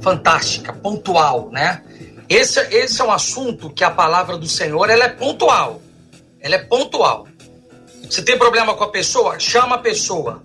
fantástica, 0.02 0.74
pontual, 0.74 1.50
né? 1.52 1.82
Esse, 2.28 2.60
esse 2.76 3.02
é 3.02 3.04
um 3.04 3.12
assunto 3.12 3.70
que 3.70 3.84
a 3.84 3.92
palavra 3.92 4.38
do 4.38 4.48
Senhor 4.48 4.90
ela 4.90 5.06
é 5.06 5.10
pontual. 5.10 5.82
Ela 6.40 6.56
é 6.56 6.60
pontual. 6.60 7.28
Se 8.10 8.24
tem 8.24 8.38
problema 8.38 8.74
com 8.76 8.84
a 8.84 8.90
pessoa, 8.90 9.40
chama 9.40 9.76
a 9.76 9.80
pessoa. 9.80 10.44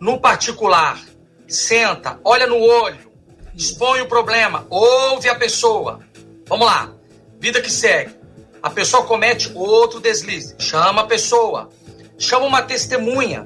No 0.00 0.20
particular, 0.20 1.00
senta, 1.46 2.18
olha 2.24 2.46
no 2.46 2.58
olho, 2.58 3.12
expõe 3.54 4.00
o 4.00 4.08
problema, 4.08 4.66
ouve 4.68 5.28
a 5.28 5.34
pessoa. 5.34 6.00
Vamos 6.46 6.66
lá. 6.66 6.92
Vida 7.38 7.60
que 7.60 7.70
segue. 7.70 8.14
A 8.62 8.70
pessoa 8.70 9.04
comete 9.04 9.52
outro 9.54 10.00
deslize. 10.00 10.54
Chama 10.58 11.02
a 11.02 11.06
pessoa. 11.06 11.70
Chama 12.18 12.46
uma 12.46 12.62
testemunha 12.62 13.44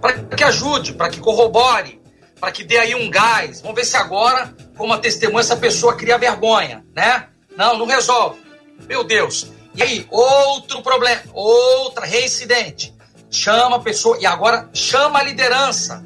para 0.00 0.14
que 0.24 0.44
ajude, 0.44 0.92
para 0.92 1.10
que 1.10 1.20
corrobore, 1.20 2.00
para 2.40 2.52
que 2.52 2.64
dê 2.64 2.78
aí 2.78 2.94
um 2.94 3.10
gás. 3.10 3.60
Vamos 3.60 3.76
ver 3.76 3.84
se 3.84 3.96
agora, 3.96 4.54
com 4.80 4.86
uma 4.86 4.98
testemunha, 4.98 5.40
essa 5.40 5.58
pessoa 5.58 5.94
cria 5.94 6.16
vergonha, 6.16 6.82
né? 6.96 7.26
Não, 7.54 7.76
não 7.76 7.84
resolve. 7.84 8.40
Meu 8.88 9.04
Deus. 9.04 9.48
E 9.74 9.82
aí, 9.82 10.06
outro 10.10 10.82
problema, 10.82 11.20
outra 11.34 12.06
reincidente. 12.06 12.94
Chama 13.30 13.76
a 13.76 13.80
pessoa 13.80 14.16
e 14.18 14.24
agora 14.24 14.70
chama 14.72 15.18
a 15.18 15.22
liderança, 15.22 16.02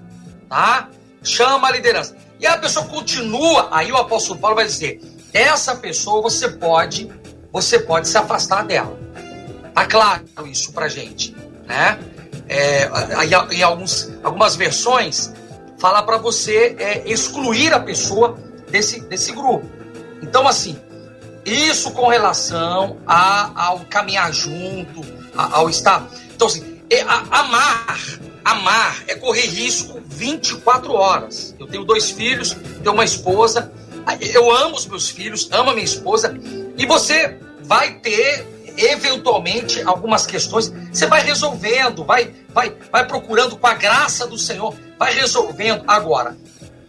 tá? 0.48 0.90
Chama 1.22 1.68
a 1.68 1.70
liderança. 1.70 2.16
E 2.40 2.46
a 2.46 2.58
pessoa 2.58 2.84
continua, 2.86 3.68
aí 3.70 3.92
o 3.92 3.96
apóstolo 3.96 4.40
Paulo 4.40 4.56
vai 4.56 4.66
dizer: 4.66 5.00
essa 5.32 5.76
pessoa 5.76 6.20
você 6.20 6.48
pode, 6.48 7.08
você 7.52 7.78
pode 7.78 8.08
se 8.08 8.18
afastar 8.18 8.64
dela. 8.64 8.98
Tá 9.72 9.86
claro 9.86 10.24
isso 10.46 10.72
pra 10.72 10.88
gente, 10.88 11.34
né? 11.64 11.98
É, 12.48 12.90
em 13.52 13.62
alguns, 13.62 14.10
algumas 14.22 14.56
versões 14.56 15.32
fala 15.78 16.02
para 16.02 16.18
você 16.18 16.76
é, 16.78 17.08
excluir 17.08 17.72
a 17.72 17.80
pessoa 17.80 18.36
desse, 18.74 18.98
desse 19.02 19.30
grupo. 19.30 19.64
Então, 20.20 20.48
assim, 20.48 20.76
isso 21.44 21.92
com 21.92 22.08
relação 22.08 22.98
a, 23.06 23.66
ao 23.66 23.80
caminhar 23.80 24.32
junto, 24.32 25.00
a, 25.36 25.58
ao 25.58 25.70
estar. 25.70 26.08
Então, 26.34 26.48
assim, 26.48 26.80
é, 26.90 27.02
a, 27.02 27.18
amar, 27.30 28.18
amar 28.44 29.04
é 29.06 29.14
correr 29.14 29.46
risco 29.46 30.02
24 30.04 30.92
horas. 30.92 31.54
Eu 31.56 31.68
tenho 31.68 31.84
dois 31.84 32.10
filhos, 32.10 32.56
tenho 32.82 32.94
uma 32.94 33.04
esposa, 33.04 33.72
eu 34.34 34.50
amo 34.50 34.74
os 34.74 34.86
meus 34.86 35.08
filhos, 35.08 35.48
amo 35.52 35.70
a 35.70 35.72
minha 35.72 35.84
esposa, 35.84 36.36
e 36.76 36.84
você 36.84 37.38
vai 37.62 37.94
ter 38.00 38.52
eventualmente 38.76 39.80
algumas 39.82 40.26
questões, 40.26 40.72
você 40.92 41.06
vai 41.06 41.22
resolvendo, 41.22 42.04
vai, 42.04 42.34
vai, 42.48 42.74
vai 42.90 43.06
procurando 43.06 43.56
com 43.56 43.66
a 43.68 43.74
graça 43.74 44.26
do 44.26 44.36
Senhor, 44.36 44.74
vai 44.98 45.14
resolvendo. 45.14 45.84
Agora, 45.86 46.36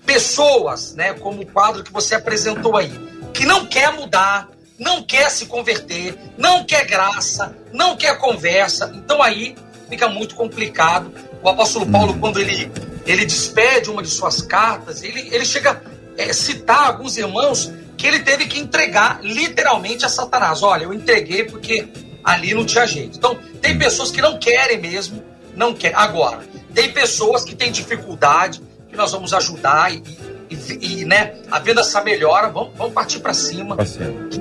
pessoas, 0.05 0.93
né, 0.93 1.13
como 1.13 1.41
o 1.41 1.45
quadro 1.45 1.83
que 1.83 1.91
você 1.91 2.15
apresentou 2.15 2.77
aí, 2.77 2.91
que 3.33 3.45
não 3.45 3.65
quer 3.65 3.91
mudar, 3.93 4.49
não 4.77 5.03
quer 5.03 5.29
se 5.29 5.45
converter, 5.45 6.17
não 6.37 6.63
quer 6.63 6.85
graça, 6.85 7.55
não 7.71 7.95
quer 7.95 8.17
conversa, 8.17 8.91
então 8.95 9.21
aí 9.21 9.55
fica 9.89 10.07
muito 10.07 10.35
complicado. 10.35 11.11
O 11.41 11.49
apóstolo 11.49 11.85
Paulo, 11.85 12.13
hum. 12.13 12.19
quando 12.19 12.39
ele, 12.39 12.71
ele 13.05 13.25
despede 13.25 13.89
uma 13.89 14.03
de 14.03 14.09
suas 14.09 14.41
cartas, 14.41 15.03
ele, 15.03 15.29
ele 15.31 15.45
chega 15.45 15.81
a 16.17 16.21
é, 16.21 16.33
citar 16.33 16.87
alguns 16.87 17.17
irmãos 17.17 17.71
que 17.97 18.07
ele 18.07 18.19
teve 18.19 18.45
que 18.45 18.59
entregar 18.59 19.19
literalmente 19.23 20.05
a 20.05 20.09
Satanás. 20.09 20.61
Olha, 20.63 20.83
eu 20.83 20.93
entreguei 20.93 21.43
porque 21.43 21.87
ali 22.23 22.53
não 22.53 22.65
tinha 22.65 22.85
jeito. 22.85 23.17
Então, 23.17 23.37
tem 23.61 23.77
pessoas 23.77 24.11
que 24.11 24.21
não 24.21 24.37
querem 24.37 24.79
mesmo, 24.79 25.23
não 25.55 25.73
querem. 25.73 25.95
Agora, 25.95 26.39
tem 26.73 26.91
pessoas 26.91 27.43
que 27.43 27.55
têm 27.55 27.71
dificuldade, 27.71 28.61
que 28.95 29.01
nós 29.01 29.11
vamos 29.11 29.33
ajudar 29.33 29.93
e, 29.93 30.01
e, 30.49 31.01
e 31.01 31.05
né, 31.05 31.35
havendo 31.51 31.81
essa 31.81 32.01
melhora, 32.01 32.47
vamos, 32.47 32.71
vamos 32.75 32.93
partir 32.93 33.19
para 33.19 33.33
cima. 33.33 33.77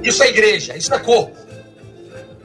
Isso 0.02 0.22
é 0.22 0.28
igreja, 0.28 0.76
isso 0.76 0.94
é 0.94 0.98
corpo. 0.98 1.36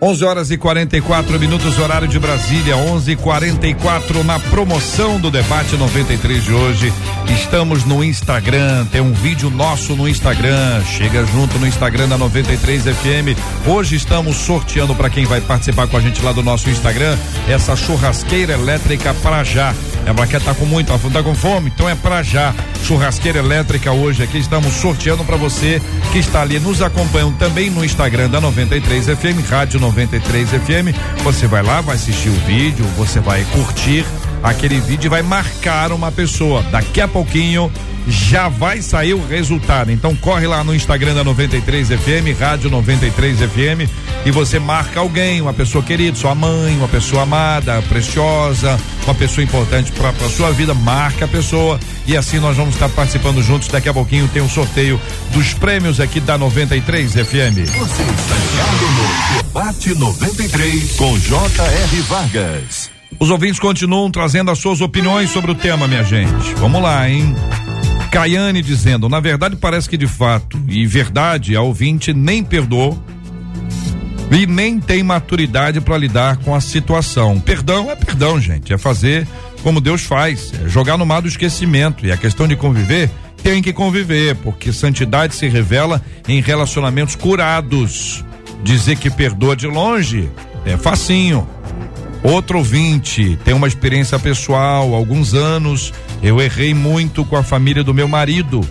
11 0.02 0.24
horas 0.24 0.50
e 0.50 0.58
44 0.58 1.38
minutos, 1.38 1.78
horário 1.78 2.08
de 2.08 2.18
Brasília, 2.18 2.78
11 2.78 3.12
e 3.12 3.16
44 3.18 4.24
na 4.24 4.40
promoção 4.40 5.20
do 5.20 5.30
debate 5.30 5.76
93 5.76 6.42
de 6.42 6.54
hoje. 6.54 6.94
Estamos 7.28 7.84
no 7.84 8.02
Instagram, 8.02 8.86
tem 8.86 9.02
um 9.02 9.12
vídeo 9.12 9.50
nosso 9.50 9.98
no 9.98 10.08
Instagram. 10.08 10.82
Chega 10.86 11.26
junto 11.26 11.60
no 11.60 11.68
Instagram 11.68 12.08
da 12.08 12.18
93 12.18 12.84
FM. 12.84 13.38
Hoje 13.68 13.98
estamos 13.98 14.38
sorteando 14.38 14.96
para 14.96 15.10
quem 15.10 15.26
vai 15.26 15.42
participar 15.42 15.86
com 15.88 15.98
a 15.98 16.00
gente 16.00 16.24
lá 16.24 16.32
do 16.32 16.42
nosso 16.42 16.70
Instagram 16.70 17.18
essa 17.50 17.76
churrasqueira 17.76 18.54
elétrica 18.54 19.14
para 19.16 19.44
já. 19.44 19.76
É 20.06 20.14
para 20.14 20.28
quem 20.28 20.40
tá 20.40 20.54
com 20.54 20.66
muito, 20.66 20.98
tá 21.12 21.22
com 21.22 21.36
fome, 21.36 21.72
então 21.76 21.90
é 21.90 21.96
para 21.96 22.24
já. 22.24 22.56
Churrasqueira 22.86 23.40
elétrica 23.40 23.92
hoje 23.92 24.24
aqui 24.24 24.38
estamos 24.38 24.74
sorteando 24.76 25.26
para 25.26 25.36
você 25.36 25.82
que 26.14 26.20
está 26.20 26.42
ali 26.42 26.58
nos 26.58 26.82
acompanhando 26.82 27.38
também 27.38 27.70
no 27.70 27.84
Instagram 27.84 28.30
da 28.30 28.40
93 28.40 29.06
FM, 29.06 29.48
Rádio 29.50 29.80
93 29.80 29.89
FM. 29.92 31.24
Você 31.24 31.48
vai 31.48 31.64
lá, 31.64 31.82
vai 31.82 31.96
assistir 31.96 32.30
o 32.30 32.34
vídeo, 32.46 32.86
você 32.98 33.20
vai 33.20 33.44
curtir 33.46 34.06
aquele 34.44 34.80
vídeo 34.80 35.08
e 35.08 35.10
vai 35.10 35.22
marcar 35.22 35.92
uma 35.92 36.12
pessoa. 36.12 36.64
Daqui 36.64 37.02
a 37.02 37.08
pouquinho 37.08 37.72
já 38.10 38.50
vai 38.50 38.82
sair 38.82 39.14
o 39.14 39.26
resultado. 39.26 39.92
Então 39.92 40.16
corre 40.16 40.48
lá 40.48 40.64
no 40.64 40.74
Instagram 40.74 41.14
da 41.14 41.24
93 41.24 41.90
FM, 41.90 42.40
Rádio 42.40 42.70
93 42.70 43.40
FM, 43.40 43.90
e 44.26 44.32
você 44.32 44.60
marca 44.60 45.00
alguém, 45.00 45.42
uma 45.42 45.54
pessoa 45.54 45.84
querida, 45.84 46.18
sua 46.18 46.36
mãe, 46.36 46.76
uma 46.76 46.88
pessoa 46.88 47.24
amada, 47.24 47.82
preciosa, 47.84 48.80
uma 49.04 49.16
pessoa 49.16 49.44
importante 49.44 49.92
para 49.92 50.10
a 50.10 50.30
sua 50.30 50.52
vida, 50.52 50.74
marca 50.74 51.26
a 51.26 51.28
pessoa 51.28 51.80
e 52.08 52.18
assim 52.18 52.40
nós 52.40 52.58
vamos 52.58 52.74
estar 52.74 52.90
participando 52.90 53.42
juntos. 53.42 53.68
Daqui 53.68 53.90
a 53.90 53.94
pouquinho 53.94 54.28
tem 54.28 54.42
um 54.42 54.50
sorteio 54.50 55.00
dos 55.32 55.54
prêmios 55.54 56.00
aqui 56.00 56.20
da 56.20 56.38
93 56.38 57.14
FM. 57.14 57.18
Você 57.18 58.04
está 58.04 58.36
ligado 58.36 58.86
no 58.92 59.38
Debate 59.44 59.96
93 59.96 60.96
com 60.96 61.18
J.R. 61.20 62.02
Vargas. 62.02 62.90
Os 63.20 63.30
ouvintes 63.30 63.60
continuam 63.60 64.10
trazendo 64.10 64.50
as 64.50 64.60
suas 64.60 64.82
opiniões 64.82 65.30
sobre 65.30 65.52
o 65.52 65.56
tema, 65.56 65.88
minha 65.88 66.04
gente. 66.04 66.54
Vamos 66.56 66.82
lá, 66.82 67.10
hein? 67.10 67.36
Caiane 68.10 68.62
dizendo, 68.62 69.08
na 69.08 69.20
verdade 69.20 69.56
parece 69.56 69.90
que 69.90 69.98
de 69.98 70.08
fato 70.08 70.60
e 70.68 70.86
verdade 70.86 71.56
a 71.56 71.62
ouvinte 71.62 72.14
nem 72.14 72.44
perdoou 72.44 73.02
e 74.32 74.46
nem 74.46 74.80
tem 74.80 75.02
maturidade 75.02 75.82
para 75.82 75.98
lidar 75.98 76.38
com 76.38 76.54
a 76.54 76.62
situação. 76.62 77.40
Perdão 77.40 77.90
é 77.90 77.96
perdão, 77.96 78.40
gente, 78.40 78.74
é 78.74 78.78
fazer 78.78 79.28
como 79.64 79.82
Deus 79.82 80.04
faz, 80.04 80.52
é 80.64 80.70
jogar 80.70 80.98
no 80.98 81.06
mar 81.06 81.22
do 81.22 81.28
esquecimento 81.28 82.06
e 82.06 82.12
a 82.12 82.18
questão 82.18 82.48
de 82.48 82.56
conviver 82.56 83.10
tem 83.44 83.62
que 83.62 83.74
conviver, 83.74 84.36
porque 84.36 84.72
santidade 84.74 85.36
se 85.36 85.48
revela 85.48 86.02
em 86.28 86.42
relacionamentos 86.42 87.16
curados. 87.16 88.24
Dizer 88.64 88.98
que 88.98 89.10
perdoa 89.10 89.56
de 89.56 89.68
longe 89.68 90.30
é 90.66 90.76
facinho. 90.76 91.48
Outro 92.22 92.58
ouvinte 92.58 93.40
tem 93.46 93.54
uma 93.54 93.68
experiência 93.68 94.20
pessoal, 94.20 94.94
alguns 94.94 95.34
anos 95.34 95.94
eu 96.22 96.42
errei 96.42 96.74
muito 96.74 97.24
com 97.26 97.36
a 97.36 97.44
família 97.44 97.84
do 97.84 97.94
meu 97.94 98.08
marido. 98.08 98.62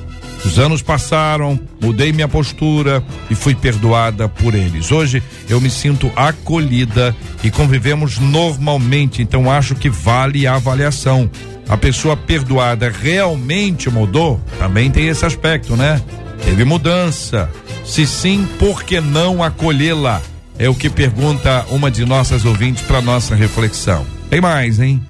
Os 0.44 0.58
anos 0.58 0.82
passaram, 0.82 1.58
mudei 1.80 2.12
minha 2.12 2.28
postura 2.28 3.02
e 3.28 3.34
fui 3.34 3.54
perdoada 3.54 4.28
por 4.28 4.54
eles. 4.54 4.92
Hoje 4.92 5.22
eu 5.48 5.60
me 5.60 5.68
sinto 5.68 6.12
acolhida 6.14 7.14
e 7.42 7.50
convivemos 7.50 8.18
normalmente, 8.18 9.20
então 9.20 9.50
acho 9.50 9.74
que 9.74 9.90
vale 9.90 10.46
a 10.46 10.54
avaliação. 10.54 11.28
A 11.68 11.76
pessoa 11.76 12.16
perdoada 12.16 12.88
realmente 12.88 13.90
mudou? 13.90 14.40
Também 14.58 14.90
tem 14.90 15.08
esse 15.08 15.26
aspecto, 15.26 15.76
né? 15.76 16.00
Teve 16.44 16.64
mudança. 16.64 17.50
Se 17.84 18.06
sim, 18.06 18.48
por 18.58 18.84
que 18.84 19.00
não 19.00 19.42
acolhê-la? 19.42 20.22
É 20.58 20.68
o 20.68 20.74
que 20.74 20.88
pergunta 20.88 21.66
uma 21.70 21.90
de 21.90 22.04
nossas 22.04 22.44
ouvintes 22.44 22.82
para 22.82 23.00
nossa 23.00 23.34
reflexão. 23.34 24.06
Tem 24.30 24.40
mais, 24.40 24.80
hein? 24.80 25.02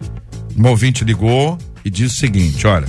Um 0.57 0.67
ouvinte 0.67 1.05
ligou 1.05 1.57
e 1.85 1.91
disse 1.91 2.17
o 2.17 2.19
seguinte: 2.19 2.67
olha, 2.67 2.89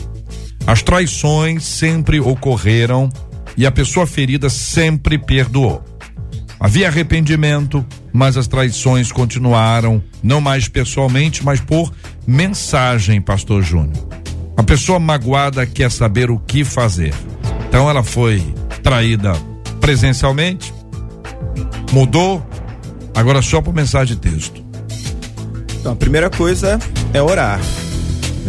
as 0.65 0.81
traições 0.81 1.63
sempre 1.63 2.19
ocorreram 2.19 3.09
e 3.57 3.65
a 3.65 3.71
pessoa 3.71 4.05
ferida 4.05 4.49
sempre 4.49 5.17
perdoou. 5.17 5.83
Havia 6.59 6.87
arrependimento, 6.87 7.85
mas 8.11 8.35
as 8.35 8.47
traições 8.47 9.11
continuaram, 9.11 10.03
não 10.21 10.41
mais 10.41 10.67
pessoalmente, 10.67 11.43
mas 11.43 11.61
por 11.61 11.93
mensagem, 12.27 13.21
Pastor 13.21 13.63
Júnior. 13.63 14.07
A 14.57 14.63
pessoa 14.63 14.99
magoada 14.99 15.65
quer 15.65 15.89
saber 15.89 16.29
o 16.29 16.37
que 16.37 16.65
fazer. 16.65 17.13
Então 17.67 17.89
ela 17.89 18.03
foi 18.03 18.43
traída 18.83 19.31
presencialmente, 19.79 20.73
mudou, 21.93 22.45
agora 23.15 23.41
só 23.41 23.61
por 23.61 23.73
mensagem 23.73 24.15
de 24.15 24.21
texto. 24.21 24.63
Então, 25.79 25.93
a 25.93 25.95
primeira 25.95 26.29
coisa 26.29 26.77
é 27.13 27.21
orar. 27.21 27.59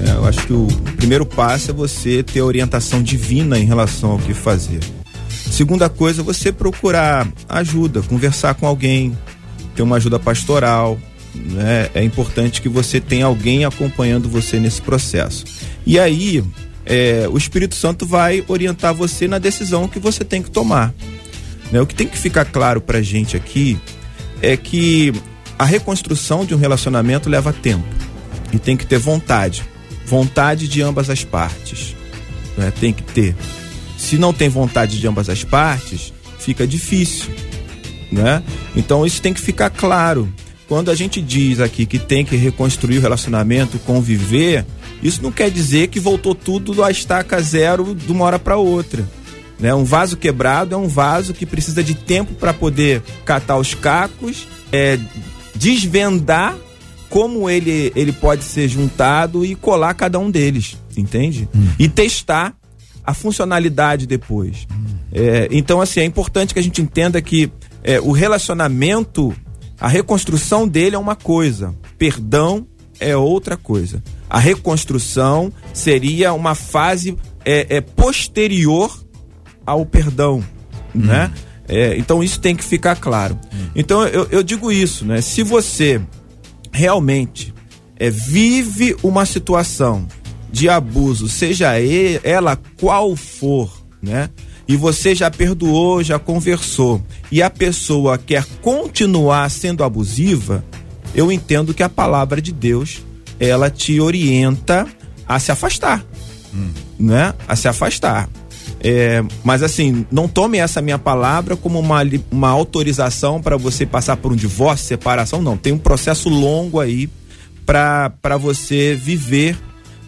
É, 0.07 0.11
eu 0.12 0.24
acho 0.24 0.47
que 0.47 0.53
o 0.53 0.66
primeiro 0.97 1.26
passo 1.26 1.70
é 1.70 1.74
você 1.74 2.22
ter 2.22 2.43
orientação 2.43 3.03
divina 3.03 3.59
em 3.59 3.64
relação 3.64 4.12
ao 4.12 4.18
que 4.18 4.32
fazer. 4.32 4.80
Segunda 5.51 5.88
coisa, 5.88 6.22
você 6.22 6.53
procurar 6.53 7.28
ajuda, 7.49 8.03
conversar 8.03 8.55
com 8.55 8.66
alguém, 8.66 9.16
ter 9.74 9.82
uma 9.82 9.97
ajuda 9.97 10.18
pastoral. 10.18 10.99
Né? 11.34 11.91
É 11.95 12.03
importante 12.03 12.62
que 12.62 12.68
você 12.68 13.01
tenha 13.01 13.26
alguém 13.26 13.64
acompanhando 13.64 14.28
você 14.28 14.59
nesse 14.59 14.80
processo. 14.80 15.45
E 15.86 15.99
aí, 15.99 16.43
é, 16.86 17.28
o 17.30 17.36
Espírito 17.36 17.74
Santo 17.74 18.07
vai 18.07 18.45
orientar 18.49 18.95
você 18.95 19.26
na 19.26 19.38
decisão 19.38 19.88
que 19.88 19.99
você 19.99 20.24
tem 20.24 20.43
que 20.43 20.51
tomar. 20.51 20.95
Né? 21.70 21.80
O 21.80 21.86
que 21.86 21.95
tem 21.95 22.07
que 22.07 22.18
ficar 22.18 22.45
claro 22.45 22.80
pra 22.80 23.03
gente 23.03 23.36
aqui 23.36 23.78
é 24.41 24.57
que 24.57 25.12
a 25.59 25.64
reconstrução 25.64 26.45
de 26.45 26.55
um 26.55 26.59
relacionamento 26.59 27.28
leva 27.28 27.53
tempo 27.53 27.84
e 28.53 28.59
tem 28.59 28.76
que 28.76 28.86
ter 28.86 28.99
vontade 28.99 29.64
vontade 30.11 30.66
de 30.66 30.82
ambas 30.82 31.08
as 31.08 31.22
partes. 31.22 31.94
Né? 32.58 32.72
Tem 32.80 32.92
que 32.92 33.02
ter. 33.04 33.36
Se 33.96 34.18
não 34.18 34.32
tem 34.32 34.48
vontade 34.48 34.98
de 34.98 35.06
ambas 35.06 35.28
as 35.28 35.44
partes, 35.44 36.12
fica 36.40 36.66
difícil. 36.66 37.30
Né? 38.11 38.42
Então 38.74 39.06
isso 39.06 39.22
tem 39.22 39.32
que 39.32 39.40
ficar 39.40 39.70
claro. 39.70 40.28
Quando 40.66 40.90
a 40.90 40.96
gente 40.96 41.22
diz 41.22 41.61
aqui 41.61 41.86
que 41.86 41.98
tem 41.98 42.24
que 42.24 42.34
reconstruir 42.34 42.98
o 42.98 43.00
relacionamento, 43.00 43.78
conviver, 43.80 44.66
isso 45.00 45.22
não 45.22 45.30
quer 45.30 45.48
dizer 45.48 45.88
que 45.88 46.00
voltou 46.00 46.34
tudo 46.34 46.82
a 46.82 46.90
estaca 46.90 47.40
zero 47.40 47.94
de 47.94 48.11
uma 48.11 48.24
hora 48.24 48.38
para 48.38 48.56
outra. 48.56 49.08
Né? 49.61 49.72
Um 49.72 49.84
vaso 49.84 50.16
quebrado 50.16 50.74
é 50.74 50.78
um 50.78 50.88
vaso 50.88 51.34
que 51.34 51.46
precisa 51.46 51.84
de 51.84 51.94
tempo 51.94 52.34
para 52.34 52.52
poder 52.52 53.00
catar 53.24 53.58
os 53.58 53.74
cacos, 53.74 54.48
é, 54.72 54.98
desvendar 55.54 56.56
como 57.11 57.50
ele, 57.50 57.92
ele 57.96 58.12
pode 58.12 58.44
ser 58.44 58.68
juntado 58.68 59.44
e 59.44 59.56
colar 59.56 59.92
cada 59.94 60.18
um 60.18 60.30
deles, 60.30 60.78
entende? 60.96 61.48
Hum. 61.54 61.66
E 61.76 61.88
testar 61.88 62.54
a 63.04 63.12
funcionalidade 63.12 64.06
depois. 64.06 64.66
Hum. 64.72 64.84
É, 65.12 65.48
então, 65.50 65.80
assim, 65.80 66.00
é 66.00 66.04
importante 66.04 66.54
que 66.54 66.61
a 66.61 66.62
gente 66.62 66.80
entenda 66.80 67.20
que 67.20 67.50
é, 67.82 68.00
o 68.00 68.12
relacionamento, 68.12 69.34
a 69.78 69.88
reconstrução 69.88 70.68
dele 70.68 70.94
é 70.94 70.98
uma 70.98 71.16
coisa, 71.16 71.74
perdão 71.98 72.66
é 73.00 73.16
outra 73.16 73.56
coisa. 73.56 74.02
A 74.28 74.38
reconstrução 74.38 75.52
seria 75.72 76.32
uma 76.32 76.54
fase 76.54 77.16
é, 77.44 77.66
é 77.76 77.80
posterior 77.80 78.94
ao 79.66 79.84
perdão, 79.84 80.44
hum. 80.94 81.00
né? 81.00 81.32
É, 81.66 81.96
então 81.96 82.22
isso 82.22 82.40
tem 82.40 82.54
que 82.54 82.64
ficar 82.64 82.96
claro. 82.96 83.38
Hum. 83.52 83.68
Então 83.74 84.06
eu, 84.06 84.28
eu 84.30 84.42
digo 84.42 84.70
isso, 84.70 85.04
né? 85.04 85.20
Se 85.20 85.42
você 85.42 86.00
realmente 86.72 87.54
é, 87.96 88.10
vive 88.10 88.96
uma 89.02 89.26
situação 89.26 90.06
de 90.50 90.68
abuso, 90.68 91.28
seja 91.28 91.72
ela 92.24 92.58
qual 92.78 93.14
for, 93.14 93.70
né? 94.02 94.30
E 94.66 94.76
você 94.76 95.14
já 95.14 95.30
perdoou, 95.30 96.02
já 96.02 96.18
conversou, 96.18 97.02
e 97.30 97.42
a 97.42 97.50
pessoa 97.50 98.18
quer 98.18 98.44
continuar 98.62 99.50
sendo 99.50 99.84
abusiva, 99.84 100.64
eu 101.14 101.30
entendo 101.30 101.74
que 101.74 101.82
a 101.82 101.88
palavra 101.88 102.40
de 102.40 102.52
Deus 102.52 103.02
ela 103.38 103.70
te 103.70 104.00
orienta 104.00 104.86
a 105.26 105.38
se 105.38 105.50
afastar, 105.50 106.04
hum. 106.54 106.70
né? 106.98 107.34
A 107.48 107.56
se 107.56 107.68
afastar. 107.68 108.28
É, 108.82 109.22
mas 109.44 109.62
assim, 109.62 110.06
não 110.10 110.26
tome 110.26 110.58
essa 110.58 110.80
minha 110.80 110.98
palavra 110.98 111.54
como 111.54 111.78
uma, 111.78 112.00
uma 112.30 112.48
autorização 112.48 113.40
para 113.40 113.56
você 113.56 113.84
passar 113.84 114.16
por 114.16 114.32
um 114.32 114.36
divórcio, 114.36 114.86
separação, 114.86 115.42
não. 115.42 115.56
Tem 115.56 115.72
um 115.72 115.78
processo 115.78 116.28
longo 116.28 116.80
aí 116.80 117.08
para 117.66 118.36
você 118.38 118.94
viver 118.94 119.56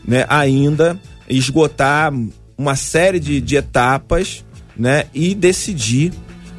né, 0.07 0.25
ainda, 0.29 0.99
esgotar 1.29 2.13
uma 2.57 2.75
série 2.75 3.21
de, 3.21 3.41
de 3.41 3.57
etapas 3.57 4.45
né, 4.77 5.05
e 5.15 5.35
decidir 5.35 6.13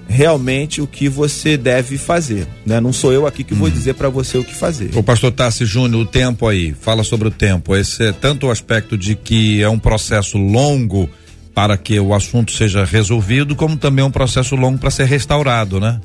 realmente 0.08 0.82
o 0.82 0.88
que 0.88 1.10
você 1.10 1.58
deve 1.58 1.98
fazer, 1.98 2.48
né? 2.66 2.80
Não 2.80 2.94
sou 2.94 3.12
eu 3.12 3.26
aqui 3.26 3.44
que 3.44 3.54
vou 3.54 3.68
hum. 3.68 3.72
dizer 3.72 3.96
para 3.96 4.10
você 4.10 4.38
o 4.38 4.44
que 4.44 4.54
fazer. 4.54 4.92
O 4.96 5.02
pastor 5.02 5.32
Tassi 5.32 5.66
Júnior, 5.66 6.04
o 6.04 6.06
tempo 6.06 6.48
aí, 6.48 6.74
fala 6.74 7.04
sobre 7.04 7.30
o 7.30 7.32
tempo. 7.32 7.76
Esse 7.76 8.04
é 8.04 8.12
tanto 8.12 8.48
o 8.48 8.52
aspecto 8.52 8.98
de 8.98 9.16
que 9.16 9.62
é 9.62 9.70
um 9.70 9.80
processo 9.80 10.38
longo 10.38 11.10
para 11.54 11.78
que 11.78 12.00
o 12.00 12.14
assunto 12.14 12.52
seja 12.52 12.84
resolvido, 12.84 13.56
como 13.56 13.78
também 13.78 14.04
um 14.04 14.12
processo 14.12 14.56
longo 14.56 14.80
para 14.80 14.90
ser 14.90 15.06
restaurado, 15.06 15.80
né? 15.80 16.02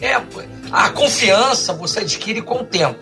É, 0.00 0.20
a 0.70 0.90
confiança 0.90 1.72
você 1.72 2.00
adquire 2.00 2.42
com 2.42 2.60
o 2.60 2.64
tempo, 2.64 2.98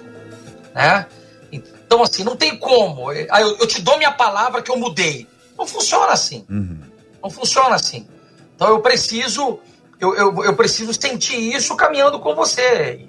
né? 0.75 1.07
Então, 1.53 2.03
assim, 2.03 2.23
não 2.23 2.37
tem 2.37 2.57
como. 2.57 3.13
Eu, 3.13 3.57
eu 3.59 3.67
te 3.67 3.81
dou 3.83 3.99
minha 3.99 4.13
palavra 4.13 4.63
que 4.63 4.71
eu 4.71 4.77
mudei. 4.77 5.27
Não 5.59 5.67
funciona 5.67 6.13
assim. 6.13 6.45
Uhum. 6.49 6.79
Não 7.23 7.31
funciona 7.31 7.75
assim. 7.75 8.07
Então, 8.55 8.69
eu 8.69 8.81
preciso, 8.81 9.59
eu, 9.99 10.15
eu, 10.15 10.45
eu 10.45 10.57
preciso 10.57 10.93
sentir 10.95 11.37
isso 11.37 11.75
caminhando 11.75 12.19
com 12.19 12.35
você. 12.35 13.09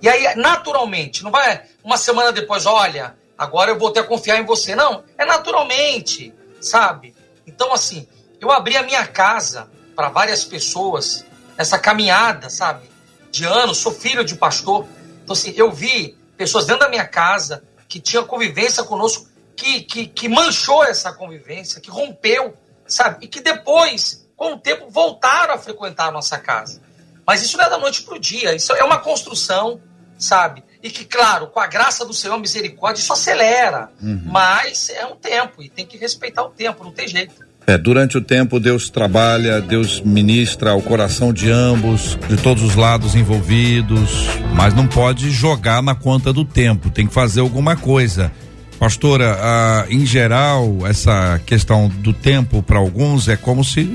E 0.00 0.08
aí, 0.08 0.34
naturalmente, 0.36 1.22
não 1.22 1.30
vai 1.30 1.62
uma 1.82 1.96
semana 1.96 2.32
depois, 2.32 2.66
olha, 2.66 3.14
agora 3.36 3.70
eu 3.70 3.78
vou 3.78 3.90
ter 3.90 4.00
a 4.00 4.04
confiar 4.04 4.38
em 4.38 4.44
você. 4.44 4.74
Não, 4.74 5.02
é 5.18 5.24
naturalmente, 5.24 6.32
sabe? 6.60 7.14
Então, 7.46 7.72
assim, 7.72 8.06
eu 8.40 8.50
abri 8.50 8.76
a 8.76 8.82
minha 8.82 9.06
casa 9.06 9.70
para 9.94 10.08
várias 10.08 10.44
pessoas 10.44 11.24
nessa 11.56 11.78
caminhada, 11.78 12.48
sabe? 12.48 12.88
De 13.30 13.44
anos, 13.44 13.78
sou 13.78 13.92
filho 13.92 14.24
de 14.24 14.34
pastor. 14.34 14.86
Então, 15.22 15.34
assim, 15.34 15.52
eu 15.56 15.70
vi 15.70 16.16
pessoas 16.36 16.66
dentro 16.66 16.80
da 16.80 16.88
minha 16.88 17.06
casa 17.06 17.62
que 17.88 18.00
tinham 18.00 18.26
convivência 18.26 18.82
conosco 18.84 19.28
que, 19.54 19.82
que, 19.82 20.06
que 20.06 20.28
manchou 20.28 20.82
essa 20.84 21.12
convivência, 21.12 21.80
que 21.80 21.90
rompeu, 21.90 22.56
sabe? 22.86 23.26
E 23.26 23.28
que 23.28 23.40
depois, 23.40 24.26
com 24.36 24.54
o 24.54 24.58
tempo, 24.58 24.88
voltaram 24.88 25.54
a 25.54 25.58
frequentar 25.58 26.08
a 26.08 26.10
nossa 26.10 26.38
casa. 26.38 26.80
Mas 27.26 27.42
isso 27.42 27.58
não 27.58 27.64
é 27.64 27.70
da 27.70 27.76
noite 27.76 28.02
para 28.02 28.14
o 28.14 28.18
dia, 28.18 28.54
isso 28.54 28.72
é 28.72 28.82
uma 28.82 28.98
construção, 28.98 29.80
sabe? 30.18 30.64
E 30.82 30.88
que, 30.88 31.04
claro, 31.04 31.46
com 31.48 31.60
a 31.60 31.66
graça 31.66 32.04
do 32.06 32.14
Senhor, 32.14 32.38
misericórdia, 32.38 33.00
isso 33.00 33.12
acelera. 33.12 33.90
Uhum. 34.02 34.22
Mas 34.24 34.88
é 34.90 35.04
um 35.04 35.16
tempo, 35.16 35.62
e 35.62 35.68
tem 35.68 35.84
que 35.84 35.98
respeitar 35.98 36.42
o 36.42 36.48
tempo, 36.48 36.82
não 36.84 36.92
tem 36.92 37.06
jeito. 37.06 37.50
É, 37.66 37.76
durante 37.76 38.16
o 38.16 38.20
tempo 38.20 38.58
Deus 38.58 38.88
trabalha, 38.88 39.60
Deus 39.60 40.00
ministra 40.00 40.70
ao 40.70 40.80
coração 40.80 41.32
de 41.32 41.50
ambos, 41.50 42.18
de 42.28 42.36
todos 42.36 42.62
os 42.62 42.74
lados 42.74 43.14
envolvidos, 43.14 44.26
mas 44.54 44.74
não 44.74 44.88
pode 44.88 45.30
jogar 45.30 45.82
na 45.82 45.94
conta 45.94 46.32
do 46.32 46.44
tempo, 46.44 46.90
tem 46.90 47.06
que 47.06 47.12
fazer 47.12 47.40
alguma 47.40 47.76
coisa. 47.76 48.32
Pastora, 48.78 49.36
ah, 49.38 49.86
em 49.90 50.06
geral, 50.06 50.78
essa 50.86 51.38
questão 51.44 51.88
do 51.88 52.14
tempo 52.14 52.62
para 52.62 52.78
alguns 52.78 53.28
é 53.28 53.36
como 53.36 53.62
se 53.62 53.86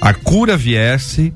a 0.00 0.12
cura 0.12 0.56
viesse 0.56 1.32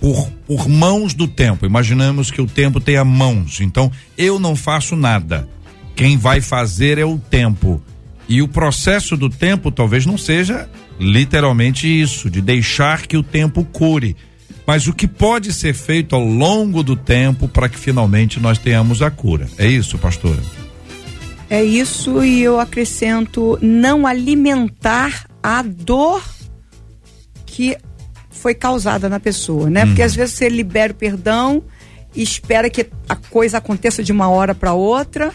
por, 0.00 0.28
por 0.46 0.68
mãos 0.68 1.14
do 1.14 1.28
tempo. 1.28 1.66
Imaginamos 1.66 2.30
que 2.30 2.40
o 2.40 2.46
tempo 2.46 2.80
tenha 2.80 3.04
mãos, 3.04 3.60
então 3.60 3.92
eu 4.16 4.40
não 4.40 4.56
faço 4.56 4.96
nada. 4.96 5.48
Quem 5.94 6.16
vai 6.16 6.40
fazer 6.40 6.98
é 6.98 7.04
o 7.04 7.18
tempo. 7.18 7.82
E 8.28 8.40
o 8.40 8.48
processo 8.48 9.16
do 9.16 9.28
tempo 9.28 9.70
talvez 9.70 10.06
não 10.06 10.16
seja 10.16 10.68
literalmente 10.98 11.86
isso, 11.86 12.30
de 12.30 12.40
deixar 12.40 13.06
que 13.06 13.16
o 13.16 13.22
tempo 13.22 13.64
cure. 13.64 14.16
Mas 14.66 14.86
o 14.86 14.92
que 14.92 15.08
pode 15.08 15.52
ser 15.52 15.74
feito 15.74 16.14
ao 16.14 16.24
longo 16.24 16.82
do 16.82 16.94
tempo 16.94 17.48
para 17.48 17.68
que 17.68 17.78
finalmente 17.78 18.38
nós 18.38 18.58
tenhamos 18.58 19.02
a 19.02 19.10
cura? 19.10 19.48
É 19.58 19.66
isso, 19.66 19.98
pastora? 19.98 20.40
É 21.48 21.64
isso, 21.64 22.22
e 22.22 22.40
eu 22.42 22.60
acrescento 22.60 23.58
não 23.60 24.06
alimentar 24.06 25.26
a 25.42 25.62
dor 25.62 26.22
que 27.44 27.76
foi 28.40 28.54
causada 28.54 29.08
na 29.08 29.20
pessoa, 29.20 29.68
né? 29.68 29.84
Hum. 29.84 29.88
Porque 29.88 30.02
às 30.02 30.14
vezes 30.14 30.34
você 30.34 30.48
libera 30.48 30.92
o 30.92 30.96
perdão 30.96 31.62
e 32.14 32.22
espera 32.22 32.68
que 32.68 32.86
a 33.08 33.16
coisa 33.16 33.58
aconteça 33.58 34.02
de 34.02 34.10
uma 34.10 34.28
hora 34.28 34.54
para 34.54 34.72
outra 34.72 35.32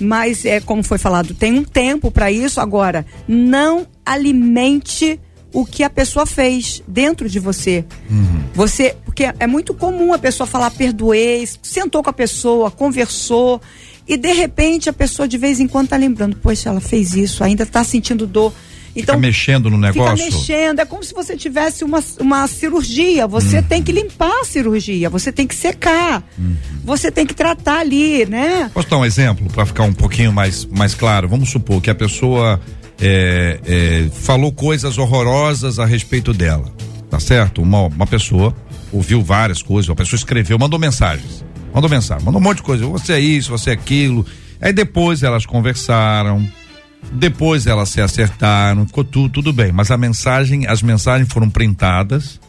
mas 0.00 0.44
é 0.44 0.60
como 0.60 0.82
foi 0.82 0.98
falado, 0.98 1.34
tem 1.34 1.58
um 1.58 1.64
tempo 1.64 2.10
para 2.10 2.30
isso. 2.30 2.60
Agora, 2.60 3.06
não 3.28 3.86
alimente 4.04 5.20
o 5.52 5.64
que 5.64 5.84
a 5.84 5.90
pessoa 5.90 6.26
fez 6.26 6.82
dentro 6.86 7.28
de 7.28 7.38
você. 7.38 7.84
Uhum. 8.10 8.44
Você, 8.54 8.96
porque 9.04 9.32
é 9.38 9.46
muito 9.46 9.72
comum 9.72 10.12
a 10.12 10.18
pessoa 10.18 10.46
falar 10.46 10.70
perdoei, 10.70 11.48
sentou 11.62 12.02
com 12.02 12.10
a 12.10 12.12
pessoa, 12.12 12.70
conversou 12.70 13.60
e 14.06 14.16
de 14.16 14.32
repente 14.32 14.88
a 14.88 14.92
pessoa 14.92 15.28
de 15.28 15.38
vez 15.38 15.60
em 15.60 15.68
quando 15.68 15.88
tá 15.88 15.96
lembrando, 15.96 16.36
poxa, 16.36 16.70
ela 16.70 16.80
fez 16.80 17.14
isso, 17.14 17.44
ainda 17.44 17.64
tá 17.64 17.84
sentindo 17.84 18.26
dor. 18.26 18.52
Então, 18.96 19.14
fica 19.14 19.26
mexendo 19.26 19.68
no 19.68 19.76
negócio? 19.76 20.16
Fica 20.24 20.36
mexendo, 20.36 20.78
é 20.78 20.84
como 20.84 21.02
se 21.02 21.12
você 21.12 21.36
tivesse 21.36 21.82
uma, 21.84 22.02
uma 22.20 22.46
cirurgia. 22.46 23.26
Você 23.26 23.58
uhum. 23.58 23.62
tem 23.64 23.82
que 23.82 23.90
limpar 23.90 24.40
a 24.40 24.44
cirurgia, 24.44 25.10
você 25.10 25.32
tem 25.32 25.46
que 25.46 25.54
secar, 25.54 26.22
uhum. 26.38 26.56
você 26.84 27.10
tem 27.10 27.26
que 27.26 27.34
tratar 27.34 27.80
ali, 27.80 28.24
né? 28.26 28.70
Posso 28.72 28.88
dar 28.88 28.98
um 28.98 29.04
exemplo 29.04 29.48
para 29.52 29.66
ficar 29.66 29.82
um 29.82 29.92
pouquinho 29.92 30.32
mais, 30.32 30.64
mais 30.64 30.94
claro? 30.94 31.28
Vamos 31.28 31.50
supor 31.50 31.80
que 31.80 31.90
a 31.90 31.94
pessoa 31.94 32.60
é, 33.00 33.60
é, 33.66 34.08
falou 34.12 34.52
coisas 34.52 34.96
horrorosas 34.96 35.78
a 35.78 35.84
respeito 35.84 36.32
dela, 36.32 36.72
tá 37.10 37.18
certo? 37.18 37.62
Uma, 37.62 37.86
uma 37.86 38.06
pessoa 38.06 38.54
ouviu 38.92 39.22
várias 39.22 39.60
coisas, 39.60 39.88
uma 39.88 39.96
pessoa 39.96 40.16
escreveu, 40.16 40.56
mandou 40.58 40.78
mensagens, 40.78 41.44
mandou 41.72 41.90
mensagem, 41.90 42.24
mandou 42.24 42.40
um 42.40 42.44
monte 42.44 42.58
de 42.58 42.62
coisa, 42.62 42.86
você 42.86 43.14
é 43.14 43.20
isso, 43.20 43.50
você 43.50 43.70
é 43.70 43.72
aquilo. 43.72 44.24
Aí 44.60 44.72
depois 44.72 45.22
elas 45.22 45.44
conversaram, 45.44 46.48
depois 47.12 47.66
elas 47.66 47.88
se 47.88 48.00
acertaram, 48.00 48.86
ficou 48.86 49.04
tudo, 49.04 49.28
tudo 49.28 49.52
bem. 49.52 49.72
Mas 49.72 49.90
a 49.90 49.96
mensagem, 49.96 50.66
as 50.66 50.82
mensagens 50.82 51.32
foram 51.32 51.48
printadas, 51.48 52.40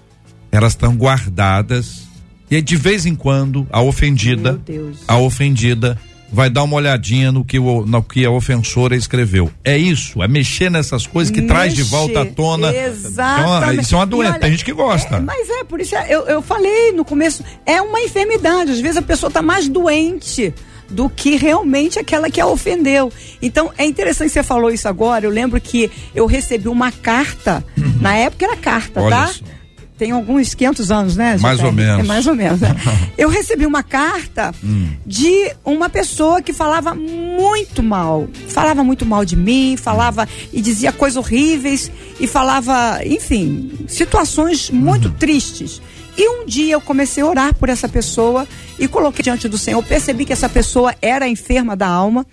elas 0.51 0.73
estão 0.73 0.95
guardadas. 0.95 2.03
E 2.49 2.55
aí, 2.55 2.61
de 2.61 2.75
vez 2.75 3.05
em 3.05 3.15
quando, 3.15 3.67
a 3.71 3.81
ofendida, 3.81 4.59
a 5.07 5.17
ofendida 5.17 5.97
vai 6.31 6.49
dar 6.49 6.63
uma 6.63 6.75
olhadinha 6.75 7.31
no 7.31 7.45
que, 7.45 7.57
o, 7.57 7.85
no 7.85 8.03
que 8.03 8.25
a 8.25 8.31
ofensora 8.31 8.95
escreveu. 8.95 9.49
É 9.63 9.77
isso, 9.77 10.21
é 10.21 10.27
mexer 10.27 10.69
nessas 10.69 11.07
coisas 11.07 11.31
que 11.31 11.41
mexer, 11.41 11.53
traz 11.53 11.73
de 11.73 11.83
volta 11.83 12.21
à 12.21 12.25
tona. 12.25 12.75
Exatamente. 12.75 13.71
Então, 13.71 13.81
isso 13.81 13.95
é 13.95 13.97
uma 13.97 14.05
doença, 14.05 14.31
olha, 14.31 14.39
tem 14.39 14.51
gente 14.51 14.65
que 14.65 14.73
gosta. 14.73 15.15
É, 15.15 15.19
mas 15.19 15.49
é, 15.49 15.63
por 15.63 15.79
isso 15.79 15.95
eu, 15.95 16.27
eu 16.27 16.41
falei 16.41 16.91
no 16.91 17.05
começo, 17.05 17.43
é 17.65 17.81
uma 17.81 18.01
enfermidade. 18.01 18.71
Às 18.71 18.81
vezes 18.81 18.97
a 18.97 19.01
pessoa 19.01 19.29
está 19.29 19.41
mais 19.41 19.67
doente 19.67 20.53
do 20.89 21.09
que 21.09 21.35
realmente 21.35 21.99
aquela 21.99 22.29
que 22.29 22.39
a 22.39 22.47
ofendeu. 22.47 23.11
Então 23.41 23.71
é 23.77 23.85
interessante 23.85 24.31
você 24.31 24.43
falou 24.43 24.71
isso 24.71 24.87
agora. 24.87 25.25
Eu 25.25 25.31
lembro 25.31 25.59
que 25.59 25.89
eu 26.13 26.25
recebi 26.25 26.67
uma 26.67 26.91
carta, 26.91 27.63
uhum. 27.77 27.97
na 28.01 28.15
época 28.15 28.45
era 28.45 28.57
carta, 28.57 29.01
Olha 29.01 29.15
tá? 29.15 29.25
Isso. 29.31 29.43
Tem 29.97 30.11
alguns 30.11 30.53
500 30.53 30.91
anos, 30.91 31.15
né? 31.15 31.37
Mais 31.39 31.63
ou 31.63 31.71
menos. 31.71 32.03
É 32.03 32.03
mais 32.03 32.27
ou 32.27 32.35
menos. 32.35 32.59
Né? 32.59 32.75
eu 33.17 33.29
recebi 33.29 33.65
uma 33.65 33.81
carta 33.81 34.53
hum. 34.61 34.89
de 35.05 35.53
uma 35.63 35.89
pessoa 35.89 36.41
que 36.41 36.51
falava 36.51 36.93
muito 36.93 37.81
mal. 37.81 38.27
Falava 38.49 38.83
muito 38.83 39.05
mal 39.05 39.23
de 39.23 39.37
mim, 39.37 39.77
falava 39.77 40.27
e 40.51 40.61
dizia 40.61 40.91
coisas 40.91 41.15
horríveis 41.15 41.89
e 42.19 42.27
falava, 42.27 42.99
enfim, 43.05 43.71
situações 43.87 44.69
muito 44.69 45.07
uhum. 45.07 45.13
tristes. 45.13 45.81
E 46.17 46.29
um 46.29 46.45
dia 46.45 46.73
eu 46.73 46.81
comecei 46.81 47.21
a 47.21 47.27
orar 47.27 47.55
por 47.55 47.67
essa 47.67 47.89
pessoa 47.89 48.47
e 48.79 48.87
coloquei 48.87 49.21
diante 49.21 49.49
do 49.49 49.57
Senhor. 49.57 49.83
Percebi 49.83 50.25
que 50.25 50.31
essa 50.31 50.47
pessoa 50.47 50.95
era 51.01 51.27
enferma 51.27 51.75
da 51.75 51.87
alma. 51.87 52.25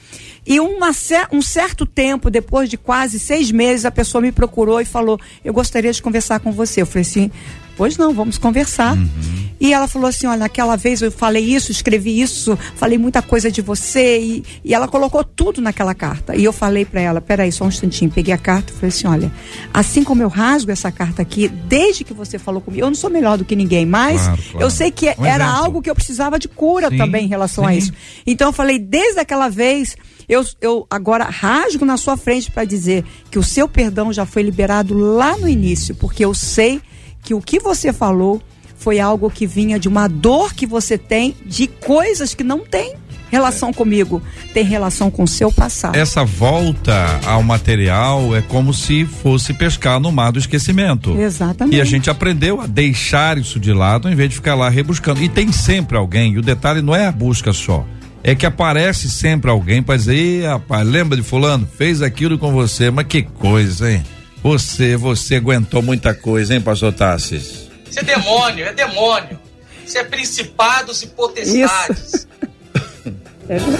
E 0.46 0.60
uma, 0.60 0.90
um 1.32 1.42
certo 1.42 1.84
tempo, 1.84 2.30
depois 2.30 2.68
de 2.68 2.76
quase 2.76 3.18
seis 3.18 3.50
meses, 3.50 3.84
a 3.84 3.90
pessoa 3.90 4.22
me 4.22 4.30
procurou 4.30 4.80
e 4.80 4.84
falou: 4.84 5.18
Eu 5.44 5.52
gostaria 5.52 5.92
de 5.92 6.02
conversar 6.02 6.40
com 6.40 6.52
você. 6.52 6.82
Eu 6.82 6.86
falei 6.86 7.02
assim: 7.02 7.30
Pois 7.76 7.96
não, 7.96 8.12
vamos 8.12 8.38
conversar. 8.38 8.96
Uhum. 8.96 9.42
E 9.62 9.72
ela 9.72 9.86
falou 9.86 10.08
assim: 10.08 10.26
olha, 10.26 10.40
naquela 10.40 10.74
vez 10.74 11.00
eu 11.02 11.12
falei 11.12 11.44
isso, 11.44 11.70
escrevi 11.70 12.20
isso, 12.20 12.58
falei 12.74 12.98
muita 12.98 13.22
coisa 13.22 13.48
de 13.48 13.62
você. 13.62 14.18
E, 14.18 14.44
e 14.64 14.74
ela 14.74 14.88
colocou 14.88 15.22
tudo 15.22 15.60
naquela 15.60 15.94
carta. 15.94 16.34
E 16.34 16.42
eu 16.42 16.52
falei 16.52 16.84
para 16.84 17.00
ela: 17.00 17.20
peraí, 17.20 17.52
só 17.52 17.64
um 17.64 17.68
instantinho. 17.68 18.10
Peguei 18.10 18.34
a 18.34 18.38
carta 18.38 18.72
e 18.72 18.74
falei 18.74 18.88
assim: 18.88 19.06
olha, 19.06 19.32
assim 19.72 20.02
como 20.02 20.20
eu 20.20 20.26
rasgo 20.28 20.72
essa 20.72 20.90
carta 20.90 21.22
aqui, 21.22 21.46
desde 21.46 22.02
que 22.02 22.12
você 22.12 22.40
falou 22.40 22.60
comigo, 22.60 22.84
eu 22.84 22.88
não 22.88 22.96
sou 22.96 23.08
melhor 23.08 23.38
do 23.38 23.44
que 23.44 23.54
ninguém, 23.54 23.86
mas 23.86 24.22
claro, 24.22 24.42
claro. 24.50 24.66
eu 24.66 24.70
sei 24.70 24.90
que 24.90 25.06
um 25.16 25.24
era 25.24 25.44
exemplo. 25.44 25.64
algo 25.64 25.80
que 25.82 25.88
eu 25.88 25.94
precisava 25.94 26.40
de 26.40 26.48
cura 26.48 26.88
sim, 26.88 26.96
também 26.96 27.26
em 27.26 27.28
relação 27.28 27.62
sim. 27.62 27.70
a 27.70 27.74
isso. 27.76 27.92
Então 28.26 28.48
eu 28.48 28.52
falei: 28.52 28.80
desde 28.80 29.20
aquela 29.20 29.48
vez. 29.48 29.96
Eu, 30.28 30.46
eu 30.60 30.86
agora 30.88 31.24
rasgo 31.24 31.84
na 31.84 31.96
sua 31.96 32.16
frente 32.16 32.50
para 32.50 32.64
dizer 32.64 33.04
que 33.30 33.38
o 33.38 33.42
seu 33.42 33.68
perdão 33.68 34.12
já 34.12 34.24
foi 34.24 34.42
liberado 34.42 34.96
lá 34.96 35.36
no 35.36 35.48
início, 35.48 35.96
porque 35.96 36.24
eu 36.24 36.32
sei 36.32 36.80
que 37.22 37.34
o 37.34 37.40
que 37.40 37.58
você 37.58 37.92
falou 37.92 38.42
foi 38.76 38.98
algo 38.98 39.30
que 39.30 39.46
vinha 39.46 39.78
de 39.78 39.88
uma 39.88 40.08
dor 40.08 40.52
que 40.52 40.66
você 40.66 40.98
tem 40.98 41.36
de 41.46 41.68
coisas 41.68 42.34
que 42.34 42.42
não 42.42 42.58
tem 42.60 42.94
relação 43.30 43.72
comigo, 43.72 44.20
tem 44.52 44.62
relação 44.62 45.10
com 45.10 45.22
o 45.22 45.28
seu 45.28 45.50
passado. 45.50 45.96
Essa 45.96 46.22
volta 46.22 47.18
ao 47.24 47.42
material 47.42 48.36
é 48.36 48.42
como 48.42 48.74
se 48.74 49.06
fosse 49.06 49.54
pescar 49.54 49.98
no 49.98 50.12
mar 50.12 50.32
do 50.32 50.38
esquecimento. 50.38 51.18
Exatamente. 51.18 51.76
E 51.76 51.80
a 51.80 51.84
gente 51.84 52.10
aprendeu 52.10 52.60
a 52.60 52.66
deixar 52.66 53.38
isso 53.38 53.58
de 53.58 53.72
lado 53.72 54.06
em 54.06 54.14
vez 54.14 54.28
de 54.28 54.36
ficar 54.36 54.54
lá 54.54 54.68
rebuscando. 54.68 55.22
E 55.22 55.30
tem 55.30 55.50
sempre 55.50 55.96
alguém, 55.96 56.34
e 56.34 56.38
o 56.38 56.42
detalhe 56.42 56.82
não 56.82 56.94
é 56.94 57.06
a 57.06 57.12
busca 57.12 57.54
só. 57.54 57.86
É 58.22 58.34
que 58.34 58.44
aparece 58.44 59.08
sempre 59.08 59.50
alguém 59.50 59.82
para 59.82 59.96
dizer, 59.96 60.46
rapaz, 60.46 60.86
lembra 60.86 61.16
de 61.16 61.22
fulano? 61.22 61.66
Fez 61.78 62.02
aquilo 62.02 62.38
com 62.38 62.52
você, 62.52 62.90
mas 62.90 63.06
que 63.06 63.22
coisa, 63.22 63.90
hein? 63.90 64.02
Você, 64.42 64.96
você 64.96 65.36
aguentou 65.36 65.82
muita 65.82 66.14
coisa, 66.14 66.54
hein, 66.54 66.60
pastor 66.60 66.92
Tassis? 66.92 67.68
Isso 67.88 68.00
é 68.00 68.02
demônio, 68.02 68.66
é 68.66 68.72
demônio. 68.72 69.38
Isso 69.86 69.98
é 69.98 70.04
principados 70.04 71.02
e 71.02 71.06
potestades. 71.08 72.26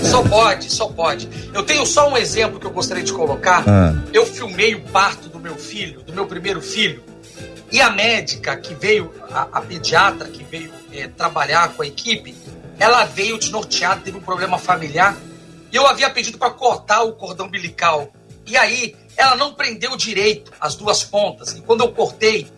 Só 0.03 0.23
pode, 0.25 0.71
só 0.71 0.89
pode. 0.89 1.29
Eu 1.55 1.63
tenho 1.63 1.87
só 1.87 2.11
um 2.11 2.17
exemplo 2.17 2.59
que 2.59 2.67
eu 2.67 2.71
gostaria 2.71 3.03
de 3.03 3.13
colocar. 3.13 3.65
Ah. 3.67 3.95
Eu 4.13 4.27
filmei 4.27 4.75
o 4.75 4.81
parto 4.81 5.29
do 5.29 5.39
meu 5.39 5.57
filho, 5.57 6.03
do 6.03 6.13
meu 6.13 6.27
primeiro 6.27 6.61
filho. 6.61 7.03
E 7.71 7.81
a 7.81 7.89
médica 7.89 8.57
que 8.57 8.75
veio, 8.75 9.11
a, 9.31 9.49
a 9.53 9.61
pediatra 9.63 10.29
que 10.29 10.45
veio 10.45 10.71
é, 10.93 11.07
trabalhar 11.07 11.71
com 11.71 11.83
a 11.83 11.87
equipe, 11.87 12.35
ela 12.79 13.05
veio 13.05 13.39
desnorteada, 13.39 14.01
teve 14.03 14.19
um 14.19 14.21
problema 14.21 14.59
familiar. 14.59 15.17
E 15.73 15.77
eu 15.77 15.87
havia 15.87 16.11
pedido 16.11 16.37
para 16.37 16.51
cortar 16.51 17.03
o 17.03 17.13
cordão 17.13 17.47
umbilical. 17.47 18.13
E 18.45 18.57
aí 18.57 18.95
ela 19.17 19.37
não 19.37 19.55
prendeu 19.55 19.97
direito 19.97 20.53
as 20.61 20.75
duas 20.75 21.03
pontas. 21.03 21.53
E 21.53 21.61
quando 21.61 21.83
eu 21.83 21.93
cortei, 21.93 22.51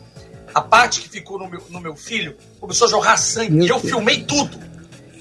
a 0.55 0.61
parte 0.61 1.01
que 1.01 1.09
ficou 1.09 1.39
no 1.39 1.49
meu, 1.49 1.63
no 1.69 1.81
meu 1.81 1.97
filho 1.97 2.37
começou 2.61 2.87
a 2.87 2.91
jorrar 2.91 3.17
sangue. 3.17 3.51
Meu 3.53 3.67
e 3.67 3.69
eu 3.69 3.81
Deus. 3.81 3.91
filmei 3.91 4.23
tudo. 4.23 4.59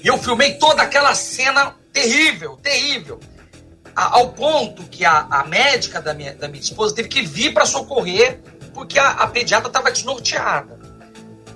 E 0.02 0.06
eu 0.06 0.18
filmei 0.18 0.54
toda 0.54 0.82
aquela 0.82 1.14
cena 1.14 1.74
terrível, 1.92 2.56
terrível. 2.62 3.18
A, 3.96 4.16
ao 4.16 4.32
ponto 4.32 4.82
que 4.84 5.04
a, 5.04 5.26
a 5.30 5.44
médica 5.44 6.00
da 6.00 6.14
minha, 6.14 6.34
da 6.34 6.48
minha 6.48 6.60
esposa 6.60 6.94
teve 6.94 7.08
que 7.08 7.22
vir 7.22 7.52
para 7.52 7.64
socorrer, 7.64 8.40
porque 8.72 8.98
a, 8.98 9.10
a 9.10 9.26
pediatra 9.26 9.68
estava 9.68 9.90
desnorteada. 9.90 10.78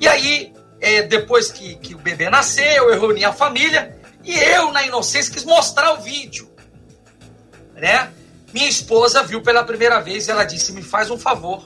E 0.01 0.09
aí, 0.09 0.53
é, 0.81 1.03
depois 1.03 1.51
que, 1.51 1.74
que 1.76 1.95
o 1.95 1.99
bebê 1.99 2.31
nasceu, 2.31 2.91
eu 2.91 3.01
reuni 3.01 3.24
a 3.24 3.33
família 3.33 3.99
e 4.24 4.33
eu, 4.33 4.72
na 4.72 4.85
inocência, 4.87 5.33
quis 5.33 5.45
mostrar 5.45 5.93
o 5.95 6.03
vídeo. 6.03 6.49
Né? 7.74 8.11
Minha 8.53 8.69
esposa 8.69 9.23
viu 9.23 9.43
pela 9.43 9.63
primeira 9.65 10.01
vez 10.01 10.27
e 10.27 10.31
ela 10.31 10.45
disse: 10.45 10.73
Me 10.73 10.83
faz 10.83 11.11
um 11.11 11.19
favor, 11.19 11.63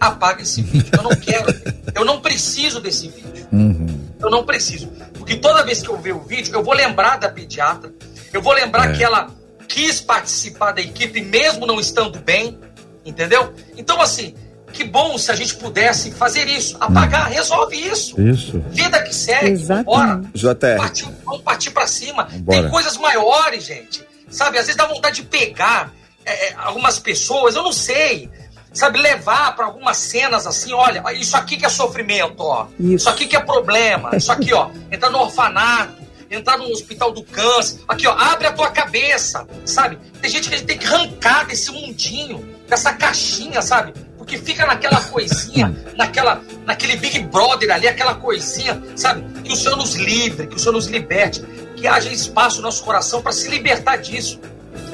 apaga 0.00 0.42
esse 0.42 0.62
vídeo. 0.62 0.90
Eu 0.96 1.02
não 1.02 1.10
quero, 1.16 1.46
eu 1.94 2.04
não 2.04 2.20
preciso 2.20 2.80
desse 2.80 3.08
vídeo. 3.08 3.46
Uhum. 3.52 3.86
Eu 4.18 4.30
não 4.30 4.44
preciso. 4.44 4.88
Porque 5.14 5.36
toda 5.36 5.62
vez 5.64 5.82
que 5.82 5.88
eu 5.88 5.96
ver 5.98 6.12
o 6.14 6.20
vídeo, 6.20 6.54
eu 6.54 6.62
vou 6.64 6.74
lembrar 6.74 7.16
da 7.18 7.28
pediatra, 7.28 7.92
eu 8.32 8.42
vou 8.42 8.52
lembrar 8.52 8.90
É. 8.90 8.92
que 8.96 9.04
ela 9.04 9.28
quis 9.68 10.00
participar 10.00 10.72
da 10.72 10.80
equipe 10.80 11.20
mesmo 11.20 11.66
não 11.66 11.78
estando 11.80 12.18
bem, 12.20 12.58
entendeu? 13.04 13.52
Então, 13.76 14.00
assim, 14.00 14.34
que 14.72 14.84
bom 14.84 15.16
se 15.18 15.30
a 15.30 15.34
gente 15.34 15.54
pudesse 15.56 16.10
fazer 16.12 16.46
isso. 16.48 16.76
Apagar, 16.80 17.28
resolve 17.30 17.76
isso. 17.76 18.20
Isso. 18.20 18.62
Vida 18.70 19.02
que 19.02 19.14
segue, 19.14 19.50
Exatamente. 19.50 19.84
bora. 19.86 20.20
JR. 20.34 20.76
Partiu, 20.78 21.08
vamos 21.24 21.42
partir 21.42 21.70
pra 21.70 21.86
cima. 21.86 22.24
Vambora. 22.30 22.62
Tem 22.62 22.70
coisas 22.70 22.96
maiores, 22.96 23.64
gente. 23.64 24.04
Sabe, 24.28 24.58
às 24.58 24.66
vezes 24.66 24.76
dá 24.76 24.86
vontade 24.86 25.22
de 25.22 25.28
pegar 25.28 25.92
é, 26.26 26.48
é, 26.48 26.54
algumas 26.56 26.98
pessoas, 26.98 27.54
eu 27.54 27.62
não 27.62 27.72
sei. 27.72 28.28
Sabe, 28.72 29.00
levar 29.00 29.56
para 29.56 29.64
algumas 29.64 29.96
cenas 29.96 30.46
assim, 30.46 30.74
olha, 30.74 31.02
isso 31.14 31.34
aqui 31.34 31.56
que 31.56 31.64
é 31.64 31.68
sofrimento, 31.68 32.40
ó. 32.40 32.66
Isso. 32.78 33.08
aqui 33.08 33.26
que 33.26 33.34
é 33.34 33.40
problema. 33.40 34.14
Isso 34.14 34.30
aqui, 34.30 34.52
ó, 34.52 34.68
entrar 34.92 35.08
no 35.08 35.20
orfanato, 35.20 35.94
entrar 36.30 36.58
no 36.58 36.70
hospital 36.70 37.10
do 37.10 37.22
câncer. 37.22 37.80
Aqui, 37.88 38.06
ó, 38.06 38.12
abre 38.12 38.48
a 38.48 38.52
tua 38.52 38.70
cabeça, 38.70 39.46
sabe? 39.64 39.98
Tem 40.20 40.30
gente 40.30 40.50
que 40.50 40.54
a 40.54 40.58
gente 40.58 40.66
tem 40.66 40.76
que 40.76 40.86
arrancar 40.86 41.46
desse 41.46 41.72
mundinho, 41.72 42.46
dessa 42.68 42.92
caixinha, 42.92 43.62
sabe? 43.62 43.94
Porque 44.18 44.36
fica 44.36 44.66
naquela 44.66 45.00
coisinha, 45.04 45.74
naquela, 45.96 46.42
naquele 46.66 46.96
Big 46.96 47.20
Brother 47.20 47.70
ali, 47.70 47.88
aquela 47.88 48.16
coisinha, 48.16 48.82
sabe? 48.94 49.24
Que 49.42 49.52
o 49.52 49.56
Senhor 49.56 49.76
nos 49.76 49.94
livre, 49.94 50.48
que 50.48 50.56
o 50.56 50.58
Senhor 50.58 50.72
nos 50.72 50.86
liberte, 50.86 51.40
que 51.76 51.86
haja 51.86 52.10
espaço 52.10 52.56
no 52.56 52.64
nosso 52.64 52.84
coração 52.84 53.22
para 53.22 53.32
se 53.32 53.48
libertar 53.48 53.96
disso. 53.96 54.38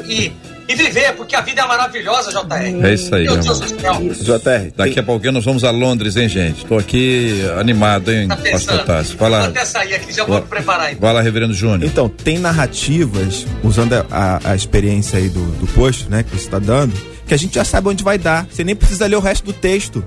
E, 0.05 0.33
e 0.69 0.75
viver, 0.75 1.13
porque 1.15 1.35
a 1.37 1.41
vida 1.41 1.63
é 1.63 1.67
maravilhosa, 1.67 2.31
JR. 2.31 2.85
É 2.87 2.95
isso 2.95 3.15
aí, 3.15 3.25
Meu 3.25 3.37
Deus 3.37 3.61
do 3.61 3.69
céu. 3.69 3.95
JR. 4.39 4.73
Daqui 4.77 4.99
a 5.01 5.03
pouquinho 5.03 5.33
nós 5.33 5.45
vamos 5.45 5.65
a 5.65 5.71
Londres, 5.71 6.17
hein, 6.17 6.29
gente? 6.29 6.65
Tô 6.65 6.79
aqui 6.79 7.43
animado, 7.59 8.11
hein, 8.13 8.29
Tá 8.29 8.37
pastor? 8.37 8.85
Tassi? 8.85 9.17
Vai 9.17 9.31
Vou 9.31 9.39
lá. 9.39 9.47
até 9.47 9.65
sair 9.65 9.95
aqui, 9.95 10.13
já 10.13 10.25
vou 10.25 10.41
preparar 10.43 10.87
aí. 10.87 10.95
Vai 10.95 11.13
lá, 11.13 11.21
reverendo 11.21 11.53
Júnior. 11.53 11.85
Então, 11.85 12.09
tem 12.09 12.39
narrativas, 12.39 13.47
usando 13.63 13.93
a, 13.95 14.07
a- 14.11 14.41
a 14.53 14.55
experiência 14.57 15.19
aí 15.19 15.29
do, 15.29 15.45
do 15.59 15.67
post, 15.69 16.09
né, 16.09 16.23
que 16.23 16.31
você 16.31 16.45
está 16.45 16.59
dando, 16.59 16.95
que 17.27 17.35
a 17.35 17.37
gente 17.37 17.55
já 17.55 17.65
sabe 17.65 17.89
onde 17.89 18.03
vai 18.05 18.19
dar. 18.19 18.47
Você 18.51 18.63
nem 18.65 18.75
precisa 18.77 19.07
ler 19.07 19.17
o 19.17 19.21
resto 19.21 19.45
do 19.45 19.53
texto. 19.53 20.05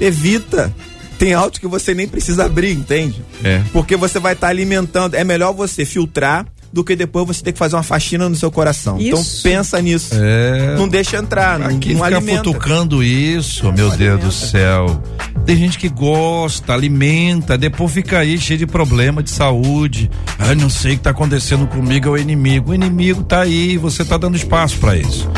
Evita. 0.00 0.72
Tem 1.18 1.34
áudio 1.34 1.60
que 1.60 1.66
você 1.68 1.94
nem 1.94 2.08
precisa 2.08 2.44
abrir, 2.46 2.72
entende? 2.72 3.22
É. 3.44 3.60
Porque 3.72 3.96
você 3.96 4.18
vai 4.18 4.32
estar 4.32 4.48
alimentando. 4.48 5.14
É 5.14 5.22
melhor 5.22 5.52
você 5.52 5.84
filtrar 5.84 6.46
do 6.72 6.82
que 6.82 6.96
depois 6.96 7.26
você 7.26 7.42
ter 7.42 7.52
que 7.52 7.58
fazer 7.58 7.76
uma 7.76 7.82
faxina 7.82 8.28
no 8.28 8.34
seu 8.34 8.50
coração. 8.50 8.96
Então 8.98 9.20
Isso. 9.20 9.42
pensa 9.42 9.80
nisso. 9.80 10.14
É. 10.14 10.74
Não 10.76 10.88
deixa 10.88 11.18
entrar, 11.18 11.58
não, 11.58 11.66
Aqui 11.66 11.94
não 11.94 12.04
fica 12.04 12.16
alimenta. 12.16 12.44
futucando 12.44 13.02
isso, 13.02 13.70
meu 13.72 13.90
Deus 13.90 14.20
do 14.20 14.32
céu. 14.32 15.02
Tem 15.44 15.56
gente 15.56 15.78
que 15.78 15.88
gosta, 15.88 16.72
alimenta, 16.72 17.58
depois 17.58 17.92
fica 17.92 18.18
aí 18.18 18.38
cheio 18.38 18.58
de 18.58 18.66
problema 18.66 19.22
de 19.22 19.30
saúde. 19.30 20.10
Ah, 20.38 20.54
não 20.54 20.70
sei 20.70 20.94
o 20.94 20.96
que 20.96 21.02
tá 21.02 21.10
acontecendo 21.10 21.66
comigo, 21.66 22.08
é 22.08 22.10
o 22.12 22.16
inimigo. 22.16 22.70
O 22.70 22.74
inimigo 22.74 23.22
tá 23.22 23.42
aí, 23.42 23.76
você 23.76 24.04
tá 24.04 24.16
dando 24.16 24.36
espaço 24.36 24.78
para 24.78 24.96
isso. 24.96 25.28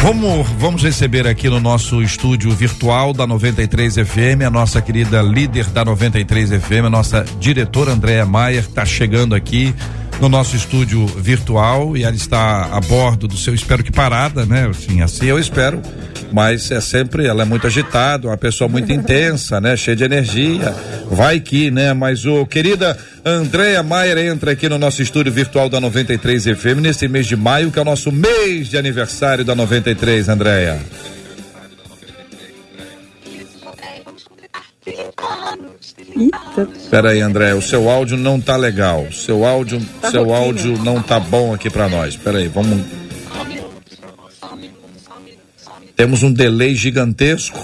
Vamos, 0.00 0.46
vamos 0.58 0.82
receber 0.84 1.26
aqui 1.26 1.48
no 1.48 1.58
nosso 1.58 2.00
estúdio 2.00 2.52
virtual 2.52 3.12
da 3.12 3.26
93 3.26 3.96
FM 3.96 4.42
a 4.46 4.50
nossa 4.50 4.80
querida 4.80 5.20
líder 5.20 5.66
da 5.66 5.84
93 5.84 6.50
FM, 6.50 6.86
a 6.86 6.90
nossa 6.90 7.24
diretora 7.40 7.92
Andréa 7.92 8.24
Maier, 8.24 8.62
está 8.62 8.84
chegando 8.84 9.34
aqui 9.34 9.74
no 10.20 10.28
nosso 10.28 10.56
estúdio 10.56 11.06
virtual 11.06 11.96
e 11.96 12.02
ela 12.02 12.14
está 12.14 12.68
a 12.72 12.80
bordo 12.80 13.28
do 13.28 13.36
seu, 13.36 13.54
espero 13.54 13.84
que 13.84 13.92
parada, 13.92 14.44
né? 14.44 14.68
Assim, 14.68 15.00
assim 15.00 15.26
eu 15.26 15.38
espero, 15.38 15.80
mas 16.32 16.70
é 16.70 16.80
sempre, 16.80 17.26
ela 17.26 17.42
é 17.42 17.44
muito 17.44 17.66
agitada, 17.66 18.26
uma 18.28 18.36
pessoa 18.36 18.68
muito 18.68 18.90
intensa, 18.92 19.60
né? 19.60 19.76
Cheia 19.76 19.96
de 19.96 20.04
energia, 20.04 20.74
vai 21.10 21.38
que, 21.40 21.70
né? 21.70 21.92
Mas 21.92 22.24
o 22.26 22.44
querida 22.46 22.98
Andréa 23.24 23.82
Maier 23.82 24.18
entra 24.18 24.52
aqui 24.52 24.68
no 24.68 24.78
nosso 24.78 25.02
estúdio 25.02 25.32
virtual 25.32 25.68
da 25.68 25.80
93 25.80 26.44
FM 26.44 26.80
nesse 26.82 27.06
mês 27.06 27.26
de 27.26 27.36
maio, 27.36 27.70
que 27.70 27.78
é 27.78 27.82
o 27.82 27.84
nosso 27.84 28.10
mês 28.10 28.68
de 28.68 28.76
aniversário 28.76 29.44
da 29.44 29.54
93, 29.54 30.28
Andréa. 30.28 30.78
Eita, 36.18 37.08
aí, 37.08 37.20
André, 37.20 37.54
o 37.54 37.62
seu 37.62 37.88
áudio 37.88 38.16
não 38.16 38.40
tá 38.40 38.56
legal. 38.56 39.06
Seu 39.12 39.44
áudio, 39.44 39.80
Tá 40.00 40.10
seu 40.10 40.34
áudio 40.34 40.76
não 40.82 41.00
tá 41.00 41.20
bom 41.20 41.54
aqui 41.54 41.70
pra 41.70 41.88
nós. 41.88 42.16
Pera 42.16 42.38
aí, 42.38 42.48
vamos. 42.48 42.84
Temos 45.96 46.22
um 46.22 46.32
delay 46.32 46.74
gigantesco. 46.74 47.58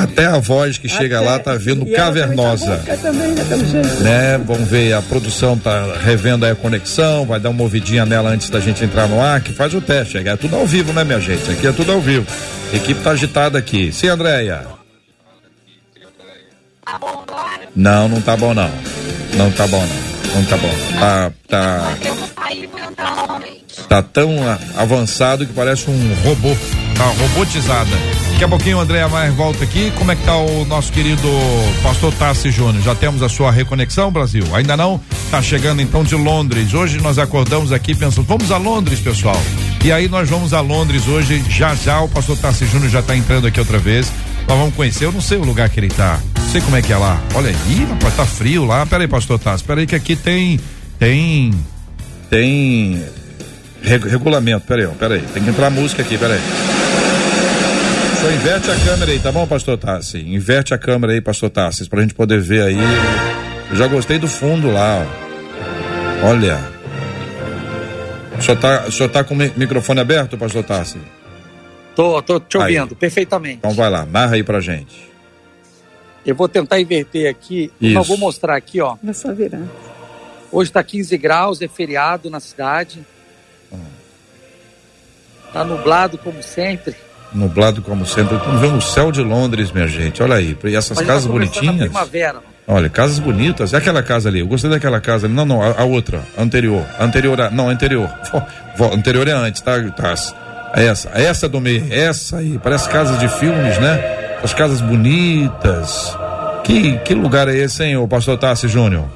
Até 0.00 0.26
a 0.26 0.38
voz 0.38 0.76
que 0.76 0.88
chega 0.88 1.20
lá 1.20 1.38
tá 1.38 1.54
vindo 1.54 1.86
E 1.88 1.92
tá 1.92 1.96
cavernosa. 1.96 2.76
também, 3.00 3.32
né. 3.32 3.82
Né? 4.00 4.38
Vamos 4.38 4.68
ver, 4.68 4.92
a 4.92 5.00
produção 5.02 5.56
tá 5.56 5.96
revendo 6.02 6.44
aí 6.44 6.52
a 6.52 6.54
conexão, 6.54 7.24
vai 7.24 7.40
dar 7.40 7.50
uma 7.50 7.62
ouvidinha 7.62 8.04
nela 8.04 8.30
antes 8.30 8.50
da 8.50 8.60
gente 8.60 8.84
entrar 8.84 9.08
no 9.08 9.20
ar, 9.20 9.40
que 9.40 9.52
faz 9.52 9.72
o 9.74 9.80
teste. 9.80 10.18
É 10.18 10.36
tudo 10.36 10.56
ao 10.56 10.66
vivo, 10.66 10.92
né, 10.92 11.04
minha 11.04 11.20
gente? 11.20 11.50
Aqui 11.50 11.66
é 11.66 11.72
tudo 11.72 11.90
ao 11.92 12.00
vivo. 12.00 12.26
A 12.72 12.76
equipe 12.76 13.00
tá 13.00 13.10
agitada 13.12 13.58
aqui. 13.58 13.90
Sim, 13.92 14.08
Andréia? 14.08 14.62
Não, 17.76 18.08
não 18.08 18.20
tá 18.20 18.36
bom 18.36 18.54
não. 18.54 18.70
Não 19.36 19.50
tá 19.50 19.66
bom 19.66 19.84
não. 19.84 20.14
Não 20.34 20.44
tá 20.44 20.56
bom. 20.56 20.70
Tá, 20.98 21.32
tá, 21.48 21.96
tá 23.88 24.02
tão 24.02 24.30
avançado 24.76 25.46
que 25.46 25.52
parece 25.52 25.88
um 25.88 26.14
robô. 26.24 26.56
Tá 26.96 27.04
robotizada. 27.04 27.90
Daqui 28.32 28.44
a 28.44 28.48
pouquinho 28.48 28.78
o 28.78 28.80
Andréa 28.80 29.08
Maier 29.08 29.32
volta 29.32 29.62
aqui. 29.62 29.92
Como 29.96 30.10
é 30.10 30.16
que 30.16 30.24
tá 30.24 30.36
o 30.36 30.64
nosso 30.64 30.92
querido 30.92 31.28
pastor 31.82 32.12
Tassi 32.14 32.50
Júnior? 32.50 32.82
Já 32.82 32.94
temos 32.94 33.22
a 33.22 33.28
sua 33.28 33.50
reconexão, 33.52 34.10
Brasil? 34.10 34.44
Ainda 34.54 34.76
não? 34.76 35.00
Tá 35.30 35.40
chegando 35.40 35.80
então 35.80 36.02
de 36.02 36.16
Londres. 36.16 36.74
Hoje 36.74 37.00
nós 37.00 37.18
acordamos 37.18 37.72
aqui 37.72 37.94
pensando, 37.94 38.26
vamos 38.26 38.50
a 38.50 38.56
Londres, 38.56 39.00
pessoal. 39.00 39.40
E 39.84 39.92
aí 39.92 40.08
nós 40.08 40.28
vamos 40.28 40.52
a 40.52 40.60
Londres 40.60 41.06
hoje. 41.06 41.44
Já 41.48 41.74
já 41.74 42.00
o 42.00 42.08
pastor 42.08 42.36
Tassi 42.36 42.66
Júnior 42.66 42.90
já 42.90 43.02
tá 43.02 43.16
entrando 43.16 43.46
aqui 43.46 43.60
outra 43.60 43.78
vez. 43.78 44.12
Nós 44.48 44.58
vamos 44.58 44.74
conhecer, 44.74 45.04
eu 45.04 45.12
não 45.12 45.20
sei 45.20 45.38
o 45.38 45.44
lugar 45.44 45.68
que 45.68 45.78
ele 45.78 45.88
tá. 45.88 46.20
Sei 46.54 46.60
como 46.62 46.76
é 46.76 46.82
que 46.82 46.92
é 46.92 46.96
lá. 46.96 47.20
Olha 47.34 47.48
aí, 47.48 47.84
rapaz, 47.84 48.14
tá 48.14 48.24
frio 48.24 48.64
lá. 48.64 48.86
Pera 48.86 49.02
aí, 49.02 49.08
pastor 49.08 49.40
Tassi, 49.40 49.64
pera 49.64 49.80
aí 49.80 49.88
que 49.88 49.96
aqui 49.96 50.14
tem. 50.14 50.60
Tem. 51.00 51.52
Tem. 52.30 53.04
reg- 53.82 54.06
regulamento, 54.06 54.64
pera 54.64 54.82
aí, 54.82 54.86
ó, 54.86 54.90
pera 54.92 55.14
aí. 55.16 55.22
Tem 55.34 55.42
que 55.42 55.50
entrar 55.50 55.68
música 55.68 56.02
aqui, 56.02 56.16
pera 56.16 56.34
aí. 56.34 56.40
Só 58.20 58.30
inverte 58.30 58.70
a 58.70 58.76
câmera 58.76 59.10
aí, 59.10 59.18
tá 59.18 59.32
bom, 59.32 59.44
pastor 59.48 59.76
Tassi? 59.76 60.18
Inverte 60.18 60.72
a 60.72 60.78
câmera 60.78 61.12
aí, 61.14 61.20
pastor 61.20 61.50
Tassi, 61.50 61.88
pra 61.88 62.00
gente 62.02 62.14
poder 62.14 62.40
ver 62.40 62.62
aí. 62.62 62.78
Eu 63.70 63.76
já 63.76 63.88
gostei 63.88 64.20
do 64.20 64.28
fundo 64.28 64.70
lá, 64.72 65.04
ó. 66.22 66.28
Olha. 66.28 66.60
O 68.38 68.42
senhor 68.42 68.56
tá, 68.60 68.84
o 68.86 68.92
senhor 68.92 69.08
tá 69.08 69.24
com 69.24 69.34
o 69.34 69.36
mi- 69.36 69.52
microfone 69.56 69.98
aberto, 69.98 70.38
pastor 70.38 70.62
Tassi? 70.62 70.98
Tô, 71.96 72.22
tô 72.22 72.38
te 72.38 72.56
Aí. 72.58 72.78
ouvindo 72.78 72.94
perfeitamente. 72.94 73.56
Então 73.56 73.72
vai 73.72 73.90
lá, 73.90 74.06
narra 74.06 74.36
aí 74.36 74.44
pra 74.44 74.60
gente. 74.60 75.12
Eu 76.24 76.34
vou 76.34 76.48
tentar 76.48 76.80
inverter 76.80 77.28
aqui. 77.30 77.70
Isso. 77.80 77.94
Mas 77.94 78.06
vou 78.08 78.16
mostrar 78.16 78.56
aqui, 78.56 78.80
ó. 78.80 78.96
Vai 79.02 79.14
só 79.14 79.32
virar. 79.32 79.62
Hoje 80.50 80.70
tá 80.72 80.82
15 80.82 81.16
graus, 81.18 81.60
é 81.60 81.68
feriado 81.68 82.30
na 82.30 82.40
cidade. 82.40 83.04
Tá 85.52 85.64
nublado 85.64 86.18
como 86.18 86.42
sempre. 86.42 86.94
Nublado 87.32 87.82
como 87.82 88.04
sempre. 88.06 88.36
Estamos 88.36 88.60
vendo 88.60 88.76
o 88.76 88.80
céu 88.80 89.12
de 89.12 89.20
Londres, 89.22 89.70
minha 89.72 89.86
gente. 89.86 90.22
Olha 90.22 90.36
aí. 90.36 90.56
E 90.64 90.76
essas 90.76 90.96
Mas 90.98 91.06
casas 91.06 91.26
tá 91.26 91.30
bonitinhas. 91.32 91.76
primavera. 91.88 92.36
Olha, 92.66 92.88
casas 92.88 93.18
bonitas. 93.18 93.74
É 93.74 93.76
aquela 93.76 94.02
casa 94.02 94.28
ali. 94.28 94.40
Eu 94.40 94.46
gostei 94.46 94.70
daquela 94.70 95.00
casa 95.00 95.26
ali. 95.26 95.34
Não, 95.34 95.44
não, 95.44 95.62
a, 95.62 95.80
a 95.82 95.84
outra. 95.84 96.22
Anterior. 96.38 96.84
Anterior. 96.98 97.40
a- 97.40 97.50
não, 97.50 97.68
a 97.68 97.72
anterior. 97.72 98.08
Anterior 98.92 99.28
é 99.28 99.32
antes, 99.32 99.60
tá? 99.60 99.72
tá? 99.90 100.14
Essa. 100.74 101.10
Essa 101.14 101.48
do 101.48 101.60
meio. 101.60 101.86
Essa 101.92 102.38
aí. 102.38 102.58
Parece 102.58 102.88
casas 102.88 103.18
de 103.20 103.28
filmes, 103.38 103.78
né? 103.78 104.23
As 104.44 104.52
casas 104.54 104.80
bonitas. 104.80 106.16
Que, 106.62 106.98
que 106.98 107.14
lugar 107.14 107.48
é 107.48 107.56
esse, 107.56 107.82
hein, 107.82 107.96
ô 107.96 108.06
pastor 108.06 108.38
Tassi 108.38 108.68
Júnior? 108.68 109.06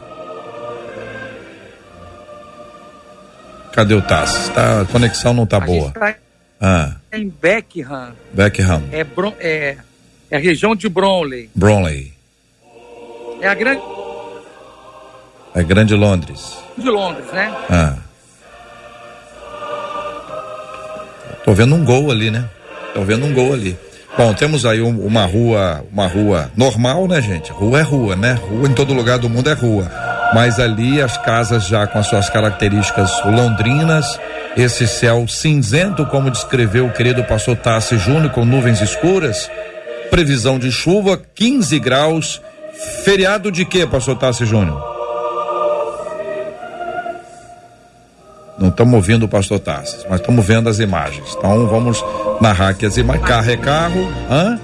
Cadê 3.72 3.94
o 3.94 4.02
Tassi? 4.02 4.50
Tá, 4.50 4.80
a 4.80 4.84
conexão 4.86 5.32
não 5.32 5.46
tá 5.46 5.58
a 5.58 5.60
boa. 5.60 5.90
tá 5.92 6.14
Ah, 6.60 6.92
em 7.12 7.28
Beckham, 7.28 8.12
Beckham. 8.32 8.82
é, 8.90 9.04
Bron- 9.04 9.34
é, 9.38 9.76
é 10.30 10.36
a 10.36 10.40
região 10.40 10.74
de 10.74 10.88
Bromley. 10.88 11.48
Bromley. 11.54 12.12
É 13.40 13.46
a 13.48 13.54
grande 13.54 13.80
É 15.54 15.62
Grande 15.62 15.94
Londres. 15.94 16.56
de 16.76 16.88
Londres, 16.90 17.26
né? 17.32 17.54
Ah. 17.70 17.96
Tô 21.44 21.54
vendo 21.54 21.74
um 21.74 21.84
gol 21.84 22.10
ali, 22.10 22.30
né? 22.30 22.48
Tô 22.94 23.02
vendo 23.02 23.24
um 23.26 23.32
gol 23.32 23.52
ali. 23.52 23.78
Bom, 24.18 24.34
temos 24.34 24.66
aí 24.66 24.82
um- 24.82 25.06
uma 25.06 25.24
rua, 25.24 25.84
uma 25.92 26.08
rua 26.08 26.50
normal, 26.56 27.06
né, 27.06 27.22
gente? 27.22 27.52
Rua 27.52 27.78
é 27.78 27.82
rua, 27.82 28.16
né? 28.16 28.32
Rua 28.50 28.68
em 28.68 28.74
todo 28.74 28.92
lugar 28.92 29.16
do 29.18 29.28
mundo 29.30 29.48
é 29.48 29.54
rua. 29.54 29.88
mas 30.34 30.60
ali 30.60 31.00
as 31.00 31.16
casas 31.16 31.66
já 31.66 31.86
com 31.86 31.98
as 31.98 32.06
suas 32.06 32.28
características 32.28 33.10
londrinas, 33.24 34.04
esse 34.58 34.86
céu 34.86 35.26
cinzento, 35.26 36.04
como 36.04 36.30
descreveu 36.30 36.84
o 36.84 36.92
querido 36.92 37.24
pastor 37.24 37.56
Tassi 37.56 37.96
Júnior, 37.96 38.30
com 38.32 38.44
nuvens 38.44 38.82
escuras, 38.82 39.50
previsão 40.10 40.58
de 40.58 40.70
chuva, 40.70 41.18
15 41.34 41.78
graus, 41.78 42.42
feriado 43.04 43.50
de 43.50 43.64
quê, 43.64 43.86
pastor 43.86 44.18
Tassi 44.18 44.44
Júnior? 44.44 44.97
Não 48.58 48.68
estamos 48.68 48.94
ouvindo 48.94 49.24
o 49.24 49.28
pastor 49.28 49.60
Tassi, 49.60 50.04
mas 50.10 50.20
estamos 50.20 50.44
vendo 50.44 50.68
as 50.68 50.80
imagens. 50.80 51.34
Então 51.36 51.66
vamos 51.68 52.04
narrar 52.40 52.70
aqui 52.70 52.86
as 52.86 52.96
imagens. 52.96 53.26
Carro 53.26 53.50
é 53.50 53.56
carro. 53.56 54.08
Hã? 54.30 54.58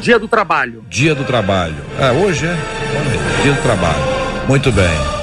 Dia 0.00 0.18
do 0.18 0.28
trabalho. 0.28 0.84
Dia 0.88 1.14
do 1.14 1.24
trabalho. 1.24 1.76
É, 1.98 2.10
hoje 2.10 2.46
é? 2.46 2.56
Dia 3.42 3.52
do 3.52 3.62
trabalho. 3.62 4.02
Muito 4.48 4.70
bem. 4.72 5.21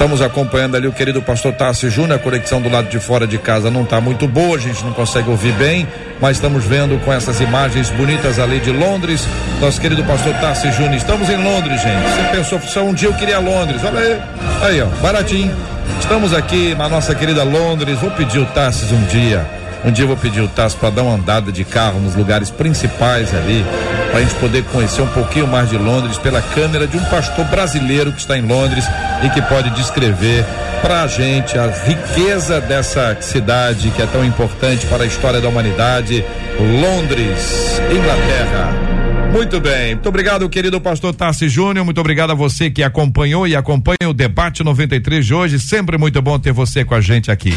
Estamos 0.00 0.22
acompanhando 0.22 0.78
ali 0.78 0.86
o 0.86 0.92
querido 0.94 1.20
pastor 1.20 1.52
Tassi 1.52 1.90
Júnior, 1.90 2.18
a 2.18 2.18
conexão 2.18 2.58
do 2.58 2.70
lado 2.70 2.88
de 2.88 2.98
fora 2.98 3.26
de 3.26 3.36
casa 3.36 3.70
não 3.70 3.82
está 3.82 4.00
muito 4.00 4.26
boa, 4.26 4.56
a 4.56 4.58
gente 4.58 4.82
não 4.82 4.94
consegue 4.94 5.28
ouvir 5.28 5.52
bem, 5.52 5.86
mas 6.18 6.38
estamos 6.38 6.64
vendo 6.64 6.98
com 7.04 7.12
essas 7.12 7.38
imagens 7.38 7.90
bonitas 7.90 8.38
ali 8.38 8.60
de 8.60 8.70
Londres, 8.70 9.28
nosso 9.60 9.78
querido 9.78 10.02
pastor 10.04 10.32
Tassi 10.36 10.72
Júnior. 10.72 10.94
Estamos 10.94 11.28
em 11.28 11.36
Londres, 11.36 11.82
gente. 11.82 12.02
Você 12.02 12.22
pensou, 12.34 12.60
só 12.62 12.82
um 12.82 12.94
dia 12.94 13.10
eu 13.10 13.12
queria 13.12 13.38
Londres. 13.40 13.84
Olha 13.84 14.00
aí. 14.00 14.22
Aí, 14.62 14.80
ó, 14.80 14.86
baratinho. 15.02 15.54
Estamos 16.00 16.32
aqui 16.32 16.74
na 16.74 16.88
nossa 16.88 17.14
querida 17.14 17.42
Londres. 17.42 17.98
Vou 17.98 18.10
pedir 18.12 18.38
o 18.38 18.46
Tassis 18.46 18.90
um 18.92 19.04
dia. 19.04 19.59
Um 19.84 19.90
dia 19.90 20.04
eu 20.04 20.08
vou 20.08 20.16
pedir 20.16 20.40
o 20.42 20.48
Tassis 20.48 20.78
para 20.78 20.90
dar 20.90 21.02
uma 21.02 21.14
andada 21.14 21.50
de 21.50 21.64
carro 21.64 21.98
nos 22.00 22.14
lugares 22.14 22.50
principais 22.50 23.34
ali, 23.34 23.64
para 24.10 24.18
a 24.18 24.22
gente 24.22 24.34
poder 24.34 24.62
conhecer 24.64 25.00
um 25.00 25.08
pouquinho 25.08 25.46
mais 25.46 25.70
de 25.70 25.78
Londres 25.78 26.18
pela 26.18 26.42
câmera 26.42 26.86
de 26.86 26.96
um 26.96 27.04
pastor 27.04 27.44
brasileiro 27.46 28.12
que 28.12 28.20
está 28.20 28.36
em 28.36 28.42
Londres 28.42 28.84
e 29.24 29.30
que 29.30 29.40
pode 29.42 29.70
descrever 29.70 30.44
para 30.82 31.02
a 31.02 31.06
gente 31.06 31.58
a 31.58 31.66
riqueza 31.66 32.60
dessa 32.60 33.16
cidade 33.20 33.90
que 33.90 34.02
é 34.02 34.06
tão 34.06 34.24
importante 34.24 34.86
para 34.86 35.04
a 35.04 35.06
história 35.06 35.40
da 35.40 35.48
humanidade, 35.48 36.24
Londres, 36.58 37.80
Inglaterra. 37.90 38.90
Muito 39.32 39.60
bem. 39.60 39.94
Muito 39.94 40.08
obrigado, 40.08 40.48
querido 40.48 40.80
pastor 40.80 41.14
Tassi 41.14 41.48
Júnior. 41.48 41.84
Muito 41.84 42.00
obrigado 42.00 42.32
a 42.32 42.34
você 42.34 42.70
que 42.70 42.82
acompanhou 42.82 43.46
e 43.46 43.54
acompanha 43.54 44.08
o 44.08 44.12
debate 44.12 44.62
93 44.62 45.24
de 45.24 45.32
hoje. 45.32 45.58
Sempre 45.58 45.96
muito 45.96 46.20
bom 46.20 46.38
ter 46.38 46.52
você 46.52 46.84
com 46.84 46.94
a 46.94 47.00
gente 47.00 47.30
aqui. 47.30 47.54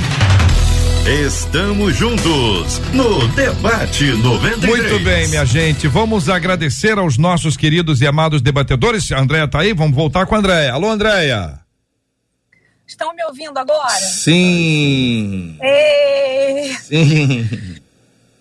Estamos 1.05 1.97
juntos 1.97 2.79
no 2.93 3.27
Debate 3.35 4.05
93. 4.05 4.61
Muito 4.61 5.03
bem, 5.03 5.27
minha 5.27 5.43
gente. 5.43 5.85
Vamos 5.85 6.29
agradecer 6.29 6.97
aos 6.97 7.17
nossos 7.17 7.57
queridos 7.57 7.99
e 7.99 8.07
amados 8.07 8.41
debatedores. 8.41 9.11
A 9.11 9.19
Andréia 9.19 9.45
tá 9.45 9.59
aí? 9.59 9.73
Vamos 9.73 9.93
voltar 9.93 10.25
com 10.25 10.33
a 10.33 10.37
Andréia. 10.37 10.71
Alô, 10.71 10.89
Andréia. 10.89 11.59
Estão 12.87 13.13
me 13.13 13.21
ouvindo 13.25 13.57
agora? 13.57 13.99
Sim. 13.99 15.57
Ei. 15.61 16.73
Sim. 16.75 17.49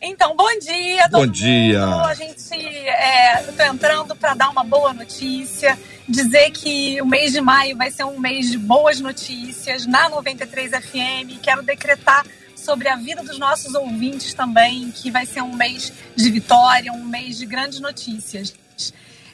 Então, 0.00 0.36
bom 0.36 0.58
dia, 0.60 1.08
Bom 1.10 1.26
dia. 1.26 1.84
Mundo. 1.84 2.04
A 2.06 2.14
gente 2.14 2.54
é, 2.86 3.42
tô 3.56 3.62
entrando 3.64 4.14
para 4.14 4.34
dar 4.34 4.50
uma 4.50 4.62
boa 4.62 4.92
notícia, 4.92 5.76
dizer 6.08 6.50
que 6.52 7.00
o 7.02 7.06
mês 7.06 7.32
de 7.32 7.40
maio 7.40 7.76
vai 7.76 7.90
ser 7.90 8.04
um 8.04 8.20
mês 8.20 8.52
de 8.52 8.58
boas 8.58 9.00
notícias 9.00 9.84
na 9.84 10.08
93 10.08 10.70
FM. 10.70 11.40
Quero 11.42 11.62
decretar 11.62 12.24
sobre 12.62 12.88
a 12.88 12.96
vida 12.96 13.22
dos 13.22 13.38
nossos 13.38 13.74
ouvintes 13.74 14.32
também, 14.34 14.90
que 14.90 15.10
vai 15.10 15.26
ser 15.26 15.42
um 15.42 15.54
mês 15.54 15.92
de 16.14 16.30
vitória, 16.30 16.92
um 16.92 17.04
mês 17.04 17.36
de 17.36 17.46
grandes 17.46 17.80
notícias. 17.80 18.54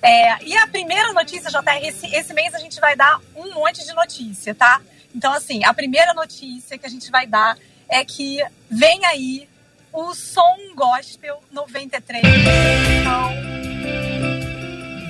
É, 0.02 0.44
e 0.44 0.56
a 0.56 0.66
primeira 0.66 1.12
notícia, 1.12 1.50
JR, 1.50 1.86
esse, 1.86 2.06
esse 2.14 2.32
mês 2.32 2.54
a 2.54 2.58
gente 2.58 2.80
vai 2.80 2.96
dar 2.96 3.20
um 3.36 3.52
monte 3.54 3.84
de 3.84 3.92
notícia, 3.92 4.54
tá? 4.54 4.80
Então, 5.14 5.32
assim, 5.32 5.64
a 5.64 5.74
primeira 5.74 6.14
notícia 6.14 6.78
que 6.78 6.86
a 6.86 6.88
gente 6.88 7.10
vai 7.10 7.26
dar 7.26 7.58
é 7.88 8.04
que 8.04 8.38
vem 8.70 9.04
aí 9.04 9.48
o 9.92 10.14
Som 10.14 10.74
Gospel 10.74 11.42
93. 11.50 12.22
Então, 13.00 13.32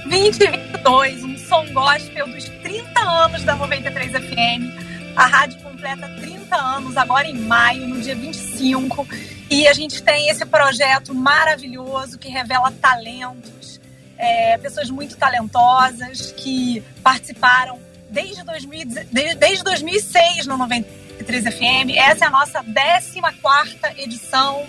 2022, 0.09 1.25
um 1.25 1.37
Som 1.37 1.73
Gospel 1.73 2.27
dos 2.29 2.45
30 2.45 3.01
anos 3.01 3.45
da 3.45 3.55
93 3.55 4.13
FM. 4.13 4.89
A 5.17 5.27
rádio 5.27 5.61
completa 5.63 6.09
30 6.21 6.38
anos 6.53 6.97
agora 6.97 7.27
em 7.27 7.39
maio, 7.39 7.87
no 7.87 8.01
dia 8.01 8.15
25. 8.15 9.07
E 9.51 9.67
a 9.67 9.73
gente 9.73 10.03
tem 10.03 10.29
esse 10.29 10.45
projeto 10.45 11.15
maravilhoso 11.15 12.19
que 12.19 12.29
revela 12.29 12.71
talentos, 12.71 13.81
é, 14.17 14.59
pessoas 14.59 14.91
muito 14.91 15.17
talentosas 15.17 16.33
que 16.33 16.83
participaram 17.03 17.79
desde, 18.11 18.43
2000, 18.43 18.85
desde, 19.11 19.35
desde 19.37 19.65
2006 19.65 20.47
no 20.47 20.57
93 20.57 21.45
FM. 21.45 21.97
Essa 21.97 22.25
é 22.25 22.29
a 22.29 22.31
nossa 22.31 22.65
14 22.65 23.79
edição. 23.97 24.67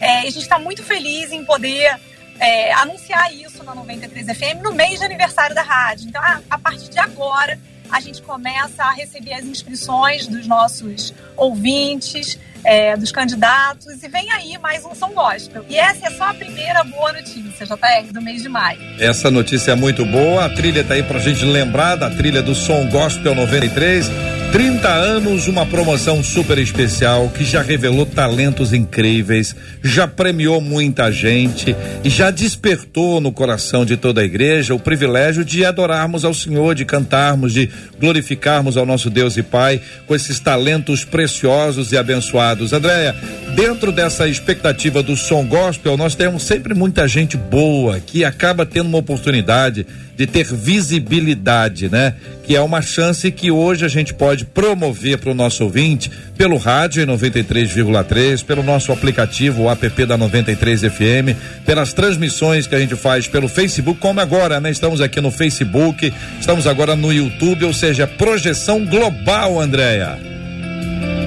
É, 0.00 0.20
a 0.20 0.24
gente 0.24 0.40
está 0.40 0.58
muito 0.58 0.82
feliz 0.82 1.32
em 1.32 1.44
poder 1.44 1.98
é, 2.38 2.72
anunciar 2.72 3.34
isso 3.34 3.62
na 3.64 3.74
93 3.74 4.26
FM 4.26 4.62
no 4.62 4.72
mês 4.72 4.98
de 4.98 5.04
aniversário 5.04 5.54
da 5.54 5.62
rádio. 5.62 6.08
Então, 6.08 6.22
a, 6.22 6.40
a 6.50 6.58
partir 6.58 6.88
de 6.88 6.98
agora, 6.98 7.58
a 7.90 8.00
gente 8.00 8.22
começa 8.22 8.82
a 8.84 8.92
receber 8.92 9.32
as 9.34 9.44
inscrições 9.44 10.26
dos 10.26 10.46
nossos 10.46 11.14
ouvintes, 11.36 12.38
é, 12.64 12.96
dos 12.96 13.12
candidatos, 13.12 14.02
e 14.02 14.08
vem 14.08 14.30
aí 14.32 14.58
mais 14.58 14.84
um 14.84 14.94
São 14.94 15.12
Gospel. 15.12 15.64
E 15.68 15.76
essa 15.76 16.06
é 16.06 16.10
só 16.10 16.24
a 16.30 16.34
primeira 16.34 16.84
boa 16.84 17.12
notícia, 17.12 17.66
JR, 17.66 18.12
do 18.12 18.20
mês 18.20 18.42
de 18.42 18.48
maio. 18.48 18.80
Essa 18.98 19.30
notícia 19.30 19.72
é 19.72 19.74
muito 19.74 20.04
boa. 20.04 20.44
A 20.44 20.48
trilha 20.48 20.84
tá 20.84 20.94
aí 20.94 21.02
pra 21.02 21.18
gente 21.18 21.44
lembrar 21.44 21.96
da 21.96 22.10
trilha 22.10 22.42
do 22.42 22.54
Som 22.54 22.88
Gospel 22.88 23.34
93. 23.34 24.10
30 24.52 24.88
anos, 24.88 25.46
uma 25.46 25.66
promoção 25.66 26.24
super 26.24 26.56
especial 26.56 27.28
que 27.28 27.44
já 27.44 27.60
revelou 27.60 28.06
talentos 28.06 28.72
incríveis, 28.72 29.54
já 29.84 30.08
premiou 30.08 30.58
muita 30.58 31.12
gente 31.12 31.76
e 32.02 32.08
já 32.08 32.30
despertou 32.30 33.20
no 33.20 33.30
coração 33.30 33.84
de 33.84 33.98
toda 33.98 34.22
a 34.22 34.24
igreja 34.24 34.74
o 34.74 34.78
privilégio 34.78 35.44
de 35.44 35.66
adorarmos 35.66 36.24
ao 36.24 36.32
Senhor, 36.32 36.74
de 36.74 36.86
cantarmos, 36.86 37.52
de 37.52 37.68
glorificarmos 38.00 38.78
ao 38.78 38.86
nosso 38.86 39.10
Deus 39.10 39.36
e 39.36 39.42
Pai 39.42 39.82
com 40.06 40.14
esses 40.14 40.40
talentos 40.40 41.04
preciosos 41.04 41.92
e 41.92 41.98
abençoados. 41.98 42.47
Andréia, 42.72 43.14
dentro 43.54 43.92
dessa 43.92 44.26
expectativa 44.26 45.02
do 45.02 45.16
som 45.16 45.44
gospel, 45.44 45.96
nós 45.96 46.14
temos 46.14 46.42
sempre 46.42 46.74
muita 46.74 47.06
gente 47.06 47.36
boa 47.36 48.00
que 48.00 48.24
acaba 48.24 48.64
tendo 48.64 48.88
uma 48.88 48.98
oportunidade 48.98 49.86
de 50.16 50.26
ter 50.26 50.44
visibilidade, 50.44 51.88
né? 51.88 52.14
Que 52.42 52.56
é 52.56 52.60
uma 52.60 52.82
chance 52.82 53.30
que 53.30 53.52
hoje 53.52 53.84
a 53.84 53.88
gente 53.88 54.12
pode 54.12 54.44
promover 54.44 55.18
para 55.18 55.30
o 55.30 55.34
nosso 55.34 55.62
ouvinte 55.62 56.10
pelo 56.36 56.56
rádio 56.56 57.02
em 57.02 57.06
93,3, 57.06 58.44
pelo 58.44 58.64
nosso 58.64 58.90
aplicativo, 58.90 59.62
o 59.62 59.70
app 59.70 60.06
da 60.06 60.16
93 60.16 60.80
FM, 60.80 61.36
pelas 61.64 61.92
transmissões 61.92 62.66
que 62.66 62.74
a 62.74 62.80
gente 62.80 62.96
faz 62.96 63.28
pelo 63.28 63.48
Facebook, 63.48 64.00
como 64.00 64.20
agora, 64.20 64.60
né? 64.60 64.70
Estamos 64.70 65.00
aqui 65.00 65.20
no 65.20 65.30
Facebook, 65.30 66.12
estamos 66.40 66.66
agora 66.66 66.96
no 66.96 67.12
YouTube, 67.12 67.64
ou 67.64 67.72
seja, 67.72 68.06
projeção 68.06 68.84
global, 68.84 69.60
Andréia. 69.60 70.18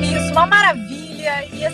Isso, 0.02 0.32
uma 0.32 0.46
maravilha. 0.46 0.91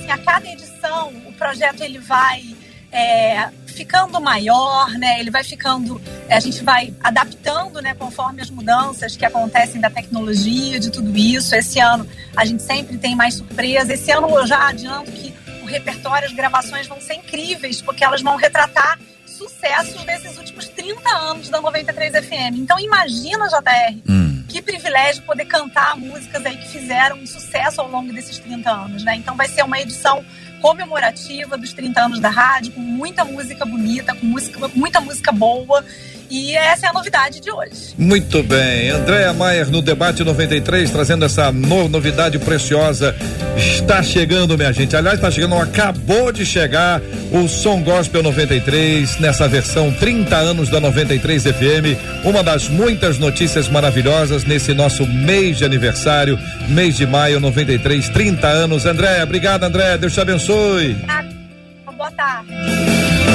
Assim, 0.07 0.11
a 0.11 0.17
cada 0.17 0.47
edição, 0.47 1.09
o 1.25 1.33
projeto 1.33 1.81
ele 1.81 1.99
vai 1.99 2.55
é, 2.91 3.49
ficando 3.65 4.21
maior, 4.21 4.89
né? 4.91 5.19
Ele 5.19 5.29
vai 5.29 5.43
ficando, 5.43 6.01
a 6.29 6.39
gente 6.39 6.63
vai 6.63 6.93
adaptando, 7.03 7.81
né, 7.81 7.93
conforme 7.93 8.41
as 8.41 8.49
mudanças 8.49 9.17
que 9.17 9.25
acontecem 9.25 9.81
da 9.81 9.89
tecnologia, 9.89 10.79
de 10.79 10.89
tudo 10.89 11.15
isso. 11.17 11.53
Esse 11.53 11.79
ano 11.79 12.07
a 12.35 12.45
gente 12.45 12.63
sempre 12.63 12.97
tem 12.97 13.15
mais 13.15 13.35
surpresa. 13.35 13.93
Esse 13.93 14.09
ano 14.11 14.29
eu 14.29 14.47
já 14.47 14.69
adianto 14.69 15.11
que 15.11 15.33
o 15.61 15.65
repertório, 15.65 16.25
as 16.25 16.33
gravações 16.33 16.87
vão 16.87 17.01
ser 17.01 17.15
incríveis, 17.15 17.81
porque 17.81 18.03
elas 18.03 18.21
vão 18.21 18.37
retratar 18.37 18.97
sucessos 19.25 20.03
desses 20.03 20.37
últimos 20.37 20.67
30 20.69 21.09
anos 21.09 21.49
da 21.49 21.59
93 21.61 22.25
FM. 22.25 22.55
Então 22.59 22.79
imagina, 22.79 23.47
JR, 23.49 23.97
Hum. 24.09 24.26
Que 24.57 24.61
privilégio 24.61 25.21
poder 25.23 25.45
cantar 25.45 25.95
músicas 25.97 26.43
aí 26.45 26.57
que 26.57 26.67
fizeram 26.67 27.25
sucesso 27.27 27.79
ao 27.79 27.89
longo 27.89 28.11
desses 28.11 28.39
30 28.39 28.69
anos, 28.69 29.03
né? 29.03 29.15
Então 29.15 29.35
vai 29.35 29.47
ser 29.47 29.63
uma 29.63 29.79
edição 29.79 30.25
comemorativa 30.59 31.55
dos 31.55 31.73
30 31.73 32.01
anos 32.01 32.19
da 32.19 32.29
rádio, 32.29 32.71
com 32.71 32.81
muita 32.81 33.23
música 33.23 33.65
bonita, 33.65 34.15
com 34.15 34.25
música, 34.25 34.67
muita 34.73 34.99
música 34.99 35.31
boa. 35.31 35.85
E 36.29 36.55
essa 36.55 36.87
é 36.87 36.89
a 36.89 36.93
novidade 36.93 37.39
de 37.39 37.49
hoje. 37.51 37.93
Muito 37.97 38.43
bem, 38.43 38.89
Andréa 38.89 39.31
Maier 39.33 39.69
no 39.69 39.81
debate 39.81 40.23
93, 40.23 40.89
trazendo 40.89 41.23
essa 41.25 41.51
no- 41.51 41.87
novidade 41.87 42.37
preciosa. 42.39 43.15
Está 43.55 44.03
chegando, 44.03 44.57
minha 44.57 44.71
gente. 44.73 44.95
Aliás, 44.95 45.15
está 45.17 45.31
chegando, 45.31 45.55
acabou 45.55 46.31
de 46.31 46.45
chegar 46.45 47.01
o 47.31 47.47
Som 47.47 47.81
Gospel 47.81 48.21
93, 48.21 49.19
nessa 49.19 49.47
versão 49.47 49.91
30 49.91 50.35
anos 50.35 50.69
da 50.69 50.79
93 50.79 51.43
FM. 51.43 51.97
Uma 52.25 52.43
das 52.43 52.67
muitas 52.67 53.17
notícias 53.17 53.67
maravilhosas 53.69 54.43
nesse 54.43 54.73
nosso 54.73 55.07
mês 55.07 55.57
de 55.57 55.65
aniversário, 55.65 56.37
mês 56.67 56.97
de 56.97 57.05
maio 57.07 57.39
93, 57.39 58.09
30 58.09 58.47
anos. 58.47 58.85
Andréa, 58.85 59.23
obrigado, 59.23 59.63
Andréa. 59.63 59.97
Deus 59.97 60.13
te 60.13 60.19
abençoe. 60.21 60.95
Tarde. 61.05 61.36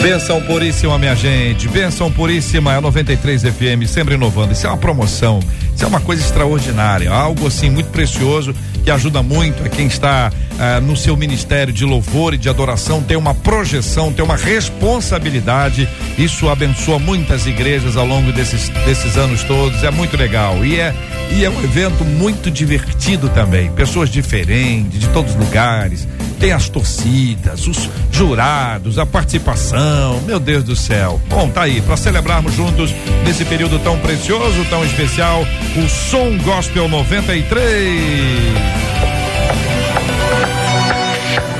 Benção 0.02 0.42
puríssima, 0.42 0.98
minha 0.98 1.14
gente. 1.14 1.68
Benção 1.68 2.10
puríssima, 2.10 2.72
é 2.72 2.76
a 2.78 2.80
93 2.80 3.42
FM, 3.42 3.86
sempre 3.86 4.16
inovando. 4.16 4.52
Isso 4.52 4.66
é 4.66 4.68
uma 4.68 4.76
promoção. 4.76 5.38
Isso 5.72 5.84
é 5.84 5.86
uma 5.86 6.00
coisa 6.00 6.20
extraordinária, 6.20 7.08
algo 7.08 7.46
assim 7.46 7.70
muito 7.70 7.88
precioso 7.90 8.52
que 8.82 8.90
ajuda 8.90 9.22
muito 9.22 9.64
a 9.64 9.68
quem 9.68 9.86
está 9.86 10.30
ah, 10.58 10.80
no 10.80 10.96
seu 10.96 11.16
ministério 11.16 11.72
de 11.72 11.84
louvor 11.84 12.34
e 12.34 12.38
de 12.38 12.48
adoração, 12.48 13.02
tem 13.02 13.16
uma 13.16 13.34
projeção, 13.34 14.12
tem 14.12 14.24
uma 14.24 14.36
responsabilidade. 14.36 15.88
Isso 16.18 16.48
abençoa 16.48 16.98
muitas 16.98 17.46
igrejas 17.46 17.96
ao 17.96 18.06
longo 18.06 18.32
desses, 18.32 18.68
desses 18.84 19.16
anos 19.16 19.42
todos. 19.44 19.82
É 19.84 19.90
muito 19.90 20.16
legal. 20.16 20.64
E 20.64 20.78
é, 20.78 20.94
e 21.30 21.44
é 21.44 21.50
um 21.50 21.62
evento 21.62 22.04
muito 22.04 22.50
divertido 22.50 23.28
também. 23.28 23.70
Pessoas 23.72 24.10
diferentes, 24.10 24.98
de 24.98 25.08
todos 25.08 25.32
os 25.32 25.38
lugares. 25.38 26.06
Tem 26.42 26.50
as 26.50 26.68
torcidas, 26.68 27.68
os 27.68 27.88
jurados, 28.10 28.98
a 28.98 29.06
participação. 29.06 30.20
Meu 30.22 30.40
Deus 30.40 30.64
do 30.64 30.74
céu. 30.74 31.20
Bom, 31.28 31.48
tá 31.48 31.62
aí, 31.62 31.80
para 31.80 31.96
celebrarmos 31.96 32.52
juntos 32.52 32.92
nesse 33.24 33.44
período 33.44 33.78
tão 33.78 33.96
precioso, 34.00 34.64
tão 34.68 34.84
especial, 34.84 35.46
o 35.76 35.88
Som 35.88 36.36
Gospel 36.38 36.88
93. 36.88 38.02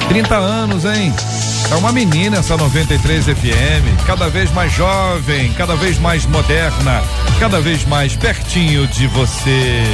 30 0.09 0.35
anos, 0.35 0.85
hein? 0.85 1.14
É 1.70 1.76
uma 1.76 1.93
menina 1.93 2.39
essa 2.39 2.57
93 2.57 3.26
FM, 3.26 4.05
cada 4.05 4.28
vez 4.28 4.51
mais 4.51 4.72
jovem, 4.72 5.53
cada 5.53 5.76
vez 5.76 5.97
mais 6.01 6.26
moderna, 6.26 7.05
cada 7.39 7.61
vez 7.61 7.85
mais 7.85 8.16
pertinho 8.16 8.89
de 8.89 9.07
você. 9.07 9.85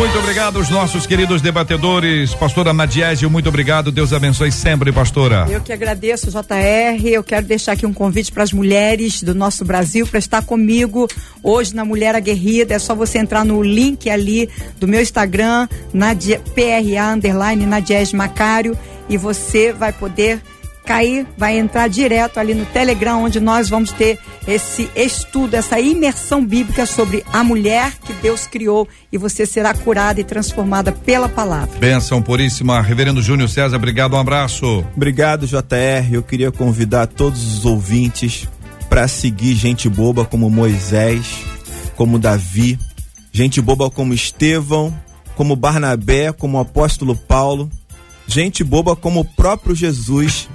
Muito 0.00 0.18
obrigado 0.18 0.56
aos 0.56 0.70
nossos 0.70 1.06
queridos 1.06 1.42
debatedores, 1.42 2.34
pastora 2.34 2.72
Nadiésio, 2.72 3.28
muito 3.28 3.50
obrigado, 3.50 3.92
Deus 3.92 4.14
abençoe 4.14 4.50
sempre, 4.50 4.90
pastora. 4.90 5.46
Eu 5.50 5.60
que 5.60 5.74
agradeço, 5.74 6.30
JR, 6.30 7.06
eu 7.06 7.22
quero 7.22 7.44
deixar 7.44 7.72
aqui 7.72 7.84
um 7.84 7.92
convite 7.92 8.32
para 8.32 8.42
as 8.42 8.50
mulheres 8.50 9.22
do 9.22 9.34
nosso 9.34 9.62
Brasil 9.62 10.06
para 10.06 10.18
estar 10.18 10.42
comigo 10.42 11.06
hoje 11.42 11.74
na 11.74 11.84
Mulher 11.84 12.14
Aguerrida, 12.14 12.72
é 12.72 12.78
só 12.78 12.94
você 12.94 13.18
entrar 13.18 13.44
no 13.44 13.62
link 13.62 14.08
ali 14.08 14.48
do 14.78 14.88
meu 14.88 15.02
Instagram, 15.02 15.68
Nadia, 15.92 16.40
PRA, 16.54 17.12
underline, 17.12 17.66
Nadiés 17.66 18.14
Macário, 18.14 18.78
e 19.06 19.18
você 19.18 19.70
vai 19.70 19.92
poder 19.92 20.40
cair, 20.90 21.24
vai 21.38 21.56
entrar 21.56 21.88
direto 21.88 22.40
ali 22.40 22.52
no 22.52 22.66
Telegram, 22.66 23.22
onde 23.22 23.38
nós 23.38 23.68
vamos 23.68 23.92
ter 23.92 24.18
esse 24.44 24.90
estudo, 24.96 25.54
essa 25.54 25.78
imersão 25.78 26.44
bíblica 26.44 26.84
sobre 26.84 27.22
a 27.32 27.44
mulher 27.44 27.92
que 28.04 28.12
Deus 28.14 28.48
criou 28.48 28.88
e 29.12 29.16
você 29.16 29.46
será 29.46 29.72
curada 29.72 30.20
e 30.20 30.24
transformada 30.24 30.90
pela 30.90 31.28
palavra. 31.28 31.78
Benção 31.78 32.20
puríssima, 32.20 32.82
Reverendo 32.82 33.22
Júnior 33.22 33.48
César, 33.48 33.76
obrigado, 33.76 34.14
um 34.14 34.18
abraço. 34.18 34.84
Obrigado, 34.96 35.46
JR. 35.46 36.12
Eu 36.12 36.24
queria 36.24 36.50
convidar 36.50 37.06
todos 37.06 37.40
os 37.58 37.64
ouvintes 37.64 38.48
para 38.88 39.06
seguir 39.06 39.54
gente 39.54 39.88
boba 39.88 40.24
como 40.24 40.50
Moisés, 40.50 41.44
como 41.94 42.18
Davi, 42.18 42.76
gente 43.30 43.60
boba 43.60 43.88
como 43.88 44.12
Estevão, 44.12 44.92
como 45.36 45.54
Barnabé, 45.54 46.32
como 46.32 46.58
o 46.58 46.60
apóstolo 46.60 47.14
Paulo, 47.14 47.70
gente 48.26 48.64
boba 48.64 48.96
como 48.96 49.20
o 49.20 49.24
próprio 49.24 49.72
Jesus 49.72 50.48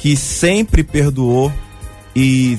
que 0.00 0.16
sempre 0.16 0.82
perdoou 0.82 1.52
e 2.16 2.58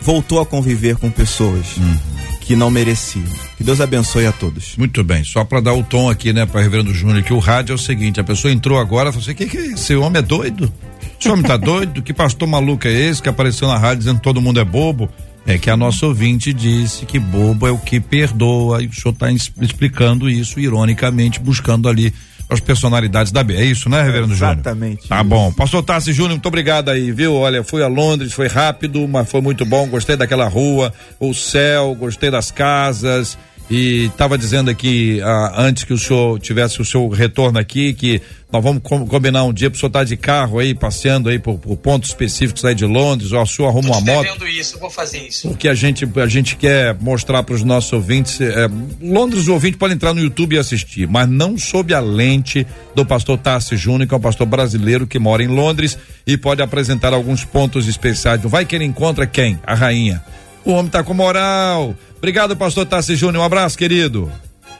voltou 0.00 0.40
a 0.40 0.46
conviver 0.46 0.96
com 0.96 1.10
pessoas 1.10 1.76
uhum. 1.76 1.96
que 2.40 2.56
não 2.56 2.70
mereciam. 2.70 3.26
Que 3.56 3.64
Deus 3.64 3.80
abençoe 3.80 4.26
a 4.26 4.32
todos. 4.32 4.76
Muito 4.76 5.04
bem, 5.04 5.22
só 5.24 5.44
para 5.44 5.60
dar 5.60 5.74
o 5.74 5.82
tom 5.82 6.08
aqui, 6.08 6.32
né, 6.32 6.46
para 6.46 6.62
Reverendo 6.62 6.94
Júnior, 6.94 7.22
que 7.22 7.32
o 7.32 7.38
rádio 7.38 7.72
é 7.72 7.74
o 7.74 7.78
seguinte: 7.78 8.20
a 8.20 8.24
pessoa 8.24 8.52
entrou 8.52 8.78
agora 8.78 9.10
e 9.10 9.12
falou 9.12 9.22
assim: 9.22 9.34
que 9.34 9.46
que 9.46 9.58
é 9.58 9.60
esse 9.66 9.74
Esse 9.74 9.96
homem 9.96 10.20
é 10.20 10.22
doido? 10.22 10.72
Esse 11.20 11.28
homem 11.28 11.44
tá 11.44 11.56
doido? 11.56 12.00
Que 12.02 12.14
pastor 12.14 12.48
maluco 12.48 12.86
é 12.86 12.92
esse 12.92 13.20
que 13.20 13.28
apareceu 13.28 13.68
na 13.68 13.76
rádio 13.76 13.98
dizendo 13.98 14.16
que 14.16 14.22
todo 14.22 14.40
mundo 14.40 14.58
é 14.60 14.64
bobo? 14.64 15.10
É 15.46 15.58
que 15.58 15.68
a 15.68 15.76
nossa 15.76 16.06
ouvinte 16.06 16.52
disse 16.52 17.04
que 17.04 17.18
bobo 17.18 17.66
é 17.66 17.70
o 17.70 17.78
que 17.78 17.98
perdoa, 17.98 18.82
e 18.82 18.86
o 18.86 18.94
senhor 18.94 19.12
está 19.12 19.30
explicando 19.30 20.30
isso 20.30 20.60
ironicamente, 20.60 21.40
buscando 21.40 21.88
ali 21.88 22.14
as 22.50 22.60
personalidades 22.60 23.30
da 23.32 23.42
B. 23.42 23.54
É 23.54 23.64
isso, 23.64 23.88
né, 23.88 24.02
Reverendo 24.02 24.34
Júnior? 24.34 24.54
Exatamente. 24.54 25.08
Tá 25.08 25.22
bom. 25.22 25.52
Pastor 25.52 25.82
Tassi 25.82 26.12
Júnior, 26.12 26.32
muito 26.32 26.46
obrigado 26.46 26.90
aí, 26.90 27.12
viu? 27.12 27.34
Olha, 27.34 27.62
fui 27.62 27.82
a 27.82 27.86
Londres, 27.86 28.32
foi 28.32 28.48
rápido, 28.48 29.06
mas 29.06 29.30
foi 29.30 29.40
muito 29.40 29.64
bom. 29.64 29.86
Gostei 29.88 30.16
daquela 30.16 30.48
rua, 30.48 30.92
o 31.18 31.32
céu, 31.32 31.94
gostei 31.94 32.30
das 32.30 32.50
casas. 32.50 33.38
E 33.70 34.06
estava 34.06 34.36
dizendo 34.36 34.68
aqui, 34.68 35.20
ah, 35.22 35.54
antes 35.58 35.84
que 35.84 35.92
o 35.92 35.98
senhor 35.98 36.40
tivesse 36.40 36.82
o 36.82 36.84
seu 36.84 37.08
retorno 37.08 37.56
aqui, 37.56 37.94
que 37.94 38.20
nós 38.52 38.60
vamos 38.64 38.82
com, 38.82 39.06
combinar 39.06 39.44
um 39.44 39.52
dia 39.52 39.70
para 39.70 39.76
o 39.76 39.78
senhor 39.78 39.90
estar 39.90 40.00
tá 40.00 40.04
de 40.04 40.16
carro 40.16 40.58
aí, 40.58 40.74
passeando 40.74 41.28
aí 41.28 41.38
por, 41.38 41.56
por, 41.56 41.76
pontos 41.76 42.08
específicos 42.08 42.64
aí 42.64 42.74
de 42.74 42.84
Londres, 42.84 43.30
ou 43.30 43.40
a 43.40 43.46
sua 43.46 43.68
arruma 43.68 43.90
uma 43.90 44.00
moto. 44.00 44.44
isso, 44.48 44.76
vou 44.80 44.90
fazer 44.90 45.18
isso. 45.18 45.48
Porque 45.48 45.68
a 45.68 45.74
gente, 45.74 46.04
a 46.16 46.26
gente 46.26 46.56
quer 46.56 46.96
mostrar 47.00 47.44
para 47.44 47.54
os 47.54 47.62
nossos 47.62 47.92
ouvintes. 47.92 48.40
É, 48.40 48.68
Londres, 49.00 49.46
o 49.46 49.52
ouvinte 49.52 49.76
pode 49.76 49.94
entrar 49.94 50.12
no 50.12 50.20
YouTube 50.20 50.56
e 50.56 50.58
assistir, 50.58 51.06
mas 51.06 51.28
não 51.28 51.56
sob 51.56 51.94
a 51.94 52.00
lente 52.00 52.66
do 52.96 53.06
pastor 53.06 53.38
Tassi 53.38 53.76
Júnior, 53.76 54.08
que 54.08 54.14
é 54.14 54.16
um 54.16 54.20
pastor 54.20 54.48
brasileiro 54.48 55.06
que 55.06 55.20
mora 55.20 55.44
em 55.44 55.48
Londres 55.48 55.96
e 56.26 56.36
pode 56.36 56.60
apresentar 56.60 57.12
alguns 57.12 57.44
pontos 57.44 57.86
especiais. 57.86 58.40
Vai 58.42 58.64
que 58.64 58.74
ele 58.74 58.84
encontra 58.84 59.28
quem? 59.28 59.60
A 59.64 59.76
rainha. 59.76 60.20
O 60.64 60.72
homem 60.72 60.90
tá 60.90 61.02
com 61.02 61.14
moral. 61.14 61.94
Obrigado, 62.16 62.56
pastor 62.56 62.86
Tassi 62.86 63.16
Júnior. 63.16 63.42
Um 63.42 63.46
abraço, 63.46 63.78
querido. 63.78 64.30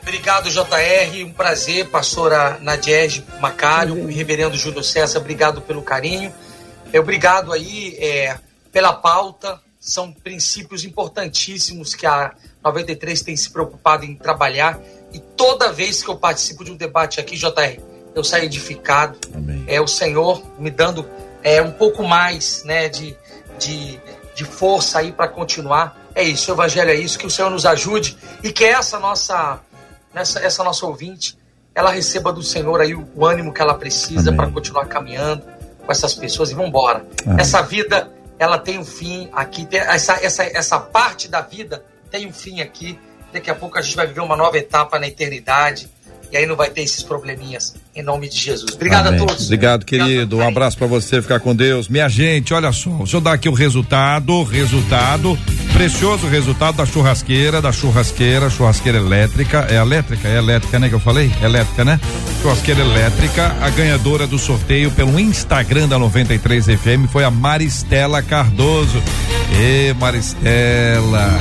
Obrigado, 0.03 0.51
JR. 0.51 1.25
Um 1.25 1.33
prazer, 1.33 1.89
pastora 1.89 2.59
Nadiege 2.61 3.25
Macário, 3.41 3.95
uhum. 3.95 4.07
reverendo 4.07 4.57
Júlio 4.57 4.83
César, 4.83 5.19
obrigado 5.19 5.61
pelo 5.61 5.83
carinho. 5.83 6.33
É, 6.93 6.99
obrigado 6.99 7.53
aí 7.53 7.97
é, 7.99 8.37
pela 8.73 8.93
pauta. 8.93 9.61
São 9.79 10.13
princípios 10.13 10.85
importantíssimos 10.85 11.95
que 11.95 12.07
a 12.07 12.35
93 12.63 13.23
tem 13.23 13.37
se 13.37 13.51
preocupado 13.51 14.05
em 14.05 14.15
trabalhar. 14.15 14.79
E 15.13 15.19
toda 15.19 15.73
vez 15.73 16.03
que 16.03 16.11
eu 16.11 16.17
participo 16.17 16.65
de 16.65 16.71
um 16.71 16.77
debate 16.77 17.21
aqui, 17.21 17.37
JR, 17.37 17.81
eu 18.15 18.25
saio 18.25 18.45
edificado. 18.45 19.19
Amém. 19.35 19.65
É 19.67 19.81
o 19.81 19.87
Senhor 19.87 20.43
me 20.59 20.71
dando 20.71 21.09
é, 21.43 21.63
um 21.63 21.73
pouco 21.73 22.03
mais 22.03 22.63
né, 22.65 22.89
de, 22.89 23.17
de 23.59 23.99
de 24.35 24.45
força 24.45 24.99
aí 24.99 25.13
para 25.13 25.29
continuar. 25.29 25.97
É 26.15 26.23
isso, 26.23 26.51
o 26.51 26.55
evangelho 26.55 26.91
é 26.91 26.95
isso, 26.95 27.19
que 27.19 27.27
o 27.27 27.31
Senhor 27.31 27.51
nos 27.51 27.65
ajude 27.67 28.17
e 28.43 28.53
que 28.53 28.65
essa 28.65 28.99
nossa, 28.99 29.61
essa, 30.15 30.41
essa 30.41 30.65
nossa 30.65 30.87
ouvinte, 30.87 31.39
ela 31.75 31.91
receba 31.91 32.33
do 32.33 32.43
Senhor 32.43 32.81
aí 32.81 32.95
o, 32.95 33.09
o 33.15 33.25
ânimo 33.25 33.53
que 33.53 33.63
ela 33.63 33.75
precisa 33.75 34.33
para 34.33 34.51
continuar 34.51 34.87
caminhando 34.87 35.45
com 35.85 35.93
essas 35.93 36.15
pessoas 36.15 36.51
e 36.51 36.55
vamos 36.55 36.69
embora. 36.69 37.05
Essa 37.39 37.63
vida, 37.63 38.11
ela 38.39 38.59
tem 38.59 38.79
um 38.79 38.85
fim 38.85 39.29
aqui, 39.33 39.67
essa, 39.71 40.15
essa, 40.25 40.45
essa 40.45 40.81
parte 40.81 41.29
da 41.29 41.41
vida 41.41 41.85
tem 42.11 42.27
um 42.27 42.33
fim 42.33 42.61
aqui. 42.61 42.99
Daqui 43.33 43.49
a 43.51 43.55
pouco 43.55 43.79
a 43.79 43.83
gente 43.83 43.95
vai 43.95 44.07
viver 44.07 44.21
uma 44.21 44.37
nova 44.37 44.59
etapa 44.59 44.99
na 44.99 45.07
eternidade 45.07 45.89
e 46.33 46.37
aí 46.37 46.47
não 46.47 46.57
vai 46.57 46.71
ter 46.71 46.83
esses 46.83 47.03
probleminhas. 47.03 47.75
Em 47.95 48.03
nome 48.03 48.29
de 48.29 48.37
Jesus. 48.39 48.75
Obrigado 48.75 49.09
Amém. 49.09 49.21
a 49.21 49.27
todos. 49.27 49.45
Obrigado, 49.47 49.85
querido. 49.85 50.39
Um 50.39 50.47
abraço 50.47 50.79
para 50.79 50.87
você, 50.87 51.21
ficar 51.21 51.41
com 51.41 51.55
Deus. 51.55 51.89
Minha 51.89 52.09
gente, 52.09 52.55
olha 52.55 52.73
só, 52.73 52.91
deixa 52.99 53.17
eu 53.17 53.21
dar 53.21 53.33
aqui 53.33 53.49
o 53.49 53.53
resultado, 53.53 54.43
resultado, 54.45 55.39
precioso 55.73 56.27
resultado 56.27 56.77
da 56.77 56.87
churrasqueira, 56.87 57.61
da 57.61 57.73
churrasqueira, 57.73 58.49
churrasqueira 58.49 58.99
elétrica, 58.99 59.67
é 59.69 59.77
elétrica, 59.77 60.29
é 60.29 60.37
elétrica, 60.37 60.79
né, 60.79 60.89
que 60.89 60.95
eu 60.95 61.01
falei? 61.01 61.31
Elétrica, 61.43 61.85
né? 61.85 62.01
Churrasqueira 62.43 62.81
elétrica, 62.81 63.57
a 63.61 63.71
ganhadora 63.71 64.27
do 64.27 64.39
sorteio 64.39 64.91
pelo 64.93 65.19
Instagram 65.19 65.89
da 65.89 65.99
93 65.99 66.67
FM 66.67 67.11
foi 67.11 67.25
a 67.25 67.31
Maristela 67.31 68.23
Cardoso. 68.23 69.03
Ê, 69.61 69.93
Maristela, 69.95 71.39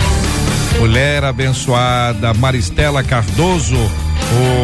mulher 0.78 1.24
abençoada, 1.24 2.34
Maristela 2.34 3.04
Cardoso, 3.04 3.78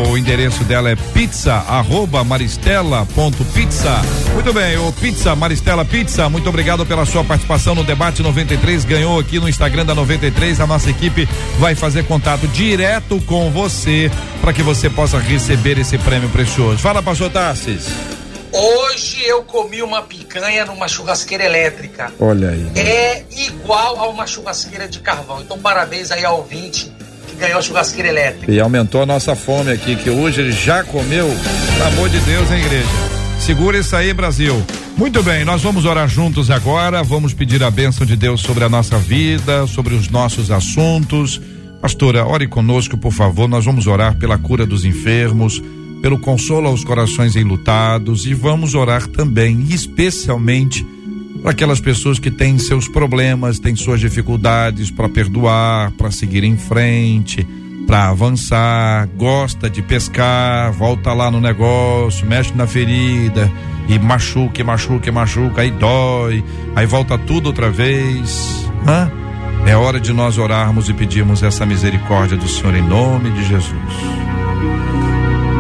o 0.10 0.18
endereço 0.18 0.64
dela 0.64 0.90
é 0.90 0.96
pizza, 0.96 1.54
arroba 1.54 2.24
maristela 2.24 3.06
ponto 3.16 3.44
pizza. 3.46 4.02
Muito 4.34 4.54
bem, 4.54 4.78
o 4.78 4.92
Pizza, 4.92 5.36
Maristela 5.36 5.84
Pizza, 5.84 6.30
muito 6.30 6.48
obrigado 6.48 6.86
pela 6.86 7.06
sua 7.06 7.24
participação 7.24 7.74
no 7.74 7.84
debate 7.84 8.22
93. 8.22 8.86
Ganhou 8.86 9.20
aqui 9.20 9.40
no 9.40 9.50
Instagram 9.50 9.86
da 9.86 9.96
93. 9.96 10.60
A 10.60 10.68
nossa 10.68 10.90
equipe 10.90 11.28
vai 11.58 11.74
fazer 11.74 12.04
contato 12.04 12.48
direto 12.48 13.20
com 13.22 13.50
você 13.50 14.12
para 14.42 14.54
que 14.54 14.62
você 14.62 14.90
possa 14.90 15.18
receber 15.20 15.80
esse 15.80 15.98
prêmio 15.98 16.30
precioso. 16.30 16.78
Fala, 16.80 17.02
pastor 17.02 17.32
Tassis. 17.32 17.90
Hoje 18.58 19.22
eu 19.26 19.44
comi 19.44 19.84
uma 19.84 20.02
picanha 20.02 20.66
numa 20.66 20.88
churrasqueira 20.88 21.44
elétrica. 21.44 22.14
Olha 22.20 22.52
aí. 22.52 22.72
É 22.76 23.26
igual 23.30 24.00
a 24.00 24.08
uma 24.08 24.26
churrasqueira 24.26 24.88
de 24.88 25.00
carvão. 25.00 25.42
Então, 25.42 25.60
parabéns 25.60 26.10
aí 26.10 26.24
ao 26.24 26.38
ouvinte 26.38 26.90
ganhou 27.38 27.60
a 27.60 27.62
churrasqueira 27.62 28.08
elétrica. 28.08 28.50
E 28.50 28.60
aumentou 28.60 29.02
a 29.02 29.06
nossa 29.06 29.36
fome 29.36 29.72
aqui, 29.72 29.98
que 29.98 30.10
hoje 30.10 30.40
ele 30.40 30.54
já 30.54 30.84
comeu. 30.84 31.28
Pelo 31.74 31.88
amor 31.88 32.10
de 32.10 32.20
Deus, 32.20 32.50
hein, 32.50 32.60
igreja? 32.60 32.88
Segura 33.40 33.78
isso 33.78 33.94
aí, 33.94 34.14
Brasil. 34.14 34.66
Muito 34.96 35.22
bem, 35.22 35.44
nós 35.44 35.62
vamos 35.62 35.84
orar 35.84 36.08
juntos 36.08 36.50
agora. 36.50 37.04
Vamos 37.04 37.34
pedir 37.34 37.62
a 37.62 37.70
bênção 37.70 38.06
de 38.06 38.16
Deus 38.16 38.42
sobre 38.42 38.64
a 38.64 38.70
nossa 38.70 38.98
vida, 38.98 39.68
sobre 39.68 39.94
os 39.94 40.10
nossos 40.10 40.50
assuntos. 40.50 41.42
Pastora, 41.82 42.26
ore 42.26 42.48
conosco, 42.48 42.98
por 42.98 43.12
favor. 43.12 43.48
Nós 43.48 43.66
vamos 43.66 43.86
orar 43.86 44.16
pela 44.16 44.38
cura 44.38 44.66
dos 44.66 44.86
enfermos, 44.86 45.62
pelo 46.06 46.20
consolo 46.20 46.68
aos 46.68 46.84
corações 46.84 47.36
enlutados 47.36 48.28
e 48.28 48.34
vamos 48.36 48.76
orar 48.76 49.08
também, 49.08 49.66
especialmente, 49.72 50.86
para 51.42 51.50
aquelas 51.50 51.80
pessoas 51.80 52.20
que 52.20 52.30
têm 52.30 52.60
seus 52.60 52.88
problemas, 52.88 53.58
têm 53.58 53.76
suas 53.76 54.00
dificuldades 54.00 54.92
para 54.92 55.10
perdoar, 55.10 55.90
para 55.94 56.12
seguir 56.12 56.44
em 56.44 56.56
frente, 56.58 57.44
para 57.88 58.10
avançar, 58.10 59.10
gosta 59.18 59.68
de 59.68 59.82
pescar, 59.82 60.72
volta 60.74 61.12
lá 61.12 61.32
no 61.32 61.42
negócio, 61.42 62.24
mexe 62.28 62.54
na 62.54 62.68
ferida 62.68 63.52
e 63.90 63.98
machuca, 63.98 64.64
machuca, 64.64 65.12
machuca, 65.12 65.64
aí 65.64 65.72
dói, 65.72 66.44
aí 66.76 66.86
volta 66.86 67.18
tudo 67.18 67.48
outra 67.48 67.72
vez. 67.72 68.70
Hã? 68.88 69.12
É 69.66 69.76
hora 69.76 70.00
de 70.00 70.14
nós 70.14 70.38
orarmos 70.38 70.88
e 70.88 70.94
pedirmos 70.94 71.42
essa 71.42 71.66
misericórdia 71.66 72.38
do 72.38 72.48
Senhor 72.48 72.76
em 72.76 72.88
nome 72.88 73.32
de 73.32 73.44
Jesus. 73.48 74.36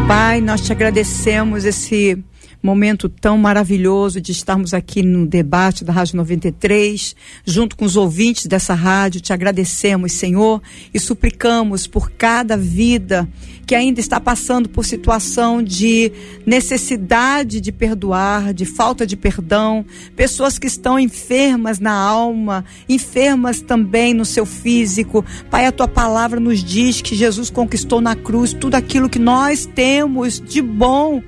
Pai, 0.07 0.39
nós 0.39 0.61
te 0.61 0.71
agradecemos 0.71 1.65
esse 1.65 2.23
momento 2.61 3.07
tão 3.07 3.37
maravilhoso 3.37 4.19
de 4.19 4.31
estarmos 4.31 4.73
aqui 4.73 5.03
no 5.03 5.25
debate 5.25 5.83
da 5.83 5.93
Rádio 5.93 6.17
93, 6.17 7.15
junto 7.45 7.75
com 7.75 7.85
os 7.85 7.95
ouvintes 7.95 8.47
dessa 8.47 8.73
rádio. 8.73 9.21
Te 9.21 9.33
agradecemos, 9.33 10.13
Senhor, 10.13 10.61
e 10.93 10.99
suplicamos 10.99 11.87
por 11.87 12.11
cada 12.11 12.57
vida 12.57 13.27
que 13.65 13.73
ainda 13.73 13.99
está 13.99 14.19
passando 14.19 14.69
por 14.69 14.85
situação 14.85 15.61
de 15.61 16.11
necessidade 16.45 17.59
de 17.59 17.71
perdoar, 17.71 18.53
de 18.53 18.65
falta 18.65 19.05
de 19.07 19.17
perdão, 19.17 19.83
pessoas 20.15 20.59
que 20.59 20.67
estão 20.67 20.99
enfermas 20.99 21.79
na 21.79 21.93
alma, 21.93 22.63
enfermas 22.87 23.61
também 23.61 24.13
no 24.13 24.25
seu 24.25 24.45
físico. 24.45 25.25
Pai, 25.49 25.65
a 25.65 25.71
tua 25.71 25.87
palavra 25.87 26.39
nos 26.39 26.63
diz 26.63 27.01
que 27.01 27.15
Jesus 27.15 27.49
conquistou 27.49 27.99
na 28.01 28.15
cruz 28.15 28.53
tudo 28.53 28.75
aquilo 28.75 29.09
que 29.09 29.19
nós 29.19 29.65
temos 29.65 30.39
de 30.39 30.61
bom 30.61 31.21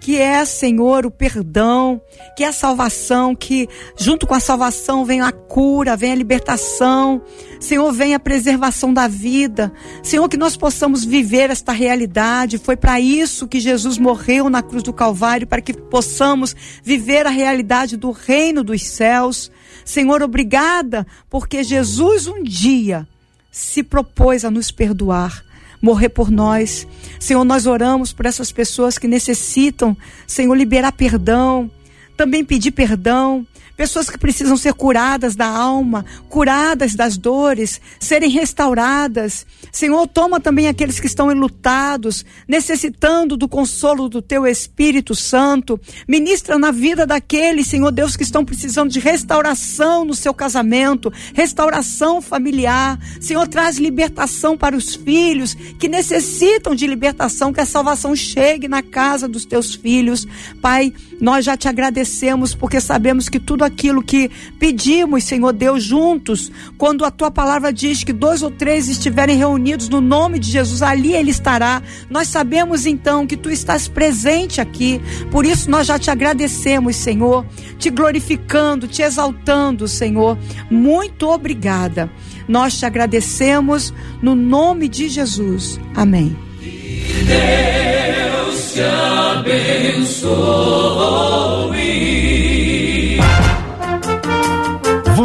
que 0.00 0.16
é, 0.16 0.44
Senhor, 0.44 1.04
o 1.04 1.10
perdão, 1.10 2.00
que 2.36 2.44
é 2.44 2.48
a 2.48 2.52
salvação, 2.52 3.34
que 3.34 3.68
junto 3.96 4.26
com 4.26 4.34
a 4.34 4.40
salvação 4.40 5.04
vem 5.04 5.20
a 5.20 5.32
cura, 5.32 5.96
vem 5.96 6.12
a 6.12 6.14
libertação, 6.14 7.22
Senhor, 7.60 7.92
vem 7.92 8.14
a 8.14 8.20
preservação 8.20 8.92
da 8.94 9.08
vida. 9.08 9.72
Senhor, 10.02 10.28
que 10.28 10.36
nós 10.36 10.56
possamos 10.56 11.04
viver 11.04 11.50
esta 11.50 11.72
realidade. 11.72 12.58
Foi 12.58 12.76
para 12.76 13.00
isso 13.00 13.48
que 13.48 13.60
Jesus 13.60 13.98
morreu 13.98 14.48
na 14.48 14.62
cruz 14.62 14.82
do 14.82 14.92
Calvário, 14.92 15.46
para 15.46 15.60
que 15.60 15.72
possamos 15.72 16.54
viver 16.82 17.26
a 17.26 17.30
realidade 17.30 17.96
do 17.96 18.10
reino 18.10 18.62
dos 18.62 18.82
céus. 18.82 19.50
Senhor, 19.84 20.22
obrigada, 20.22 21.06
porque 21.28 21.64
Jesus 21.64 22.26
um 22.26 22.42
dia 22.42 23.06
se 23.50 23.82
propôs 23.82 24.44
a 24.44 24.50
nos 24.50 24.70
perdoar 24.70 25.47
morrer 25.80 26.08
por 26.08 26.30
nós. 26.30 26.86
Senhor, 27.18 27.44
nós 27.44 27.66
oramos 27.66 28.12
por 28.12 28.26
essas 28.26 28.52
pessoas 28.52 28.98
que 28.98 29.08
necessitam, 29.08 29.96
Senhor, 30.26 30.54
liberar 30.54 30.92
perdão, 30.92 31.70
também 32.16 32.44
pedir 32.44 32.72
perdão, 32.72 33.46
pessoas 33.78 34.10
que 34.10 34.18
precisam 34.18 34.56
ser 34.56 34.74
curadas 34.74 35.36
da 35.36 35.46
alma, 35.46 36.04
curadas 36.28 36.96
das 36.96 37.16
dores, 37.16 37.80
serem 38.00 38.28
restauradas. 38.28 39.46
Senhor, 39.70 40.04
toma 40.08 40.40
também 40.40 40.66
aqueles 40.66 40.98
que 40.98 41.06
estão 41.06 41.30
enlutados, 41.30 42.24
necessitando 42.48 43.36
do 43.36 43.46
consolo 43.46 44.08
do 44.08 44.20
teu 44.20 44.44
Espírito 44.48 45.14
Santo. 45.14 45.80
Ministra 46.08 46.58
na 46.58 46.72
vida 46.72 47.06
daqueles, 47.06 47.68
Senhor 47.68 47.92
Deus, 47.92 48.16
que 48.16 48.24
estão 48.24 48.44
precisando 48.44 48.90
de 48.90 48.98
restauração 48.98 50.04
no 50.04 50.14
seu 50.14 50.34
casamento, 50.34 51.12
restauração 51.32 52.20
familiar. 52.20 52.98
Senhor, 53.20 53.46
traz 53.46 53.78
libertação 53.78 54.58
para 54.58 54.76
os 54.76 54.96
filhos 54.96 55.54
que 55.54 55.88
necessitam 55.88 56.74
de 56.74 56.84
libertação, 56.84 57.52
que 57.52 57.60
a 57.60 57.66
salvação 57.66 58.16
chegue 58.16 58.66
na 58.66 58.82
casa 58.82 59.28
dos 59.28 59.44
teus 59.44 59.72
filhos. 59.76 60.26
Pai, 60.60 60.92
nós 61.20 61.44
já 61.44 61.56
te 61.56 61.68
agradecemos 61.68 62.56
porque 62.56 62.80
sabemos 62.80 63.28
que 63.28 63.38
tudo 63.38 63.67
aquilo 63.68 64.02
que 64.02 64.30
pedimos, 64.58 65.24
Senhor 65.24 65.52
Deus, 65.52 65.84
juntos, 65.84 66.50
quando 66.76 67.04
a 67.04 67.10
tua 67.10 67.30
palavra 67.30 67.72
diz 67.72 68.02
que 68.02 68.12
dois 68.12 68.42
ou 68.42 68.50
três 68.50 68.88
estiverem 68.88 69.36
reunidos 69.36 69.88
no 69.88 70.00
nome 70.00 70.38
de 70.38 70.50
Jesus, 70.50 70.82
ali 70.82 71.14
ele 71.14 71.30
estará. 71.30 71.82
Nós 72.10 72.28
sabemos 72.28 72.86
então 72.86 73.26
que 73.26 73.36
tu 73.36 73.50
estás 73.50 73.86
presente 73.86 74.60
aqui, 74.60 75.00
por 75.30 75.46
isso 75.46 75.70
nós 75.70 75.86
já 75.86 75.98
te 75.98 76.10
agradecemos, 76.10 76.96
Senhor, 76.96 77.46
te 77.78 77.90
glorificando, 77.90 78.88
te 78.88 79.02
exaltando, 79.02 79.86
Senhor. 79.86 80.36
Muito 80.70 81.28
obrigada. 81.28 82.10
Nós 82.48 82.78
te 82.78 82.86
agradecemos 82.86 83.92
no 84.22 84.34
nome 84.34 84.88
de 84.88 85.08
Jesus. 85.08 85.78
Amém. 85.94 86.36
Deus 87.26 88.72
te 88.72 88.80
abençoe. 88.80 90.58